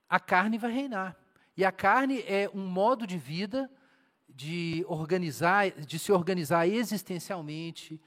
a 0.08 0.18
carne 0.18 0.58
vai 0.58 0.72
reinar. 0.72 1.16
E 1.56 1.64
a 1.64 1.70
carne 1.70 2.20
é 2.22 2.50
um 2.52 2.66
modo 2.66 3.06
de 3.06 3.16
vida 3.16 3.70
de 4.36 4.84
organizar, 4.86 5.70
de 5.70 5.98
se 5.98 6.12
organizar 6.12 6.68
existencialmente, 6.68 7.98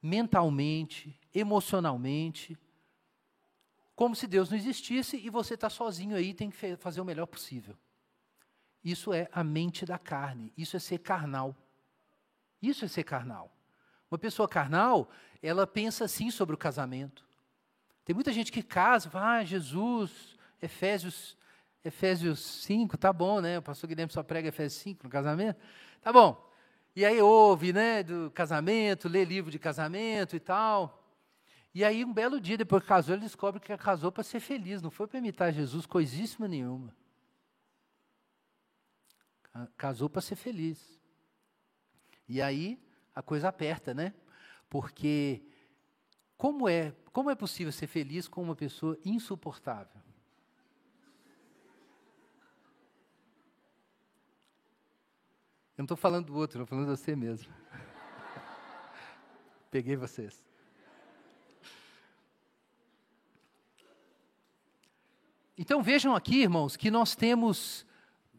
mentalmente, 0.00 1.18
emocionalmente, 1.34 2.56
como 3.96 4.14
se 4.14 4.28
Deus 4.28 4.48
não 4.48 4.56
existisse 4.56 5.16
e 5.16 5.28
você 5.28 5.54
está 5.54 5.68
sozinho 5.68 6.14
aí 6.14 6.32
tem 6.32 6.50
que 6.50 6.76
fazer 6.76 7.00
o 7.00 7.04
melhor 7.04 7.26
possível. 7.26 7.76
Isso 8.84 9.12
é 9.12 9.28
a 9.32 9.42
mente 9.42 9.84
da 9.84 9.98
carne, 9.98 10.52
isso 10.56 10.76
é 10.76 10.78
ser 10.78 10.98
carnal. 10.98 11.56
Isso 12.62 12.84
é 12.84 12.88
ser 12.88 13.02
carnal. 13.02 13.52
Uma 14.08 14.18
pessoa 14.18 14.48
carnal, 14.48 15.10
ela 15.42 15.66
pensa 15.66 16.04
assim 16.04 16.30
sobre 16.30 16.54
o 16.54 16.58
casamento. 16.58 17.26
Tem 18.04 18.14
muita 18.14 18.32
gente 18.32 18.52
que 18.52 18.62
casa, 18.62 19.08
vai, 19.08 19.40
ah, 19.40 19.44
Jesus, 19.44 20.36
Efésios 20.62 21.36
Efésios 21.86 22.40
5, 22.64 22.98
tá 22.98 23.12
bom, 23.12 23.40
né? 23.40 23.58
O 23.58 23.62
pastor 23.62 23.88
Guilherme 23.88 24.12
só 24.12 24.22
prega 24.22 24.48
Efésios 24.48 24.82
5 24.82 25.04
no 25.04 25.10
casamento. 25.10 25.58
Tá 26.00 26.12
bom. 26.12 26.44
E 26.96 27.04
aí 27.04 27.20
ouve, 27.20 27.72
né, 27.72 28.02
do 28.02 28.30
casamento, 28.32 29.08
lê 29.08 29.24
livro 29.24 29.50
de 29.50 29.58
casamento 29.58 30.34
e 30.34 30.40
tal. 30.40 31.04
E 31.72 31.84
aí, 31.84 32.04
um 32.04 32.12
belo 32.12 32.40
dia, 32.40 32.56
depois 32.56 32.82
que 32.82 32.88
casou, 32.88 33.14
ele 33.14 33.22
descobre 33.22 33.60
que 33.60 33.76
casou 33.76 34.10
para 34.10 34.24
ser 34.24 34.40
feliz, 34.40 34.80
não 34.80 34.90
foi 34.90 35.06
para 35.06 35.18
imitar 35.18 35.52
Jesus, 35.52 35.84
coisíssima 35.84 36.48
nenhuma. 36.48 36.96
Casou 39.76 40.08
para 40.08 40.22
ser 40.22 40.36
feliz. 40.36 40.98
E 42.26 42.40
aí, 42.40 42.82
a 43.14 43.22
coisa 43.22 43.48
aperta, 43.48 43.92
né? 43.92 44.14
Porque 44.70 45.42
como 46.36 46.68
é, 46.68 46.94
como 47.12 47.30
é 47.30 47.34
possível 47.34 47.72
ser 47.72 47.86
feliz 47.86 48.26
com 48.26 48.42
uma 48.42 48.56
pessoa 48.56 48.98
insuportável? 49.04 50.05
Eu 55.76 55.82
não 55.82 55.84
estou 55.84 55.96
falando 55.96 56.26
do 56.26 56.34
outro, 56.34 56.62
estou 56.62 56.66
falando 56.66 56.90
de 56.90 56.98
você 56.98 57.14
mesmo. 57.14 57.52
Peguei 59.70 59.94
vocês. 59.94 60.42
Então 65.58 65.82
vejam 65.82 66.14
aqui, 66.14 66.40
irmãos, 66.40 66.78
que 66.78 66.90
nós 66.90 67.14
temos 67.14 67.84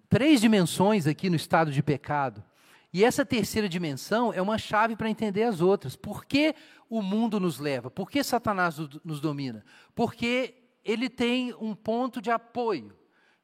três 0.10 0.42
dimensões 0.42 1.06
aqui 1.06 1.30
no 1.30 1.36
estado 1.36 1.72
de 1.72 1.84
pecado. 1.84 2.44
E 2.92 3.04
essa 3.04 3.24
terceira 3.24 3.70
dimensão 3.70 4.34
é 4.34 4.42
uma 4.42 4.58
chave 4.58 4.96
para 4.96 5.10
entender 5.10 5.44
as 5.44 5.62
outras. 5.62 5.96
Por 5.96 6.26
que 6.26 6.56
o 6.90 7.04
mundo 7.04 7.40
nos 7.40 7.60
leva? 7.60 7.92
Por 7.92 8.10
que 8.10 8.24
Satanás 8.24 8.78
nos 9.04 9.20
domina? 9.20 9.64
Porque 9.94 10.56
ele 10.84 11.08
tem 11.08 11.54
um 11.56 11.76
ponto 11.76 12.20
de 12.20 12.32
apoio. 12.32 12.98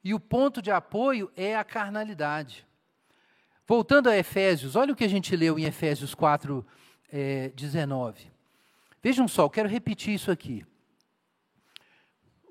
E 0.04 0.16
o 0.16 0.20
ponto 0.20 0.64
de 0.64 0.72
apoio 0.72 1.32
é 1.36 1.56
a 1.56 1.64
carnalidade. 1.64 2.66
Voltando 3.66 4.10
a 4.10 4.18
Efésios, 4.18 4.76
olha 4.76 4.92
o 4.92 4.96
que 4.96 5.06
a 5.06 5.10
gente 5.10 5.36
leu 5.36 5.58
em 5.58 5.64
Efésios 5.64 6.14
4, 6.14 6.66
é, 7.12 7.50
19. 7.56 8.30
Vejam 9.02 9.28
só, 9.28 9.44
eu 9.44 9.50
quero 9.50 9.70
repetir 9.70 10.14
isso 10.14 10.30
aqui. 10.30 10.66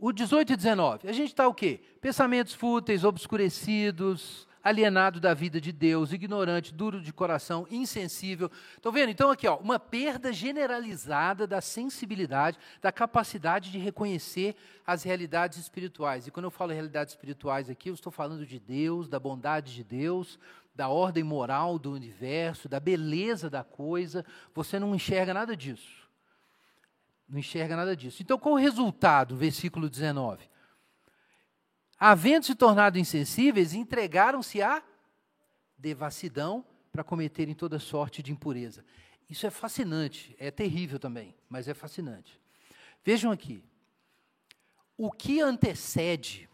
O 0.01 0.11
18 0.11 0.55
e 0.55 0.57
19, 0.57 1.09
a 1.09 1.13
gente 1.13 1.29
está 1.29 1.47
o 1.47 1.55
quê? 1.55 1.81
Pensamentos 2.01 2.55
fúteis, 2.55 3.05
obscurecidos, 3.05 4.49
alienado 4.63 5.19
da 5.19 5.35
vida 5.35 5.61
de 5.61 5.73
Deus, 5.73 6.13
ignorante, 6.13 6.73
duro 6.73 7.01
de 7.01 7.13
coração, 7.13 7.67
insensível. 7.71 8.51
Estão 8.77 8.93
vendo? 8.93 9.11
Então, 9.11 9.31
aqui, 9.31 9.47
ó, 9.47 9.57
uma 9.57 9.79
perda 9.79 10.33
generalizada 10.33 11.47
da 11.47 11.61
sensibilidade, 11.61 12.59
da 12.81 12.93
capacidade 12.93 13.71
de 13.71 13.79
reconhecer 13.79 14.55
as 14.87 15.03
realidades 15.03 15.59
espirituais. 15.59 16.27
E 16.27 16.31
quando 16.31 16.45
eu 16.45 16.51
falo 16.51 16.73
realidades 16.73 17.13
espirituais 17.13 17.69
aqui, 17.69 17.91
eu 17.91 17.95
estou 17.95 18.13
falando 18.13 18.47
de 18.47 18.59
Deus, 18.59 19.09
da 19.09 19.19
bondade 19.19 19.75
de 19.75 19.83
Deus, 19.83 20.39
da 20.75 20.89
ordem 20.89 21.23
moral 21.23 21.79
do 21.79 21.93
universo, 21.93 22.69
da 22.69 22.81
beleza 22.81 23.51
da 23.51 23.63
coisa. 23.63 24.25
Você 24.55 24.79
não 24.79 24.95
enxerga 24.95 25.35
nada 25.35 25.57
disso. 25.57 26.09
Não 27.29 27.39
enxerga 27.39 27.77
nada 27.77 27.97
disso. 27.97 28.23
Então, 28.23 28.39
qual 28.39 28.55
o 28.55 28.59
resultado? 28.59 29.37
Versículo 29.37 29.89
19 29.89 30.53
havendo 32.05 32.45
se 32.47 32.57
tornado 32.57 32.99
insensíveis, 32.99 33.75
entregaram-se 33.75 34.61
à 34.61 34.83
devassidão 35.79 36.67
para 36.91 37.05
cometerem 37.05 37.55
toda 37.55 37.79
sorte 37.79 38.21
de 38.25 38.33
impureza. 38.33 38.85
Isso 39.31 39.47
é 39.47 39.51
fascinante, 39.51 40.35
é 40.37 40.51
terrível 40.51 40.99
também, 40.99 41.33
mas 41.49 41.69
é 41.69 41.75
fascinante. 41.75 42.41
Vejam 43.05 43.31
aqui. 43.31 43.63
O 44.97 45.13
que 45.13 45.41
antecede 45.41 46.51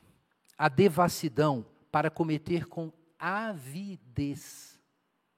a 0.59 0.69
devassidão 0.69 1.65
para 1.91 2.11
cometer 2.11 2.67
com 2.67 2.93
avidez? 3.19 4.81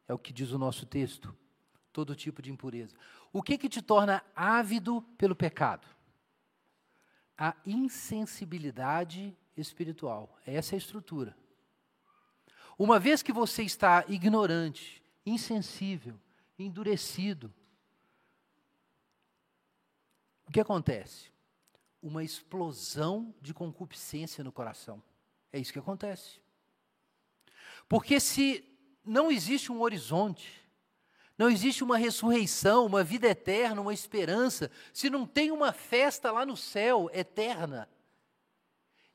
É 0.07 0.15
o 0.15 0.19
que 0.19 0.33
diz 0.33 0.51
o 0.51 0.59
nosso 0.59 0.87
texto. 0.87 1.37
Todo 1.93 2.15
tipo 2.15 2.41
de 2.43 2.51
impureza. 2.51 2.95
O 3.33 3.43
que 3.43 3.59
que 3.59 3.69
te 3.69 3.81
torna 3.81 4.25
ávido 4.35 5.03
pelo 5.17 5.35
pecado? 5.35 5.87
A 7.37 7.57
insensibilidade 7.65 9.37
espiritual. 9.57 10.39
Essa 10.47 10.75
é 10.75 10.77
a 10.77 10.79
estrutura. 10.79 11.37
Uma 12.79 12.99
vez 12.99 13.23
que 13.23 13.33
você 13.33 13.63
está 13.63 14.05
ignorante, 14.09 15.03
insensível, 15.25 16.19
endurecido, 16.59 17.53
o 20.47 20.53
que 20.53 20.61
acontece? 20.61 21.31
Uma 22.03 22.25
explosão 22.25 23.33
de 23.41 23.55
concupiscência 23.55 24.43
no 24.43 24.51
coração. 24.51 25.01
É 25.53 25.59
isso 25.61 25.73
que 25.73 25.79
acontece. 25.79 26.41
Porque 27.91 28.21
se 28.21 28.65
não 29.05 29.33
existe 29.33 29.73
um 29.73 29.81
horizonte, 29.81 30.65
não 31.37 31.51
existe 31.51 31.83
uma 31.83 31.99
ressurreição, 31.99 32.87
uma 32.87 33.03
vida 33.03 33.27
eterna, 33.27 33.81
uma 33.81 33.93
esperança, 33.93 34.71
se 34.93 35.11
não 35.11 35.27
tem 35.27 35.51
uma 35.51 35.73
festa 35.73 36.31
lá 36.31 36.47
no 36.47 36.57
céu 36.57 37.11
eterna, 37.13 37.91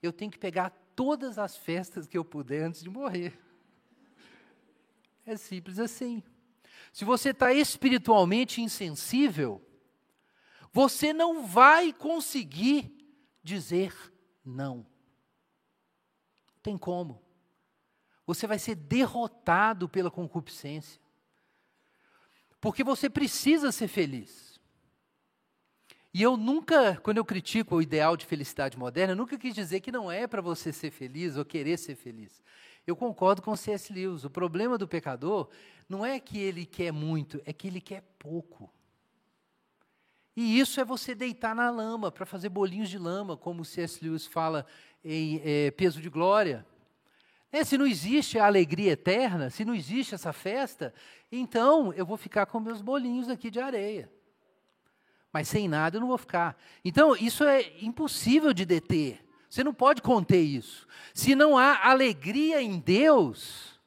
eu 0.03 0.11
tenho 0.11 0.29
que 0.29 0.37
pegar 0.37 0.71
todas 0.93 1.39
as 1.39 1.55
festas 1.55 2.05
que 2.05 2.17
eu 2.17 2.25
puder 2.25 2.63
antes 2.63 2.83
de 2.83 2.89
morrer. 2.89 3.39
É 5.25 5.37
simples 5.37 5.79
assim. 5.79 6.21
Se 6.91 7.05
você 7.05 7.29
está 7.29 7.53
espiritualmente 7.53 8.61
insensível, 8.61 9.65
você 10.73 11.13
não 11.13 11.47
vai 11.47 11.93
conseguir 11.93 12.93
dizer 13.41 13.95
não. 14.43 14.85
Tem 16.61 16.77
como. 16.77 17.24
Você 18.25 18.47
vai 18.47 18.59
ser 18.59 18.75
derrotado 18.75 19.87
pela 19.87 20.09
concupiscência. 20.09 20.99
Porque 22.59 22.83
você 22.83 23.09
precisa 23.09 23.71
ser 23.71 23.87
feliz. 23.87 24.59
E 26.13 26.21
eu 26.21 26.37
nunca, 26.37 26.95
quando 27.03 27.17
eu 27.17 27.25
critico 27.25 27.75
o 27.75 27.81
ideal 27.81 28.15
de 28.15 28.25
felicidade 28.25 28.77
moderna, 28.77 29.11
eu 29.11 29.17
nunca 29.17 29.37
quis 29.37 29.53
dizer 29.53 29.81
que 29.81 29.91
não 29.91 30.09
é 30.09 30.25
para 30.25 30.41
você 30.41 30.71
ser 30.71 30.89
feliz 30.89 31.35
ou 31.35 31.43
querer 31.43 31.77
ser 31.77 31.95
feliz. 31.95 32.41
Eu 32.87 32.95
concordo 32.95 33.41
com 33.41 33.55
C.S. 33.55 33.91
Lewis. 33.91 34.23
O 34.23 34.29
problema 34.29 34.77
do 34.77 34.87
pecador 34.87 35.49
não 35.89 36.05
é 36.05 36.19
que 36.19 36.39
ele 36.39 36.65
quer 36.65 36.91
muito, 36.91 37.41
é 37.45 37.51
que 37.51 37.67
ele 37.67 37.81
quer 37.81 38.01
pouco. 38.17 38.73
E 40.35 40.59
isso 40.59 40.79
é 40.79 40.85
você 40.85 41.13
deitar 41.13 41.53
na 41.55 41.69
lama 41.69 42.11
para 42.11 42.25
fazer 42.25 42.49
bolinhos 42.49 42.89
de 42.89 42.97
lama, 42.97 43.35
como 43.35 43.65
C.S. 43.65 44.03
Lewis 44.03 44.25
fala 44.25 44.65
em 45.03 45.41
é, 45.43 45.71
Peso 45.71 46.01
de 46.01 46.09
Glória. 46.09 46.65
É, 47.55 47.63
se 47.63 47.77
não 47.77 47.87
existe 47.87 48.37
a 48.37 48.45
alegria 48.45 48.91
eterna, 48.91 49.49
se 49.49 49.63
não 49.63 49.73
existe 49.73 50.13
essa 50.13 50.33
festa, 50.33 50.93
então 51.31 51.93
eu 51.93 52.05
vou 52.05 52.17
ficar 52.17 52.45
com 52.45 52.59
meus 52.59 52.81
bolinhos 52.81 53.29
aqui 53.29 53.49
de 53.49 53.59
areia 53.59 54.11
mas 55.35 55.49
sem 55.49 55.67
nada 55.67 55.97
eu 55.97 55.99
não 55.99 56.07
vou 56.07 56.17
ficar. 56.17 56.57
Então, 56.81 57.13
isso 57.13 57.43
é 57.43 57.73
impossível 57.81 58.53
de 58.53 58.63
deter. 58.63 59.21
Você 59.49 59.65
não 59.65 59.73
pode 59.73 60.01
conter 60.01 60.39
isso. 60.39 60.87
Se 61.13 61.35
não 61.35 61.57
há 61.57 61.89
alegria 61.89 62.61
em 62.61 62.79
Deus, 62.79 63.77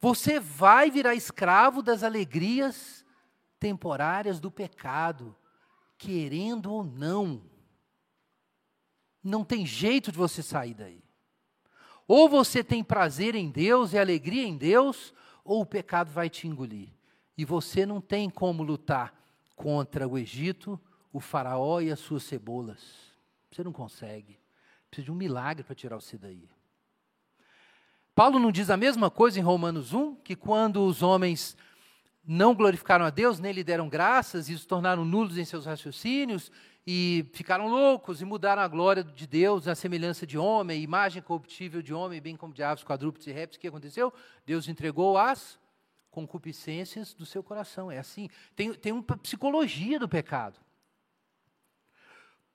você 0.00 0.40
vai 0.40 0.90
virar 0.90 1.14
escravo 1.14 1.80
das 1.80 2.02
alegrias 2.02 3.04
temporárias 3.60 4.40
do 4.40 4.50
pecado, 4.50 5.32
querendo 5.96 6.72
ou 6.72 6.82
não. 6.82 7.40
Não 9.22 9.44
tem 9.44 9.64
jeito 9.64 10.10
de 10.10 10.18
você 10.18 10.42
sair 10.42 10.74
daí. 10.74 11.07
Ou 12.08 12.26
você 12.26 12.64
tem 12.64 12.82
prazer 12.82 13.34
em 13.34 13.50
Deus 13.50 13.92
e 13.92 13.98
alegria 13.98 14.44
em 14.44 14.56
Deus, 14.56 15.12
ou 15.44 15.60
o 15.60 15.66
pecado 15.66 16.10
vai 16.10 16.30
te 16.30 16.48
engolir. 16.48 16.88
E 17.36 17.44
você 17.44 17.84
não 17.84 18.00
tem 18.00 18.30
como 18.30 18.62
lutar 18.62 19.14
contra 19.54 20.08
o 20.08 20.16
Egito, 20.16 20.80
o 21.12 21.20
faraó 21.20 21.82
e 21.82 21.92
as 21.92 22.00
suas 22.00 22.22
cebolas. 22.22 22.80
Você 23.50 23.62
não 23.62 23.72
consegue. 23.72 24.38
Precisa 24.90 25.04
de 25.04 25.12
um 25.12 25.14
milagre 25.14 25.62
para 25.62 25.74
tirar 25.74 25.96
você 25.96 26.16
daí. 26.16 26.48
Paulo 28.14 28.38
não 28.38 28.50
diz 28.50 28.70
a 28.70 28.76
mesma 28.76 29.10
coisa 29.10 29.38
em 29.38 29.42
Romanos 29.42 29.92
1, 29.92 30.16
que 30.16 30.34
quando 30.34 30.84
os 30.84 31.02
homens 31.02 31.56
não 32.26 32.54
glorificaram 32.54 33.04
a 33.04 33.10
Deus, 33.10 33.38
nem 33.38 33.52
lhe 33.52 33.62
deram 33.62 33.88
graças 33.88 34.48
e 34.48 34.58
se 34.58 34.66
tornaram 34.66 35.04
nulos 35.04 35.36
em 35.36 35.44
seus 35.44 35.66
raciocínios 35.66 36.50
e 36.90 37.28
ficaram 37.34 37.68
loucos 37.68 38.22
e 38.22 38.24
mudaram 38.24 38.62
a 38.62 38.66
glória 38.66 39.04
de 39.04 39.26
Deus 39.26 39.68
à 39.68 39.74
semelhança 39.74 40.26
de 40.26 40.38
homem, 40.38 40.82
imagem 40.82 41.20
corruptível 41.20 41.82
de 41.82 41.92
homem, 41.92 42.18
bem 42.18 42.34
como 42.34 42.54
de 42.54 42.62
aves, 42.62 42.82
quadrúpedes 42.82 43.26
e 43.26 43.30
répteis. 43.30 43.58
O 43.58 43.60
que 43.60 43.68
aconteceu? 43.68 44.10
Deus 44.46 44.68
entregou 44.68 45.18
as 45.18 45.58
concupiscências 46.10 47.12
do 47.12 47.26
seu 47.26 47.42
coração. 47.42 47.90
É 47.90 47.98
assim. 47.98 48.30
Tem, 48.56 48.72
tem 48.72 48.90
uma 48.90 49.02
psicologia 49.02 49.98
do 49.98 50.08
pecado. 50.08 50.58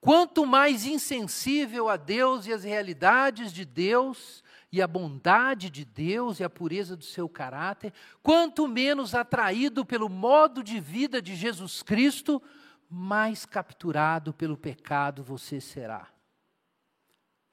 Quanto 0.00 0.44
mais 0.44 0.84
insensível 0.84 1.88
a 1.88 1.96
Deus 1.96 2.48
e 2.48 2.52
as 2.52 2.64
realidades 2.64 3.52
de 3.52 3.64
Deus, 3.64 4.42
e 4.72 4.82
a 4.82 4.88
bondade 4.88 5.70
de 5.70 5.84
Deus 5.84 6.40
e 6.40 6.44
a 6.44 6.50
pureza 6.50 6.96
do 6.96 7.04
seu 7.04 7.28
caráter, 7.28 7.92
quanto 8.20 8.66
menos 8.66 9.14
atraído 9.14 9.84
pelo 9.84 10.08
modo 10.08 10.60
de 10.60 10.80
vida 10.80 11.22
de 11.22 11.36
Jesus 11.36 11.84
Cristo, 11.84 12.42
mais 12.90 13.44
capturado 13.44 14.32
pelo 14.32 14.56
pecado 14.56 15.22
você 15.22 15.60
será. 15.60 16.08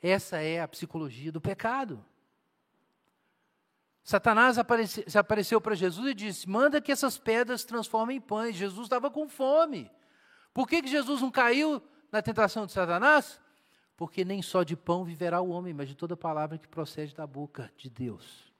Essa 0.02 0.38
é 0.38 0.62
a 0.62 0.68
psicologia 0.68 1.32
do 1.32 1.40
pecado. 1.40 2.04
Satanás 4.04 4.58
aparece, 4.58 5.06
apareceu 5.18 5.62
para 5.62 5.76
Jesus 5.76 6.08
e 6.08 6.14
disse: 6.14 6.50
Manda 6.50 6.82
que 6.82 6.92
essas 6.92 7.18
pedras 7.18 7.64
transformem 7.64 8.18
em 8.18 8.22
pães. 8.22 8.56
Jesus 8.56 8.86
estava 8.86 9.12
com 9.12 9.30
fome. 9.30 9.92
Por 10.54 10.68
que, 10.68 10.82
que 10.82 10.88
Jesus 10.88 11.22
não 11.22 11.32
caiu 11.32 11.82
na 12.12 12.22
tentação 12.22 12.66
de 12.66 12.72
Satanás? 12.72 13.40
Porque 13.96 14.26
nem 14.26 14.42
só 14.42 14.64
de 14.64 14.76
pão 14.76 15.06
viverá 15.06 15.40
o 15.40 15.50
homem, 15.50 15.74
mas 15.74 15.88
de 15.88 15.96
toda 15.96 16.18
palavra 16.18 16.58
que 16.58 16.68
procede 16.68 17.16
da 17.16 17.28
boca 17.28 17.72
de 17.78 17.90
Deus. 17.90 18.52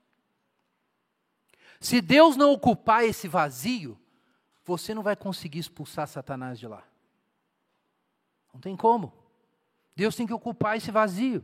Se 1.80 2.00
Deus 2.00 2.36
não 2.38 2.52
ocupar 2.52 3.04
esse 3.04 3.28
vazio, 3.28 4.00
você 4.64 4.94
não 4.94 5.04
vai 5.04 5.16
conseguir 5.16 5.60
expulsar 5.60 6.08
Satanás 6.08 6.60
de 6.60 6.68
lá. 6.68 6.84
Não 8.54 8.60
tem 8.60 8.76
como. 8.76 9.14
Deus 9.96 10.16
tem 10.16 10.28
que 10.28 10.34
ocupar 10.34 10.78
esse 10.78 10.92
vazio. 10.92 11.44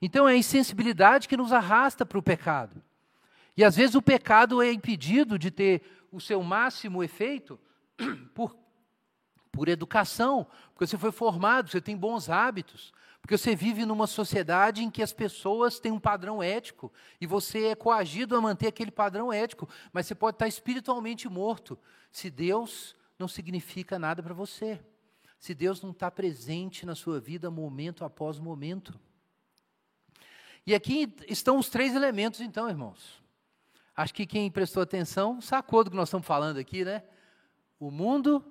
Então 0.00 0.28
é 0.28 0.32
a 0.32 0.36
insensibilidade 0.36 1.28
que 1.28 1.36
nos 1.36 1.52
arrasta 1.52 2.04
para 2.04 2.18
o 2.18 2.22
pecado. 2.22 2.82
E 3.56 3.62
às 3.64 3.76
vezes 3.76 3.94
o 3.94 4.02
pecado 4.02 4.62
é 4.62 4.72
impedido 4.72 5.38
de 5.38 5.50
ter 5.50 5.82
o 6.10 6.20
seu 6.20 6.42
máximo 6.42 7.02
efeito 7.02 7.58
por, 8.34 8.56
por 9.50 9.68
educação, 9.68 10.46
porque 10.72 10.86
você 10.86 10.98
foi 10.98 11.12
formado, 11.12 11.70
você 11.70 11.80
tem 11.80 11.96
bons 11.96 12.28
hábitos, 12.28 12.92
porque 13.22 13.38
você 13.38 13.54
vive 13.54 13.86
numa 13.86 14.08
sociedade 14.08 14.82
em 14.82 14.90
que 14.90 15.00
as 15.00 15.12
pessoas 15.12 15.78
têm 15.78 15.92
um 15.92 16.00
padrão 16.00 16.42
ético 16.42 16.92
e 17.20 17.26
você 17.26 17.68
é 17.68 17.74
coagido 17.76 18.36
a 18.36 18.40
manter 18.40 18.66
aquele 18.66 18.90
padrão 18.90 19.32
ético, 19.32 19.68
mas 19.92 20.06
você 20.06 20.14
pode 20.14 20.34
estar 20.34 20.48
espiritualmente 20.48 21.28
morto 21.28 21.78
se 22.10 22.28
Deus 22.28 22.96
não 23.16 23.28
significa 23.28 23.96
nada 23.96 24.20
para 24.24 24.34
você, 24.34 24.84
se 25.38 25.54
Deus 25.54 25.80
não 25.80 25.92
está 25.92 26.10
presente 26.10 26.84
na 26.84 26.96
sua 26.96 27.20
vida 27.20 27.48
momento 27.48 28.04
após 28.04 28.40
momento. 28.40 28.98
E 30.66 30.74
aqui 30.74 31.14
estão 31.28 31.58
os 31.58 31.68
três 31.68 31.94
elementos, 31.94 32.40
então, 32.40 32.68
irmãos. 32.68 33.22
Acho 33.94 34.14
que 34.14 34.26
quem 34.26 34.50
prestou 34.50 34.82
atenção 34.82 35.40
sacou 35.40 35.84
do 35.84 35.90
que 35.90 35.96
nós 35.96 36.08
estamos 36.08 36.26
falando 36.26 36.58
aqui, 36.58 36.84
né? 36.84 37.04
O 37.78 37.88
mundo, 37.88 38.44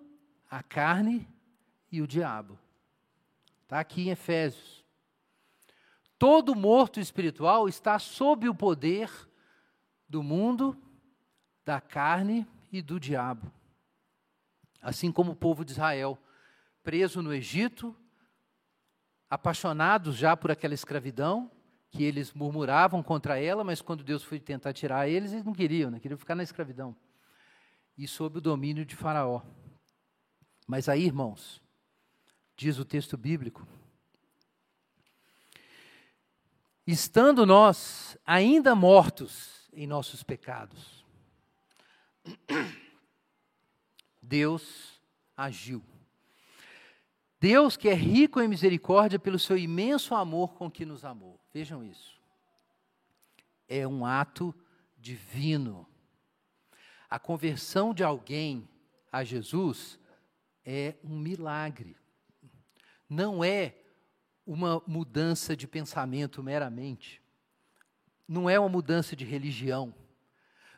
a 0.49 0.63
carne 0.63 1.27
e 1.91 2.01
o 2.01 2.07
diabo. 2.07 2.57
Está 3.71 3.79
aqui 3.79 4.01
em 4.01 4.09
Efésios. 4.09 4.83
Todo 6.19 6.53
morto 6.53 6.99
espiritual 6.99 7.69
está 7.69 7.97
sob 7.99 8.49
o 8.49 8.53
poder 8.53 9.09
do 10.09 10.21
mundo, 10.21 10.77
da 11.63 11.79
carne 11.79 12.45
e 12.69 12.81
do 12.81 12.99
diabo. 12.99 13.49
Assim 14.81 15.09
como 15.09 15.31
o 15.31 15.35
povo 15.37 15.63
de 15.63 15.71
Israel, 15.71 16.19
preso 16.83 17.21
no 17.21 17.33
Egito, 17.33 17.95
apaixonados 19.29 20.17
já 20.17 20.35
por 20.35 20.51
aquela 20.51 20.73
escravidão, 20.73 21.49
que 21.89 22.03
eles 22.03 22.33
murmuravam 22.33 23.01
contra 23.01 23.39
ela, 23.39 23.63
mas 23.63 23.81
quando 23.81 24.03
Deus 24.03 24.21
foi 24.21 24.37
tentar 24.37 24.73
tirar 24.73 25.07
eles, 25.07 25.31
eles 25.31 25.45
não 25.45 25.53
queriam, 25.53 25.89
né? 25.89 25.97
queriam 25.97 26.17
ficar 26.17 26.35
na 26.35 26.43
escravidão. 26.43 26.93
E 27.97 28.05
sob 28.05 28.39
o 28.39 28.41
domínio 28.41 28.83
de 28.83 28.97
Faraó. 28.97 29.41
Mas 30.67 30.89
aí, 30.89 31.05
irmãos, 31.05 31.60
diz 32.61 32.77
o 32.77 32.85
texto 32.85 33.17
bíblico, 33.17 33.67
estando 36.85 37.43
nós 37.43 38.15
ainda 38.23 38.75
mortos 38.75 39.67
em 39.73 39.87
nossos 39.87 40.21
pecados, 40.21 41.03
Deus 44.21 45.01
agiu. 45.35 45.83
Deus, 47.39 47.75
que 47.75 47.89
é 47.89 47.95
rico 47.95 48.39
em 48.39 48.47
misericórdia 48.47 49.17
pelo 49.17 49.39
seu 49.39 49.57
imenso 49.57 50.13
amor 50.13 50.53
com 50.53 50.69
que 50.69 50.85
nos 50.85 51.03
amou. 51.03 51.39
Vejam 51.51 51.83
isso. 51.83 52.21
É 53.67 53.87
um 53.87 54.05
ato 54.05 54.53
divino. 54.99 55.87
A 57.09 57.17
conversão 57.17 57.91
de 57.91 58.03
alguém 58.03 58.69
a 59.11 59.23
Jesus 59.23 59.99
é 60.63 60.93
um 61.03 61.17
milagre. 61.17 61.99
Não 63.11 63.43
é 63.43 63.75
uma 64.47 64.81
mudança 64.87 65.53
de 65.53 65.67
pensamento 65.67 66.41
meramente. 66.41 67.21
Não 68.25 68.49
é 68.49 68.57
uma 68.57 68.69
mudança 68.69 69.17
de 69.17 69.25
religião. 69.25 69.93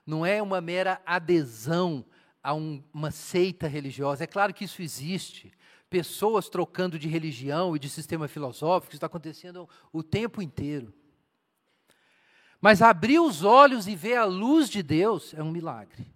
Não 0.04 0.26
é 0.26 0.42
uma 0.42 0.60
mera 0.60 1.00
adesão 1.06 2.04
a 2.42 2.56
um, 2.56 2.84
uma 2.92 3.12
seita 3.12 3.68
religiosa. 3.68 4.24
É 4.24 4.28
claro 4.28 4.52
que 4.52 4.64
isso 4.64 4.82
existe. 4.82 5.54
Pessoas 5.92 6.50
trocando 6.50 6.98
de 6.98 7.08
religião 7.08 7.76
e 7.76 7.80
de 7.80 7.88
sistema 7.88 8.28
filosófico, 8.28 8.94
isso 8.94 8.98
está 8.98 9.06
acontecendo 9.06 9.70
o 9.92 10.02
tempo 10.02 10.42
inteiro. 10.42 10.92
Mas 12.60 12.82
abrir 12.82 13.20
os 13.20 13.44
olhos 13.44 13.88
e 13.88 13.96
ver 13.96 14.16
a 14.16 14.26
luz 14.26 14.72
de 14.72 14.82
Deus 14.82 15.36
é 15.36 15.44
um 15.44 15.52
milagre. 15.52 16.12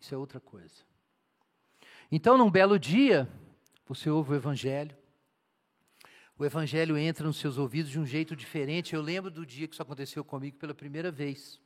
Isso 0.00 0.12
é 0.12 0.18
outra 0.18 0.40
coisa. 0.40 0.82
Então, 2.10 2.36
num 2.36 2.50
belo 2.50 2.76
dia, 2.76 3.30
você 3.86 4.10
ouve 4.10 4.32
o 4.32 4.34
Evangelho. 4.34 4.98
O 6.40 6.44
Evangelho 6.46 6.96
entra 6.96 7.26
nos 7.26 7.36
seus 7.36 7.58
ouvidos 7.58 7.90
de 7.90 8.00
um 8.00 8.06
jeito 8.06 8.34
diferente. 8.34 8.94
Eu 8.94 9.02
lembro 9.02 9.30
do 9.30 9.44
dia 9.44 9.68
que 9.68 9.74
isso 9.74 9.82
aconteceu 9.82 10.24
comigo 10.24 10.56
pela 10.56 10.72
primeira 10.72 11.10
vez. 11.10 11.60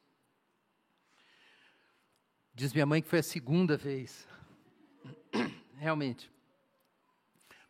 Diz 2.52 2.72
minha 2.72 2.84
mãe 2.84 3.00
que 3.00 3.06
foi 3.06 3.20
a 3.20 3.22
segunda 3.22 3.76
vez. 3.76 4.26
Realmente. 5.78 6.28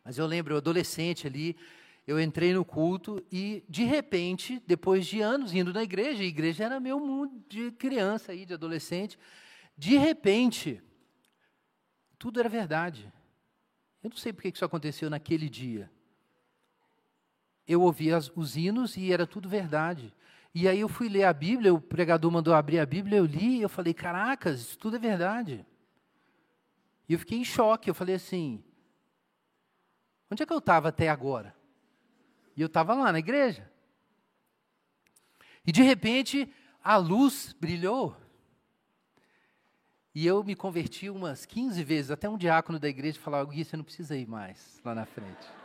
Mas 0.03 0.17
eu 0.17 0.25
lembro, 0.25 0.55
eu 0.55 0.57
adolescente 0.57 1.27
ali, 1.27 1.55
eu 2.07 2.19
entrei 2.19 2.55
no 2.55 2.65
culto 2.65 3.23
e, 3.31 3.63
de 3.69 3.83
repente, 3.83 4.59
depois 4.65 5.05
de 5.05 5.21
anos 5.21 5.53
indo 5.53 5.71
na 5.71 5.83
igreja, 5.83 6.23
a 6.23 6.25
igreja 6.25 6.63
era 6.63 6.79
meu 6.79 6.99
mundo 6.99 7.39
de 7.47 7.69
criança 7.73 8.31
aí, 8.31 8.47
de 8.47 8.55
adolescente, 8.55 9.15
de 9.77 9.95
repente, 9.95 10.81
tudo 12.17 12.39
era 12.39 12.49
verdade. 12.49 13.13
Eu 14.01 14.09
não 14.09 14.17
sei 14.17 14.33
porque 14.33 14.47
isso 14.47 14.65
aconteceu 14.65 15.07
naquele 15.07 15.47
dia. 15.47 15.87
Eu 17.67 17.81
ouvi 17.81 18.13
as, 18.13 18.31
os 18.35 18.55
hinos 18.55 18.95
e 18.95 19.11
era 19.11 19.25
tudo 19.25 19.49
verdade. 19.49 20.13
E 20.53 20.67
aí 20.67 20.79
eu 20.79 20.87
fui 20.87 21.09
ler 21.09 21.23
a 21.23 21.33
Bíblia, 21.33 21.73
o 21.73 21.81
pregador 21.81 22.31
mandou 22.31 22.53
abrir 22.53 22.79
a 22.79 22.85
Bíblia, 22.85 23.17
eu 23.17 23.25
li 23.25 23.57
e 23.57 23.61
eu 23.61 23.69
falei, 23.69 23.93
caracas, 23.93 24.61
isso 24.61 24.77
tudo 24.77 24.95
é 24.95 24.99
verdade. 24.99 25.65
E 27.09 27.13
eu 27.13 27.19
fiquei 27.19 27.37
em 27.37 27.43
choque, 27.43 27.89
eu 27.89 27.93
falei 27.93 28.15
assim, 28.15 28.63
onde 30.31 30.43
é 30.43 30.45
que 30.45 30.53
eu 30.53 30.59
estava 30.59 30.89
até 30.89 31.09
agora? 31.09 31.55
E 32.55 32.61
eu 32.61 32.67
estava 32.67 32.93
lá 32.93 33.11
na 33.11 33.19
igreja. 33.19 33.69
E 35.67 35.71
de 35.71 35.81
repente, 35.81 36.49
a 36.81 36.95
luz 36.95 37.53
brilhou. 37.59 38.15
E 40.13 40.25
eu 40.25 40.41
me 40.41 40.55
converti 40.55 41.09
umas 41.09 41.45
15 41.45 41.83
vezes, 41.83 42.11
até 42.11 42.29
um 42.29 42.37
diácono 42.37 42.79
da 42.79 42.87
igreja 42.87 43.19
falava, 43.19 43.51
Gui, 43.51 43.65
você 43.65 43.75
não 43.75 43.83
precisa 43.83 44.15
ir 44.15 44.25
mais 44.25 44.79
lá 44.85 44.95
na 44.95 45.05
frente. 45.05 45.64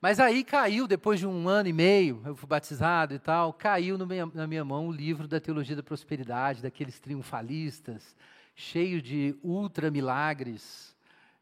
Mas 0.00 0.20
aí 0.20 0.44
caiu, 0.44 0.86
depois 0.86 1.18
de 1.18 1.26
um 1.26 1.48
ano 1.48 1.68
e 1.68 1.72
meio, 1.72 2.22
eu 2.24 2.36
fui 2.36 2.48
batizado 2.48 3.14
e 3.14 3.18
tal, 3.18 3.52
caiu 3.52 3.98
minha, 4.06 4.26
na 4.26 4.46
minha 4.46 4.64
mão 4.64 4.86
o 4.86 4.92
livro 4.92 5.26
da 5.26 5.40
Teologia 5.40 5.74
da 5.74 5.82
Prosperidade, 5.82 6.62
daqueles 6.62 7.00
triunfalistas, 7.00 8.14
cheio 8.54 9.02
de 9.02 9.34
ultra 9.42 9.90
milagres, 9.90 10.94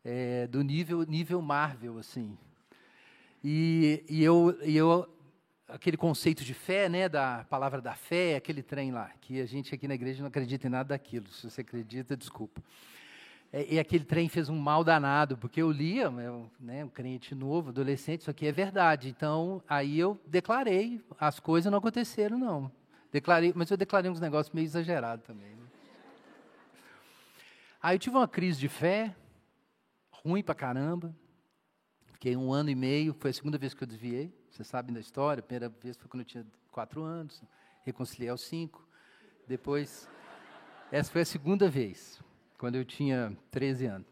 é, 0.03 0.47
do 0.47 0.63
nível, 0.63 1.03
nível 1.03 1.43
Marvel, 1.43 1.99
assim. 1.99 2.39
E, 3.45 4.03
e, 4.09 4.25
eu, 4.25 4.59
e 4.65 4.75
eu, 4.75 5.07
aquele 5.69 5.99
conceito 5.99 6.43
de 6.43 6.55
fé, 6.55 6.89
né, 6.89 7.11
da 7.11 7.45
palavra 7.51 7.83
da 7.83 7.95
fé, 7.95 8.37
aquele 8.37 8.63
trem 8.63 8.91
lá, 8.91 9.11
que 9.21 9.39
a 9.39 9.47
gente 9.47 9.75
aqui 9.75 9.87
na 9.87 9.95
igreja 9.95 10.21
não 10.23 10.29
acredita 10.29 10.67
em 10.67 10.71
nada 10.71 10.91
daquilo. 10.91 11.29
Se 11.29 11.51
você 11.51 11.61
acredita, 11.61 12.17
desculpa. 12.17 12.63
É, 13.57 13.67
e 13.73 13.79
aquele 13.79 14.05
trem 14.05 14.29
fez 14.29 14.51
um 14.51 14.59
mal 14.59 14.85
danado, 14.85 15.39
porque 15.39 15.63
eu 15.63 15.71
lia, 15.71 16.03
eu, 16.03 16.51
né, 16.61 16.85
um 16.85 16.91
crente 16.91 17.35
novo, 17.35 17.71
adolescente, 17.71 18.21
isso 18.21 18.31
aqui 18.31 18.47
é 18.47 18.53
verdade. 18.53 19.09
Então, 19.09 19.63
aí 19.67 19.99
eu 19.99 20.21
declarei, 20.27 21.03
as 21.19 21.41
coisas 21.41 21.73
não 21.73 21.79
aconteceram, 21.79 22.37
não. 22.37 22.71
Declarei, 23.11 23.55
mas 23.57 23.71
eu 23.71 23.79
declarei 23.79 24.11
uns 24.11 24.21
negócios 24.21 24.55
meio 24.55 24.67
exagerados 24.67 25.25
também. 25.25 25.57
Né? 25.57 25.67
Aí 27.81 27.95
eu 27.95 27.99
tive 27.99 28.15
uma 28.15 28.29
crise 28.29 28.61
de 28.61 28.69
fé, 28.69 29.17
ruim 30.11 30.43
pra 30.43 30.55
caramba. 30.55 31.17
Fiquei 32.13 32.37
um 32.37 32.53
ano 32.53 32.69
e 32.69 32.75
meio, 32.75 33.15
foi 33.15 33.31
a 33.31 33.33
segunda 33.33 33.57
vez 33.57 33.73
que 33.73 33.83
eu 33.83 33.89
desviei, 33.89 34.31
vocês 34.51 34.69
sabem 34.69 34.93
da 34.93 35.01
história. 35.01 35.41
A 35.41 35.43
primeira 35.43 35.71
vez 35.71 35.97
foi 35.97 36.11
quando 36.11 36.21
eu 36.21 36.27
tinha 36.27 36.47
quatro 36.71 37.03
anos, 37.03 37.43
reconciliei 37.87 38.29
aos 38.29 38.43
cinco. 38.43 38.87
Depois, 39.49 40.07
essa 40.93 41.11
foi 41.11 41.23
a 41.23 41.25
segunda 41.25 41.71
vez 41.71 42.21
quando 42.59 42.77
eu 42.77 42.85
tinha 42.85 43.37
13 43.51 43.87
anos. 43.87 44.09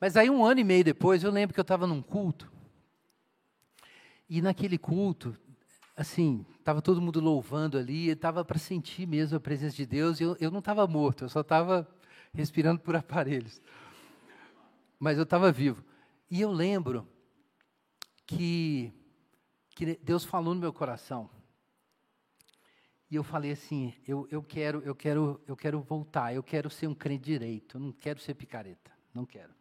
Mas 0.00 0.16
aí, 0.16 0.30
um 0.30 0.44
ano 0.44 0.60
e 0.60 0.64
meio 0.64 0.84
depois, 0.84 1.24
eu 1.24 1.30
lembro 1.30 1.54
que 1.54 1.60
eu 1.60 1.62
estava 1.62 1.86
num 1.86 2.00
culto. 2.00 2.50
E 4.28 4.40
naquele 4.40 4.78
culto, 4.78 5.36
assim, 5.96 6.46
estava 6.58 6.80
todo 6.80 7.00
mundo 7.00 7.20
louvando 7.20 7.78
ali, 7.78 8.10
estava 8.10 8.44
para 8.44 8.58
sentir 8.58 9.06
mesmo 9.06 9.36
a 9.36 9.40
presença 9.40 9.74
de 9.74 9.86
Deus. 9.86 10.20
Eu, 10.20 10.36
eu 10.40 10.50
não 10.50 10.60
estava 10.60 10.86
morto, 10.86 11.24
eu 11.24 11.28
só 11.28 11.40
estava 11.40 11.88
respirando 12.32 12.80
por 12.80 12.94
aparelhos. 12.96 13.60
Mas 14.98 15.16
eu 15.16 15.24
estava 15.24 15.50
vivo. 15.50 15.84
E 16.30 16.40
eu 16.40 16.52
lembro 16.52 17.08
que, 18.26 18.92
que 19.70 19.98
Deus 20.02 20.24
falou 20.24 20.54
no 20.54 20.60
meu 20.60 20.72
coração. 20.72 21.30
E 23.10 23.16
eu 23.16 23.24
falei 23.24 23.52
assim, 23.52 23.94
eu, 24.06 24.28
eu 24.30 24.42
quero, 24.42 24.80
eu 24.82 24.94
quero, 24.94 25.40
eu 25.46 25.56
quero 25.56 25.80
voltar, 25.80 26.34
eu 26.34 26.42
quero 26.42 26.68
ser 26.68 26.86
um 26.86 26.94
crente 26.94 27.24
direito, 27.24 27.78
eu 27.78 27.80
não 27.80 27.92
quero 27.92 28.20
ser 28.20 28.34
picareta, 28.34 28.92
não 29.14 29.24
quero. 29.24 29.54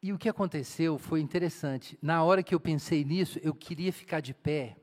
E 0.00 0.12
o 0.12 0.18
que 0.18 0.28
aconteceu 0.28 0.96
foi 0.96 1.20
interessante. 1.20 1.98
Na 2.00 2.22
hora 2.22 2.42
que 2.42 2.54
eu 2.54 2.60
pensei 2.60 3.04
nisso, 3.04 3.40
eu 3.42 3.52
queria 3.52 3.92
ficar 3.92 4.20
de 4.20 4.32
pé 4.32 4.76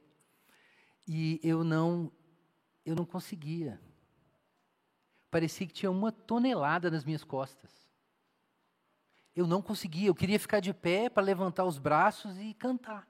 e 1.07 1.39
eu 1.41 1.63
não, 1.63 2.11
eu 2.85 2.95
não 2.95 3.05
conseguia. 3.05 3.79
Parecia 5.31 5.65
que 5.67 5.73
tinha 5.73 5.89
uma 5.89 6.11
tonelada 6.11 6.91
nas 6.91 7.05
minhas 7.05 7.23
costas. 7.23 7.71
Eu 9.33 9.47
não 9.47 9.61
conseguia. 9.61 10.09
Eu 10.09 10.15
queria 10.15 10.39
ficar 10.39 10.59
de 10.59 10.73
pé 10.73 11.09
para 11.09 11.23
levantar 11.23 11.63
os 11.63 11.77
braços 11.77 12.37
e 12.37 12.53
cantar. 12.53 13.07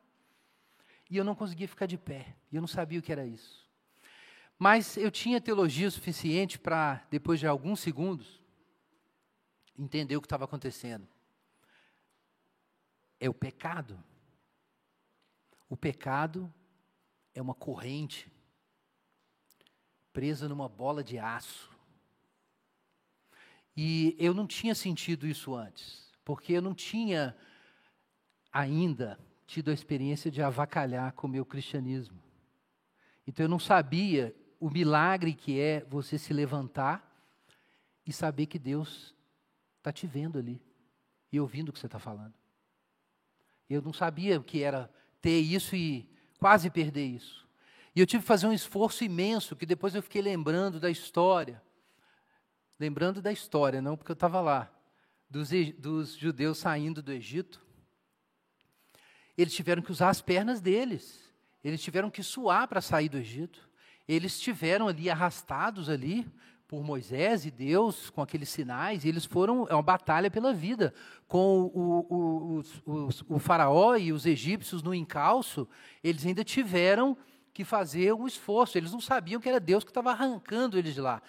E 1.10 1.18
eu 1.18 1.24
não 1.24 1.36
conseguia 1.36 1.68
ficar 1.68 1.86
de 1.86 1.98
pé. 1.98 2.36
E 2.52 2.56
eu 2.56 2.62
não 2.62 2.68
sabia 2.68 3.00
o 3.00 3.02
que 3.02 3.12
era 3.12 3.26
isso. 3.26 3.66
Mas 4.58 4.98
eu 4.98 5.12
tinha 5.12 5.42
teologia 5.42 5.90
suficiente 5.92 6.58
para, 6.58 7.06
depois 7.10 7.40
de 7.40 7.48
alguns 7.48 7.80
segundos, 7.80 8.42
entender 9.78 10.16
o 10.16 10.22
que 10.22 10.26
estava 10.26 10.46
acontecendo. 10.46 11.08
É 13.20 13.30
o 13.30 13.34
pecado. 13.34 14.02
O 15.70 15.76
pecado 15.76 16.54
é 17.34 17.42
uma 17.42 17.54
corrente 17.54 18.32
presa 20.14 20.48
numa 20.48 20.70
bola 20.70 21.04
de 21.04 21.20
aço. 21.20 21.70
E 23.76 24.16
eu 24.18 24.34
não 24.34 24.48
tinha 24.48 24.74
sentido 24.74 25.28
isso 25.28 25.54
antes, 25.54 26.10
porque 26.24 26.54
eu 26.54 26.62
não 26.62 26.74
tinha 26.74 27.36
ainda 28.50 29.20
tido 29.46 29.72
a 29.72 29.74
experiência 29.74 30.32
de 30.32 30.42
avacalhar 30.42 31.14
com 31.14 31.28
o 31.28 31.30
meu 31.30 31.46
cristianismo. 31.46 32.22
Então 33.28 33.46
eu 33.46 33.50
não 33.50 33.60
sabia 33.60 34.36
o 34.60 34.70
milagre 34.70 35.34
que 35.34 35.60
é 35.60 35.86
você 35.90 36.18
se 36.18 36.34
levantar 36.34 37.12
e 38.06 38.14
saber 38.14 38.46
que 38.46 38.60
Deus 38.60 39.16
está 39.78 39.92
te 39.92 40.08
vendo 40.08 40.38
ali 40.38 40.62
e 41.32 41.40
ouvindo 41.40 41.70
o 41.70 41.74
que 41.74 41.80
você 41.80 41.86
está 41.86 42.00
falando. 42.00 42.34
Eu 43.70 43.82
não 43.82 43.94
sabia 43.94 44.40
o 44.40 44.44
que 44.44 44.62
era 44.62 44.92
ter 45.22 45.40
isso 45.40 45.76
e 45.76 46.08
quase 46.40 46.70
perder 46.70 47.06
isso. 47.06 47.48
E 47.96 48.00
eu 48.00 48.06
tive 48.06 48.22
que 48.22 48.28
fazer 48.28 48.46
um 48.46 48.54
esforço 48.54 49.04
imenso, 49.04 49.56
que 49.56 49.66
depois 49.66 49.96
eu 49.96 50.04
fiquei 50.04 50.22
lembrando 50.22 50.80
da 50.80 50.90
história. 50.90 51.62
Lembrando 52.80 53.22
da 53.22 53.32
história, 53.32 53.82
não 53.82 53.96
porque 53.96 54.12
eu 54.12 54.16
estava 54.16 54.42
lá, 54.42 54.72
dos, 55.30 55.50
dos 55.78 56.16
judeus 56.16 56.58
saindo 56.58 57.02
do 57.02 57.12
Egito. 57.12 57.65
Eles 59.38 59.54
tiveram 59.54 59.82
que 59.82 59.92
usar 59.92 60.10
as 60.10 60.22
pernas 60.22 60.62
deles. 60.62 61.34
Eles 61.64 61.82
tiveram 61.82 62.10
que 62.10 62.24
suar 62.24 62.68
para 62.68 62.82
sair 62.82 63.10
do 63.10 63.18
Egito. 63.18 63.70
Eles 64.08 64.34
estiveram 64.34 64.88
ali 64.88 65.10
arrastados 65.10 65.90
ali 65.90 66.26
por 66.68 66.84
Moisés 66.84 67.46
e 67.46 67.52
Deus 67.52 68.10
com 68.10 68.22
aqueles 68.22 68.50
sinais, 68.50 69.06
e 69.06 69.08
eles 69.08 69.26
foram, 69.26 69.68
é 69.70 69.74
uma 69.74 69.84
batalha 69.84 70.32
pela 70.32 70.54
vida, 70.54 70.94
com 71.28 71.72
o, 71.74 72.06
o, 72.10 72.62
o, 72.86 73.10
o, 73.36 73.40
faraó 73.40 73.96
e 73.96 74.12
os 74.12 74.26
egípcios 74.26 74.82
no 74.82 74.94
encalço, 74.94 75.68
eles 76.04 76.26
ainda 76.26 76.44
tiveram 76.44 77.16
que 77.54 77.64
fazer 77.64 78.14
um 78.14 78.26
esforço, 78.26 78.78
eles 78.78 78.92
não 78.92 79.00
sabiam 79.00 79.40
que 79.40 79.48
era 79.48 79.60
Deus 79.60 79.84
que 79.84 79.92
estava 79.92 80.12
arrancando 80.12 80.78
eles 80.78 80.96
de 80.96 81.02
lá. 81.02 81.22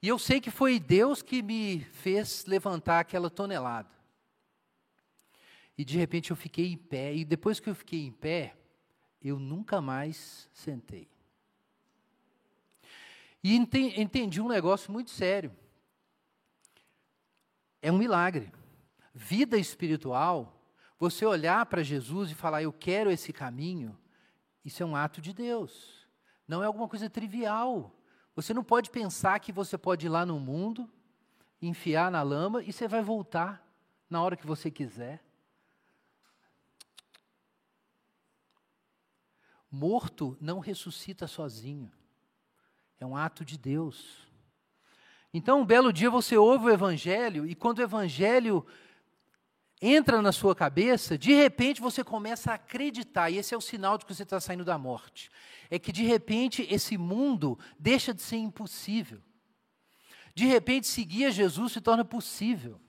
E 0.00 0.06
eu 0.06 0.18
sei 0.18 0.40
que 0.40 0.50
foi 0.50 0.78
Deus 0.78 1.22
que 1.22 1.42
me 1.42 1.80
fez 1.92 2.44
levantar 2.46 3.00
aquela 3.00 3.28
tonelada. 3.28 3.97
E 5.78 5.84
de 5.84 5.96
repente 5.96 6.32
eu 6.32 6.36
fiquei 6.36 6.72
em 6.72 6.76
pé, 6.76 7.14
e 7.14 7.24
depois 7.24 7.60
que 7.60 7.70
eu 7.70 7.74
fiquei 7.74 8.04
em 8.04 8.10
pé, 8.10 8.56
eu 9.22 9.38
nunca 9.38 9.80
mais 9.80 10.50
sentei. 10.52 11.08
E 13.42 13.54
entendi 13.54 14.40
um 14.40 14.48
negócio 14.48 14.90
muito 14.90 15.10
sério. 15.10 15.56
É 17.80 17.92
um 17.92 17.96
milagre. 17.96 18.52
Vida 19.14 19.56
espiritual, 19.56 20.60
você 20.98 21.24
olhar 21.24 21.64
para 21.66 21.84
Jesus 21.84 22.32
e 22.32 22.34
falar, 22.34 22.62
eu 22.62 22.72
quero 22.72 23.08
esse 23.08 23.32
caminho, 23.32 23.96
isso 24.64 24.82
é 24.82 24.86
um 24.86 24.96
ato 24.96 25.20
de 25.20 25.32
Deus. 25.32 26.08
Não 26.46 26.60
é 26.60 26.66
alguma 26.66 26.88
coisa 26.88 27.08
trivial. 27.08 27.94
Você 28.34 28.52
não 28.52 28.64
pode 28.64 28.90
pensar 28.90 29.38
que 29.38 29.52
você 29.52 29.78
pode 29.78 30.06
ir 30.06 30.08
lá 30.08 30.26
no 30.26 30.40
mundo, 30.40 30.90
enfiar 31.62 32.10
na 32.10 32.22
lama 32.22 32.64
e 32.64 32.72
você 32.72 32.88
vai 32.88 33.02
voltar 33.02 33.64
na 34.10 34.20
hora 34.20 34.36
que 34.36 34.46
você 34.46 34.70
quiser. 34.70 35.22
Morto 39.70 40.36
não 40.40 40.60
ressuscita 40.60 41.26
sozinho. 41.26 41.90
É 42.98 43.06
um 43.06 43.16
ato 43.16 43.44
de 43.44 43.58
Deus. 43.58 44.26
Então, 45.32 45.60
um 45.60 45.66
belo 45.66 45.92
dia 45.92 46.10
você 46.10 46.36
ouve 46.36 46.66
o 46.66 46.70
Evangelho, 46.70 47.46
e 47.46 47.54
quando 47.54 47.78
o 47.78 47.82
Evangelho 47.82 48.66
entra 49.80 50.20
na 50.20 50.32
sua 50.32 50.54
cabeça, 50.54 51.16
de 51.16 51.32
repente 51.32 51.80
você 51.80 52.02
começa 52.02 52.50
a 52.50 52.54
acreditar, 52.54 53.30
e 53.30 53.36
esse 53.36 53.54
é 53.54 53.56
o 53.56 53.60
sinal 53.60 53.98
de 53.98 54.04
que 54.04 54.14
você 54.14 54.22
está 54.22 54.40
saindo 54.40 54.64
da 54.64 54.78
morte. 54.78 55.30
É 55.70 55.78
que 55.78 55.92
de 55.92 56.02
repente 56.02 56.66
esse 56.70 56.96
mundo 56.96 57.58
deixa 57.78 58.12
de 58.12 58.22
ser 58.22 58.36
impossível. 58.36 59.20
De 60.34 60.46
repente 60.46 60.86
seguir 60.86 61.26
a 61.26 61.30
Jesus 61.30 61.72
se 61.72 61.80
torna 61.80 62.04
possível. 62.04 62.80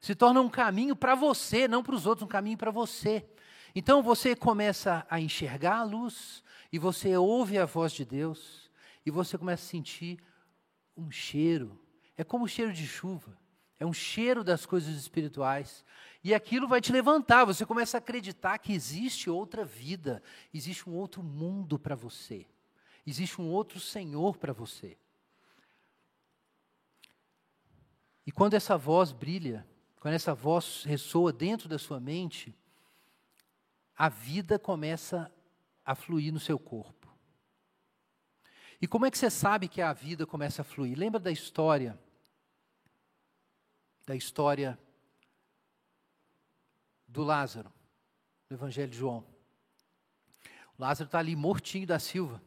Se 0.00 0.14
torna 0.14 0.40
um 0.40 0.48
caminho 0.48 0.94
para 0.94 1.14
você, 1.14 1.66
não 1.66 1.82
para 1.82 1.94
os 1.94 2.06
outros, 2.06 2.24
um 2.24 2.28
caminho 2.28 2.58
para 2.58 2.70
você. 2.70 3.24
Então 3.74 4.02
você 4.02 4.34
começa 4.34 5.06
a 5.08 5.20
enxergar 5.20 5.78
a 5.78 5.84
luz, 5.84 6.42
e 6.72 6.78
você 6.78 7.16
ouve 7.16 7.58
a 7.58 7.64
voz 7.64 7.92
de 7.92 8.04
Deus, 8.04 8.70
e 9.04 9.10
você 9.10 9.38
começa 9.38 9.64
a 9.64 9.68
sentir 9.68 10.18
um 10.96 11.10
cheiro. 11.10 11.78
É 12.16 12.24
como 12.24 12.44
o 12.44 12.48
cheiro 12.48 12.72
de 12.72 12.86
chuva. 12.86 13.36
É 13.80 13.86
um 13.86 13.92
cheiro 13.92 14.42
das 14.42 14.66
coisas 14.66 14.96
espirituais. 14.96 15.84
E 16.22 16.34
aquilo 16.34 16.66
vai 16.66 16.80
te 16.80 16.90
levantar. 16.90 17.44
Você 17.44 17.64
começa 17.64 17.96
a 17.96 18.00
acreditar 18.00 18.58
que 18.58 18.72
existe 18.72 19.30
outra 19.30 19.64
vida, 19.64 20.22
existe 20.52 20.90
um 20.90 20.94
outro 20.94 21.22
mundo 21.22 21.78
para 21.78 21.94
você, 21.94 22.44
existe 23.06 23.40
um 23.40 23.48
outro 23.48 23.78
Senhor 23.78 24.36
para 24.36 24.52
você. 24.52 24.98
E 28.26 28.32
quando 28.32 28.54
essa 28.54 28.76
voz 28.76 29.12
brilha, 29.12 29.66
quando 30.00 30.14
essa 30.14 30.34
voz 30.34 30.82
ressoa 30.84 31.32
dentro 31.32 31.68
da 31.68 31.78
sua 31.78 31.98
mente, 31.98 32.54
a 33.98 34.08
vida 34.08 34.60
começa 34.60 35.30
a 35.84 35.92
fluir 35.96 36.32
no 36.32 36.38
seu 36.38 36.56
corpo. 36.56 37.12
E 38.80 38.86
como 38.86 39.04
é 39.04 39.10
que 39.10 39.18
você 39.18 39.28
sabe 39.28 39.66
que 39.66 39.82
a 39.82 39.92
vida 39.92 40.24
começa 40.24 40.62
a 40.62 40.64
fluir? 40.64 40.96
Lembra 40.96 41.18
da 41.18 41.32
história? 41.32 41.98
Da 44.06 44.14
história 44.14 44.78
do 47.08 47.24
Lázaro, 47.24 47.72
no 48.48 48.56
Evangelho 48.56 48.88
de 48.88 48.96
João. 48.96 49.26
O 50.78 50.82
Lázaro 50.82 51.08
está 51.08 51.18
ali 51.18 51.34
mortinho 51.34 51.86
da 51.86 51.98
Silva, 51.98 52.40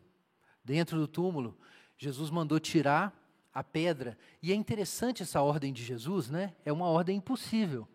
dentro 0.64 0.98
do 0.98 1.08
túmulo. 1.08 1.60
Jesus 1.98 2.30
mandou 2.30 2.62
tirar 2.62 3.14
a 3.54 3.62
pedra. 3.62 4.18
E 4.42 4.54
é 4.54 4.56
interessante 4.56 5.22
essa 5.22 5.42
ordem 5.42 5.74
de 5.74 5.84
Jesus, 5.84 6.30
né? 6.30 6.56
É 6.64 6.72
uma 6.72 6.88
ordem 6.88 7.18
impossível. 7.18 7.86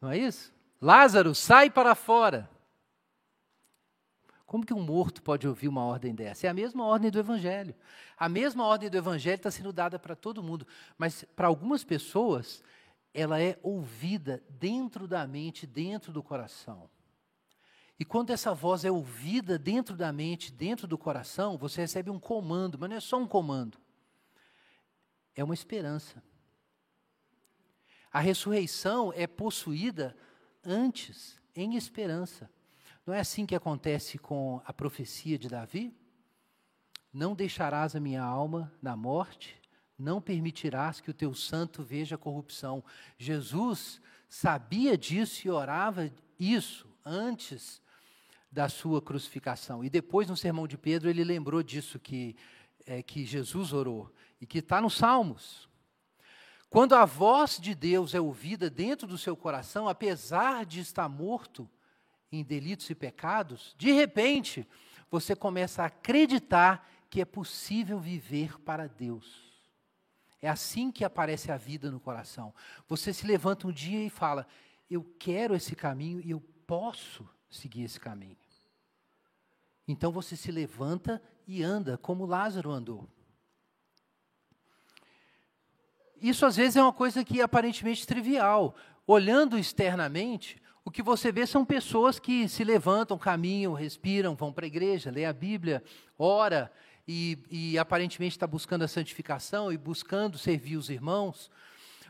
Não 0.00 0.10
é 0.10 0.18
isso? 0.18 0.52
Lázaro, 0.84 1.34
sai 1.34 1.70
para 1.70 1.94
fora. 1.94 2.50
Como 4.44 4.66
que 4.66 4.74
um 4.74 4.82
morto 4.82 5.22
pode 5.22 5.48
ouvir 5.48 5.66
uma 5.66 5.82
ordem 5.82 6.14
dessa? 6.14 6.46
É 6.46 6.50
a 6.50 6.52
mesma 6.52 6.84
ordem 6.84 7.10
do 7.10 7.18
Evangelho. 7.18 7.74
A 8.18 8.28
mesma 8.28 8.66
ordem 8.66 8.90
do 8.90 8.96
Evangelho 8.98 9.36
está 9.36 9.50
sendo 9.50 9.72
dada 9.72 9.98
para 9.98 10.14
todo 10.14 10.42
mundo, 10.42 10.66
mas 10.98 11.24
para 11.34 11.46
algumas 11.46 11.82
pessoas, 11.82 12.62
ela 13.14 13.40
é 13.40 13.58
ouvida 13.62 14.44
dentro 14.50 15.08
da 15.08 15.26
mente, 15.26 15.66
dentro 15.66 16.12
do 16.12 16.22
coração. 16.22 16.90
E 17.98 18.04
quando 18.04 18.28
essa 18.28 18.52
voz 18.52 18.84
é 18.84 18.90
ouvida 18.90 19.58
dentro 19.58 19.96
da 19.96 20.12
mente, 20.12 20.52
dentro 20.52 20.86
do 20.86 20.98
coração, 20.98 21.56
você 21.56 21.80
recebe 21.80 22.10
um 22.10 22.20
comando, 22.20 22.78
mas 22.78 22.90
não 22.90 22.96
é 22.98 23.00
só 23.00 23.16
um 23.16 23.26
comando, 23.26 23.78
é 25.34 25.42
uma 25.42 25.54
esperança. 25.54 26.22
A 28.12 28.20
ressurreição 28.20 29.14
é 29.16 29.26
possuída 29.26 30.14
antes, 30.64 31.40
em 31.54 31.76
esperança. 31.76 32.50
Não 33.06 33.14
é 33.14 33.20
assim 33.20 33.44
que 33.44 33.54
acontece 33.54 34.18
com 34.18 34.60
a 34.64 34.72
profecia 34.72 35.38
de 35.38 35.48
Davi? 35.48 35.94
Não 37.12 37.34
deixarás 37.34 37.94
a 37.94 38.00
minha 38.00 38.22
alma 38.22 38.72
na 38.82 38.96
morte, 38.96 39.60
não 39.98 40.20
permitirás 40.20 41.00
que 41.00 41.10
o 41.10 41.14
teu 41.14 41.34
santo 41.34 41.82
veja 41.82 42.18
corrupção. 42.18 42.82
Jesus 43.16 44.00
sabia 44.28 44.98
disso 44.98 45.46
e 45.46 45.50
orava 45.50 46.10
isso 46.38 46.88
antes 47.04 47.80
da 48.50 48.68
sua 48.68 49.02
crucificação. 49.02 49.84
E 49.84 49.90
depois, 49.90 50.28
no 50.28 50.36
sermão 50.36 50.66
de 50.66 50.78
Pedro, 50.78 51.10
ele 51.10 51.24
lembrou 51.24 51.62
disso 51.62 51.98
que, 51.98 52.36
é, 52.86 53.02
que 53.02 53.24
Jesus 53.24 53.72
orou 53.72 54.12
e 54.40 54.46
que 54.46 54.58
está 54.58 54.80
nos 54.80 54.94
Salmos. 54.94 55.68
Quando 56.74 56.96
a 56.96 57.04
voz 57.04 57.60
de 57.60 57.72
Deus 57.72 58.16
é 58.16 58.20
ouvida 58.20 58.68
dentro 58.68 59.06
do 59.06 59.16
seu 59.16 59.36
coração, 59.36 59.88
apesar 59.88 60.66
de 60.66 60.80
estar 60.80 61.08
morto, 61.08 61.70
em 62.32 62.42
delitos 62.42 62.90
e 62.90 62.96
pecados, 62.96 63.76
de 63.78 63.92
repente, 63.92 64.66
você 65.08 65.36
começa 65.36 65.84
a 65.84 65.86
acreditar 65.86 66.90
que 67.08 67.20
é 67.20 67.24
possível 67.24 68.00
viver 68.00 68.58
para 68.62 68.88
Deus. 68.88 69.54
É 70.42 70.48
assim 70.48 70.90
que 70.90 71.04
aparece 71.04 71.52
a 71.52 71.56
vida 71.56 71.92
no 71.92 72.00
coração. 72.00 72.52
Você 72.88 73.12
se 73.12 73.24
levanta 73.24 73.68
um 73.68 73.72
dia 73.72 74.04
e 74.04 74.10
fala: 74.10 74.44
Eu 74.90 75.04
quero 75.16 75.54
esse 75.54 75.76
caminho 75.76 76.20
e 76.24 76.32
eu 76.32 76.40
posso 76.66 77.24
seguir 77.48 77.84
esse 77.84 78.00
caminho. 78.00 78.36
Então 79.86 80.10
você 80.10 80.34
se 80.34 80.50
levanta 80.50 81.22
e 81.46 81.62
anda 81.62 81.96
como 81.96 82.26
Lázaro 82.26 82.72
andou. 82.72 83.08
Isso 86.24 86.46
às 86.46 86.56
vezes 86.56 86.76
é 86.76 86.82
uma 86.82 86.90
coisa 86.90 87.22
que 87.22 87.40
é 87.40 87.42
aparentemente 87.44 88.06
trivial. 88.06 88.74
Olhando 89.06 89.58
externamente, 89.58 90.56
o 90.82 90.90
que 90.90 91.02
você 91.02 91.30
vê 91.30 91.46
são 91.46 91.66
pessoas 91.66 92.18
que 92.18 92.48
se 92.48 92.64
levantam, 92.64 93.18
caminham, 93.18 93.74
respiram, 93.74 94.34
vão 94.34 94.50
para 94.50 94.64
a 94.64 94.66
igreja, 94.66 95.10
lê 95.10 95.26
a 95.26 95.34
Bíblia, 95.34 95.84
ora 96.18 96.72
e, 97.06 97.38
e 97.50 97.78
aparentemente 97.78 98.36
está 98.36 98.46
buscando 98.46 98.84
a 98.84 98.88
santificação 98.88 99.70
e 99.70 99.76
buscando 99.76 100.38
servir 100.38 100.78
os 100.78 100.88
irmãos. 100.88 101.50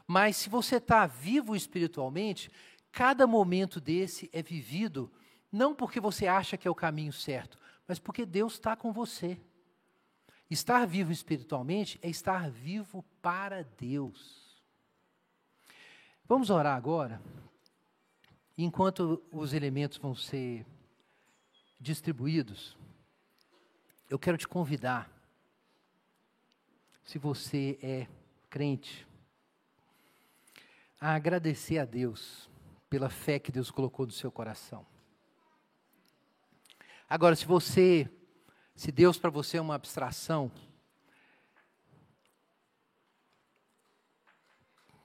Mas 0.07 0.37
se 0.37 0.49
você 0.49 0.77
está 0.77 1.09
vivo 1.09 1.57
espiritualmente, 1.57 2.53
cada 2.93 3.27
momento 3.27 3.81
desse 3.81 4.31
é 4.33 4.45
vivido 4.45 5.11
não 5.51 5.75
porque 5.75 5.99
você 5.99 6.29
acha 6.29 6.57
que 6.57 6.69
é 6.69 6.71
o 6.71 6.75
caminho 6.75 7.13
certo, 7.13 7.59
mas 7.85 7.99
porque 7.99 8.25
Deus 8.25 8.53
está 8.53 8.77
com 8.77 8.93
você. 8.93 9.41
Estar 10.55 10.87
vivo 10.87 11.11
espiritualmente 11.11 11.99
é 12.01 12.09
estar 12.09 12.49
vivo 12.49 13.05
para 13.21 13.65
Deus. 13.77 14.63
Vamos 16.29 16.49
orar 16.49 16.77
agora? 16.77 17.21
Enquanto 18.57 19.21
os 19.33 19.53
elementos 19.53 19.99
vão 19.99 20.15
ser 20.15 20.65
distribuídos, 21.81 22.79
eu 24.09 24.17
quero 24.17 24.39
te 24.39 24.47
convidar, 24.47 25.11
se 27.03 27.19
você 27.19 27.77
é 27.83 28.07
crente, 28.49 29.05
a 31.01 31.17
agradecer 31.17 31.81
a 31.81 31.85
Deus 31.85 32.49
pela 32.89 33.11
fé 33.11 33.41
que 33.41 33.51
Deus 33.51 33.73
colocou 33.73 34.07
no 34.07 34.13
seu 34.13 34.31
coração. 34.31 34.87
Agora, 37.09 37.35
se 37.35 37.45
você, 37.45 38.09
se 38.75 38.91
Deus 38.91 39.19
para 39.19 39.31
você 39.31 39.57
é 39.57 39.61
uma 39.61 39.75
abstração, 39.75 40.51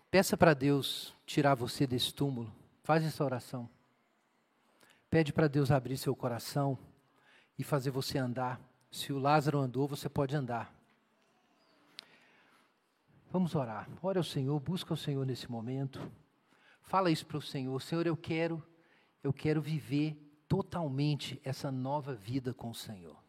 peça 0.09 0.35
para 0.35 0.53
Deus 0.53 1.15
tirar 1.25 1.55
você 1.55 1.85
desse 1.85 2.13
túmulo. 2.13 2.53
Faz 2.83 3.03
essa 3.03 3.23
oração. 3.23 3.69
Pede 5.09 5.31
para 5.31 5.47
Deus 5.47 5.69
abrir 5.69 5.97
seu 5.97 6.15
coração 6.15 6.77
e 7.57 7.63
fazer 7.63 7.91
você 7.91 8.17
andar. 8.17 8.59
Se 8.91 9.13
o 9.13 9.19
Lázaro 9.19 9.59
andou, 9.59 9.87
você 9.87 10.09
pode 10.09 10.35
andar. 10.35 10.73
Vamos 13.31 13.53
orar. 13.53 13.87
Ore 14.01 14.17
ao 14.17 14.23
Senhor, 14.23 14.59
busca 14.59 14.93
o 14.93 14.97
Senhor 14.97 15.23
nesse 15.25 15.49
momento. 15.51 16.11
Fala 16.81 17.11
isso 17.11 17.27
para 17.27 17.37
o 17.37 17.41
Senhor. 17.41 17.79
Senhor, 17.79 18.07
eu 18.07 18.17
quero, 18.17 18.63
eu 19.23 19.31
quero 19.31 19.61
viver 19.61 20.17
totalmente 20.47 21.39
essa 21.43 21.71
nova 21.71 22.15
vida 22.15 22.51
com 22.55 22.71
o 22.71 22.75
Senhor. 22.75 23.28